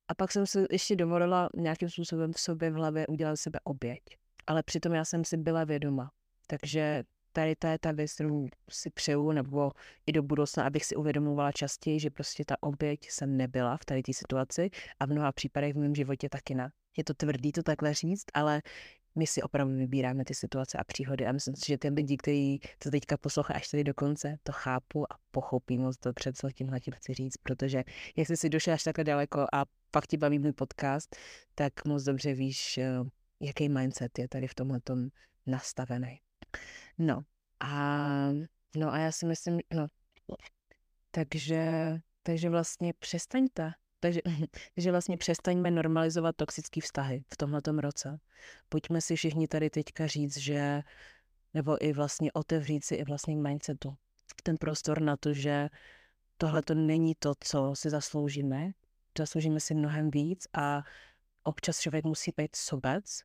A 0.08 0.14
pak 0.14 0.32
jsem 0.32 0.46
se 0.46 0.66
ještě 0.70 0.96
dovolila 0.96 1.48
nějakým 1.56 1.90
způsobem 1.90 2.32
v 2.32 2.40
sobě 2.40 2.70
v 2.70 2.74
hlavě 2.74 3.06
udělat 3.06 3.36
sebe 3.36 3.58
oběť. 3.64 4.02
Ale 4.46 4.62
přitom 4.62 4.92
já 4.92 5.04
jsem 5.04 5.24
si 5.24 5.36
byla 5.36 5.64
vědoma. 5.64 6.10
Takže 6.46 7.04
tady 7.34 7.56
to 7.56 7.66
je 7.66 7.78
ta 7.78 7.92
věc, 7.92 8.14
kterou 8.14 8.46
si 8.70 8.90
přeju, 8.90 9.32
nebo 9.32 9.72
i 10.06 10.12
do 10.12 10.22
budoucna, 10.22 10.64
abych 10.64 10.84
si 10.84 10.96
uvědomovala 10.96 11.52
častěji, 11.52 12.00
že 12.00 12.10
prostě 12.10 12.44
ta 12.44 12.56
oběť 12.60 13.10
jsem 13.10 13.36
nebyla 13.36 13.76
v 13.76 13.84
tady 13.84 14.02
té 14.02 14.12
situaci 14.12 14.70
a 15.00 15.06
v 15.06 15.08
mnoha 15.08 15.32
případech 15.32 15.74
v 15.74 15.78
mém 15.78 15.94
životě 15.94 16.28
taky 16.28 16.54
ne. 16.54 16.70
Je 16.96 17.04
to 17.04 17.14
tvrdý 17.14 17.52
to 17.52 17.62
takhle 17.62 17.94
říct, 17.94 18.24
ale 18.34 18.62
my 19.14 19.26
si 19.26 19.42
opravdu 19.42 19.74
vybíráme 19.74 20.24
ty 20.24 20.34
situace 20.34 20.78
a 20.78 20.84
příhody 20.84 21.26
a 21.26 21.32
myslím 21.32 21.56
si, 21.56 21.66
že 21.66 21.78
ty 21.78 21.88
lidi, 21.88 22.16
kteří 22.16 22.60
to 22.78 22.90
teďka 22.90 23.16
poslouchají 23.16 23.56
až 23.56 23.68
tady 23.68 23.84
do 23.84 23.94
konce, 23.94 24.36
to 24.42 24.52
chápu 24.52 25.12
a 25.12 25.16
pochopí 25.30 25.78
moc 25.78 25.98
dobře, 25.98 26.32
co 26.32 26.50
tímhle 26.50 26.80
tím 26.80 26.94
chci 26.94 27.14
říct, 27.14 27.36
protože 27.36 27.84
jestli 28.16 28.36
si 28.36 28.48
došel 28.48 28.74
až 28.74 28.82
takhle 28.82 29.04
daleko 29.04 29.46
a 29.52 29.64
pak 29.90 30.06
ti 30.06 30.16
baví 30.16 30.38
můj 30.38 30.52
podcast, 30.52 31.16
tak 31.54 31.84
moc 31.84 32.02
dobře 32.02 32.34
víš, 32.34 32.78
eh, 32.78 33.00
jaký 33.40 33.68
mindset 33.68 34.18
je 34.18 34.28
tady 34.28 34.46
v 34.46 34.54
tomhle 34.54 34.80
nastavený. 35.46 36.23
No 36.98 37.22
a, 37.60 38.08
no 38.76 38.92
a 38.92 38.98
já 38.98 39.12
si 39.12 39.26
myslím, 39.26 39.60
no, 39.74 39.86
takže, 41.10 41.94
takže 42.22 42.50
vlastně 42.50 42.92
přestaňte. 42.98 43.72
Takže, 44.00 44.20
takže 44.74 44.90
vlastně 44.90 45.16
přestaňme 45.16 45.70
normalizovat 45.70 46.36
toxické 46.36 46.80
vztahy 46.80 47.24
v 47.32 47.36
tomhletom 47.36 47.78
roce. 47.78 48.20
Pojďme 48.68 49.00
si 49.00 49.16
všichni 49.16 49.48
tady 49.48 49.70
teďka 49.70 50.06
říct, 50.06 50.36
že, 50.36 50.82
nebo 51.54 51.84
i 51.84 51.92
vlastně 51.92 52.32
otevřít 52.32 52.84
si 52.84 52.94
i 52.94 53.04
vlastně 53.04 53.36
mindsetu. 53.36 53.94
Ten 54.42 54.56
prostor 54.56 55.00
na 55.02 55.16
to, 55.16 55.32
že 55.32 55.68
tohle 56.36 56.62
to 56.62 56.74
není 56.74 57.14
to, 57.14 57.32
co 57.40 57.72
si 57.74 57.90
zasloužíme. 57.90 58.70
Zasloužíme 59.18 59.60
si 59.60 59.74
mnohem 59.74 60.10
víc 60.10 60.46
a 60.52 60.82
občas 61.42 61.80
člověk 61.80 62.04
musí 62.04 62.32
být 62.36 62.56
sobec, 62.56 63.22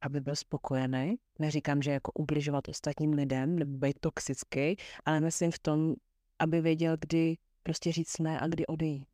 aby 0.00 0.20
byl 0.20 0.36
spokojený. 0.36 1.16
Neříkám, 1.38 1.82
že 1.82 1.90
jako 1.90 2.12
ubližovat 2.12 2.68
ostatním 2.68 3.12
lidem 3.12 3.58
nebo 3.58 3.78
být 3.78 3.96
toxický, 4.00 4.76
ale 5.04 5.20
myslím 5.20 5.50
v 5.50 5.58
tom, 5.58 5.94
aby 6.38 6.60
věděl, 6.60 6.96
kdy 7.00 7.36
prostě 7.62 7.92
říct 7.92 8.18
ne 8.18 8.40
a 8.40 8.46
kdy 8.46 8.66
odejít. 8.66 9.08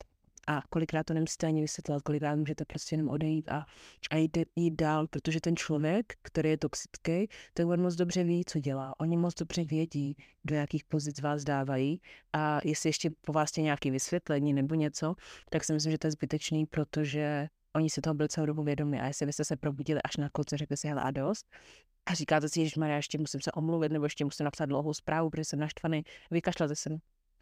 A 0.46 0.62
kolikrát 0.70 1.06
to 1.06 1.14
nemusíte 1.14 1.46
ani 1.46 1.60
vysvětlovat, 1.60 2.02
kolikrát 2.02 2.36
můžete 2.36 2.64
prostě 2.64 2.94
jenom 2.94 3.08
odejít 3.08 3.48
a, 3.48 3.66
a 4.10 4.16
jít, 4.16 4.38
jít 4.56 4.74
dál, 4.74 5.06
protože 5.06 5.40
ten 5.40 5.56
člověk, 5.56 6.12
který 6.22 6.48
je 6.50 6.58
toxický, 6.58 7.28
tak 7.54 7.66
on 7.66 7.82
moc 7.82 7.94
dobře 7.94 8.24
ví, 8.24 8.44
co 8.44 8.58
dělá. 8.58 9.00
Oni 9.00 9.16
moc 9.16 9.34
dobře 9.34 9.64
vědí, 9.64 10.16
do 10.44 10.54
jakých 10.54 10.84
pozic 10.84 11.20
vás 11.20 11.44
dávají 11.44 12.00
a 12.32 12.60
jestli 12.64 12.88
ještě 12.88 13.10
po 13.20 13.32
vás 13.32 13.56
je 13.56 13.62
nějaké 13.62 13.90
vysvětlení 13.90 14.52
nebo 14.52 14.74
něco, 14.74 15.14
tak 15.50 15.64
si 15.64 15.72
myslím, 15.72 15.92
že 15.92 15.98
to 15.98 16.06
je 16.06 16.10
zbytečný, 16.10 16.66
protože 16.66 17.48
oni 17.74 17.90
si 17.90 18.00
toho 18.00 18.14
byli 18.14 18.28
celou 18.28 18.46
dobu 18.46 18.62
vědomi 18.62 19.00
a 19.00 19.06
jestli 19.06 19.26
byste 19.26 19.44
se 19.44 19.56
probudili 19.56 20.02
až 20.02 20.16
na 20.16 20.28
konci, 20.30 20.56
řekli 20.56 20.76
si, 20.76 20.88
hele 20.88 21.02
a 21.02 21.10
dost, 21.10 21.46
a 22.06 22.14
říkáte 22.14 22.48
si, 22.48 22.68
že 22.68 22.80
Maria, 22.80 22.96
ještě 22.96 23.18
musím 23.18 23.40
se 23.40 23.52
omluvit, 23.52 23.92
nebo 23.92 24.04
ještě 24.04 24.24
musím 24.24 24.44
napsat 24.44 24.66
dlouhou 24.66 24.94
zprávu, 24.94 25.30
protože 25.30 25.44
jsem 25.44 25.58
naštvaný, 25.58 26.02
vykašlete 26.30 26.76
se. 26.76 26.90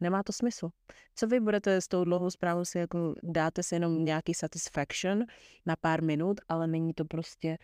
Nemá 0.01 0.23
to 0.23 0.33
smysl. 0.33 0.71
Co 1.15 1.27
vy 1.27 1.41
budete 1.41 1.81
s 1.81 1.89
tou 1.89 2.05
dlouhou 2.05 2.31
zprávou 2.31 2.65
si 2.65 2.79
jako 2.79 3.15
dáte 3.23 3.63
si 3.63 3.75
jenom 3.75 4.05
nějaký 4.05 4.35
satisfaction 4.35 5.25
na 5.67 5.77
pár 5.77 6.03
minut, 6.03 6.41
ale 6.49 6.67
není 6.67 6.95
to 6.95 7.05
prostě 7.05 7.59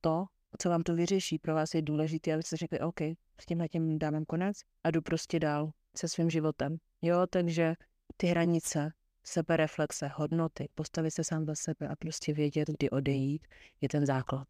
to, 0.00 0.24
co 0.58 0.68
vám 0.68 0.82
to 0.82 0.94
vyřeší. 0.94 1.38
Pro 1.38 1.54
vás 1.54 1.74
je 1.74 1.82
důležité, 1.82 2.34
abyste 2.34 2.56
řekli, 2.56 2.80
OK, 2.80 3.00
s 3.40 3.46
tímhle 3.46 3.68
tím 3.68 3.98
dávám 3.98 4.24
konec 4.24 4.56
a 4.84 4.90
jdu 4.90 5.02
prostě 5.02 5.40
dál 5.40 5.70
se 5.96 6.08
svým 6.08 6.30
životem. 6.30 6.76
Jo, 7.02 7.26
takže 7.30 7.74
ty 8.16 8.26
hranice, 8.26 8.90
sebereflexe, 9.24 10.10
hodnoty, 10.14 10.68
postavit 10.74 11.10
se 11.10 11.24
sám 11.24 11.46
za 11.46 11.54
sebe 11.54 11.88
a 11.88 11.96
prostě 11.96 12.34
vědět, 12.34 12.68
kdy 12.78 12.90
odejít, 12.90 13.46
je 13.80 13.88
ten 13.88 14.06
základ. 14.06 14.48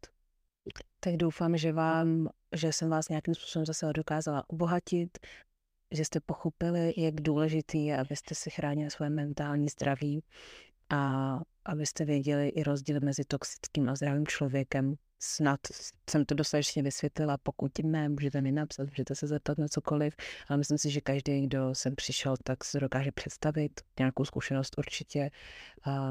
Tak 0.99 1.15
doufám, 1.15 1.57
že 1.57 1.71
vám, 1.71 2.29
že 2.55 2.73
jsem 2.73 2.89
vás 2.89 3.09
nějakým 3.09 3.35
způsobem 3.35 3.65
zase 3.65 3.93
dokázala 3.93 4.43
obohatit, 4.47 5.17
že 5.91 6.05
jste 6.05 6.19
pochopili, 6.19 6.93
jak 6.97 7.15
důležitý 7.15 7.85
je, 7.85 7.97
abyste 7.97 8.35
si 8.35 8.49
chránili 8.49 8.91
svoje 8.91 9.09
mentální 9.09 9.69
zdraví 9.69 10.23
a 10.89 11.39
abyste 11.65 12.05
věděli 12.05 12.49
i 12.49 12.63
rozdíl 12.63 12.99
mezi 13.03 13.23
toxickým 13.23 13.89
a 13.89 13.95
zdravým 13.95 14.27
člověkem. 14.27 14.95
Snad 15.19 15.59
jsem 16.09 16.25
to 16.25 16.35
dostatečně 16.35 16.83
vysvětlila, 16.83 17.37
pokud 17.37 17.71
ne, 17.83 18.09
můžete 18.09 18.41
mi 18.41 18.51
napsat, 18.51 18.89
můžete 18.89 19.15
se 19.15 19.27
zeptat 19.27 19.57
na 19.57 19.67
cokoliv, 19.67 20.15
ale 20.47 20.57
myslím 20.57 20.77
si, 20.77 20.89
že 20.89 21.01
každý, 21.01 21.41
kdo 21.41 21.75
sem 21.75 21.95
přišel, 21.95 22.35
tak 22.43 22.63
se 22.63 22.79
dokáže 22.79 23.11
představit, 23.11 23.81
nějakou 23.99 24.25
zkušenost 24.25 24.77
určitě 24.77 25.31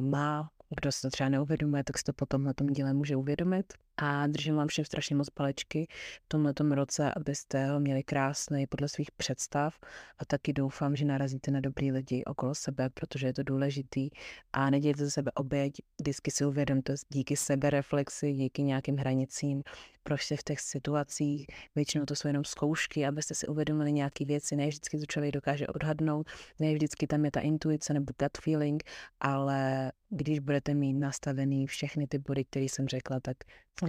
má, 0.00 0.50
kdo 0.74 0.92
se 0.92 1.02
to 1.02 1.10
třeba 1.10 1.28
neuvědomuje, 1.28 1.84
tak 1.84 1.98
se 1.98 2.04
to 2.04 2.12
potom 2.12 2.44
na 2.44 2.52
tom 2.52 2.66
díle 2.66 2.94
může 2.94 3.16
uvědomit. 3.16 3.72
A 3.96 4.26
držím 4.26 4.54
vám 4.56 4.68
všem 4.68 4.84
strašně 4.84 5.16
moc 5.16 5.30
palečky 5.30 5.86
v 6.24 6.28
tomto 6.28 6.74
roce, 6.74 7.12
abyste 7.16 7.66
ho 7.66 7.80
měli 7.80 8.02
krásný 8.02 8.66
podle 8.66 8.88
svých 8.88 9.10
představ. 9.12 9.78
A 10.18 10.24
taky 10.24 10.52
doufám, 10.52 10.96
že 10.96 11.04
narazíte 11.04 11.50
na 11.50 11.60
dobrý 11.60 11.92
lidi 11.92 12.24
okolo 12.24 12.54
sebe, 12.54 12.90
protože 12.90 13.26
je 13.26 13.32
to 13.32 13.42
důležitý. 13.42 14.10
A 14.52 14.70
nedějte 14.70 15.04
ze 15.04 15.10
sebe 15.10 15.30
oběť, 15.34 15.72
vždycky 16.00 16.30
si 16.30 16.44
uvědomte 16.44 16.94
díky 17.08 17.36
sebereflexi, 17.36 18.32
díky 18.32 18.62
nějakým 18.62 18.96
hranicím, 18.96 19.62
proč 20.02 20.26
se 20.26 20.36
v 20.36 20.42
těch 20.42 20.60
situacích, 20.60 21.46
většinou 21.74 22.04
to 22.04 22.16
jsou 22.16 22.28
jenom 22.28 22.44
zkoušky, 22.44 23.06
abyste 23.06 23.34
si 23.34 23.46
uvědomili 23.46 23.92
nějaké 23.92 24.24
věci, 24.24 24.56
ne 24.56 24.68
vždycky 24.68 24.98
to 24.98 25.06
člověk 25.06 25.34
dokáže 25.34 25.66
odhadnout, 25.66 26.26
ne 26.58 26.74
vždycky 26.74 27.06
tam 27.06 27.24
je 27.24 27.30
ta 27.30 27.40
intuice 27.40 27.94
nebo 27.94 28.12
gut 28.22 28.38
feeling, 28.42 28.82
ale 29.20 29.92
když 30.16 30.38
budete 30.38 30.74
mít 30.74 30.94
nastavený 30.94 31.66
všechny 31.66 32.06
ty 32.06 32.18
body, 32.18 32.44
které 32.44 32.64
jsem 32.64 32.88
řekla, 32.88 33.20
tak 33.20 33.36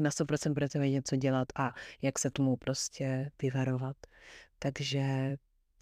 na 0.02 0.10
100% 0.10 0.54
budete 0.54 0.80
vědět, 0.80 1.08
co 1.08 1.16
dělat 1.16 1.48
a 1.56 1.74
jak 2.02 2.20
se 2.20 2.32
tomu 2.32 2.58
prostě 2.58 3.32
vyvarovat. 3.42 3.98
Takže 4.60 5.36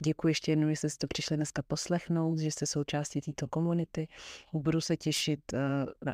Děkuji 0.03 0.27
ještě 0.27 0.51
jednou, 0.51 0.69
že 0.69 0.75
jste 0.75 0.89
si 0.89 0.97
to 0.97 1.07
přišli 1.07 1.35
dneska 1.35 1.61
poslechnout, 1.61 2.39
že 2.39 2.51
jste 2.51 2.65
součástí 2.65 3.21
této 3.21 3.47
komunity. 3.47 4.07
Budu 4.53 4.81
se 4.81 4.97
těšit 4.97 5.39
uh, 5.53 6.13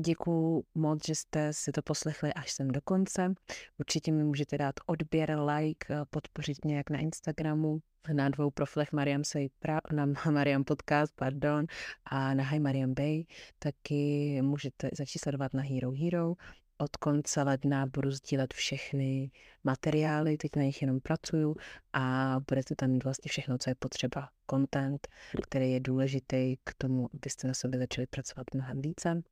Děkuji 0.00 0.64
moc, 0.74 1.06
že 1.06 1.14
jste 1.14 1.52
si 1.52 1.72
to 1.72 1.82
poslechli 1.82 2.32
až 2.32 2.52
sem 2.52 2.68
do 2.68 2.80
konce. 2.80 3.34
Určitě 3.78 4.12
mi 4.12 4.24
můžete 4.24 4.58
dát 4.58 4.74
odběr, 4.86 5.38
like, 5.38 5.94
podpořit 6.10 6.64
mě 6.64 6.76
jak 6.76 6.90
na 6.90 6.98
Instagramu, 6.98 7.78
na 8.12 8.28
dvou 8.28 8.50
profilech 8.50 8.92
Mariam, 8.92 9.24
Say 9.24 9.48
na 9.92 10.06
Mariam 10.30 10.64
Podcast, 10.64 11.12
pardon, 11.16 11.66
a 12.04 12.34
na 12.34 12.44
Hi 12.44 12.58
Mariam 12.58 12.94
Bay. 12.94 13.24
Taky 13.58 14.42
můžete 14.42 14.90
začít 14.98 15.18
sledovat 15.18 15.54
na 15.54 15.62
Hero 15.62 15.90
Hero. 15.90 16.34
Od 16.78 16.96
konce 16.96 17.42
ledna 17.42 17.86
budu 17.86 18.10
sdílet 18.10 18.54
všechny 18.54 19.30
materiály, 19.64 20.36
teď 20.36 20.56
na 20.56 20.62
nich 20.62 20.82
jenom 20.82 21.00
pracuju 21.00 21.56
a 21.92 22.36
budete 22.48 22.74
tam 22.74 22.90
mít 22.90 23.04
vlastně 23.04 23.28
všechno, 23.28 23.58
co 23.58 23.70
je 23.70 23.74
potřeba. 23.74 24.28
Content, 24.50 25.08
který 25.42 25.72
je 25.72 25.80
důležitý 25.80 26.56
k 26.64 26.74
tomu, 26.78 27.08
abyste 27.14 27.48
na 27.48 27.54
sobě 27.54 27.78
začali 27.78 28.06
pracovat 28.06 28.46
mnohem 28.54 28.82
více 28.82 29.22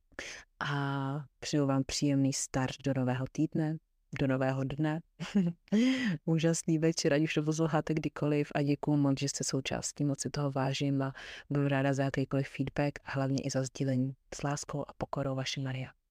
a 0.59 1.25
přeju 1.39 1.65
vám 1.65 1.83
příjemný 1.83 2.33
start 2.33 2.75
do 2.85 2.93
nového 2.93 3.25
týdne, 3.31 3.77
do 4.19 4.27
nového 4.27 4.63
dne. 4.63 4.99
Úžasný 6.25 6.79
večer, 6.79 7.13
ať 7.13 7.21
už 7.21 7.33
to 7.33 7.43
posloucháte 7.43 7.93
kdykoliv 7.93 8.51
a 8.55 8.61
děkuji 8.61 8.97
moc, 8.97 9.19
že 9.19 9.29
jste 9.29 9.43
součástí, 9.43 10.05
moc 10.05 10.21
si 10.21 10.29
toho 10.29 10.51
vážím 10.51 11.01
a 11.01 11.13
budu 11.49 11.67
ráda 11.67 11.93
za 11.93 12.03
jakýkoliv 12.03 12.47
feedback 12.47 12.99
a 13.05 13.11
hlavně 13.11 13.43
i 13.43 13.49
za 13.49 13.63
sdílení 13.63 14.15
s 14.35 14.43
láskou 14.43 14.81
a 14.87 14.93
pokorou 14.97 15.35
vaše 15.35 15.61
Maria. 15.61 16.02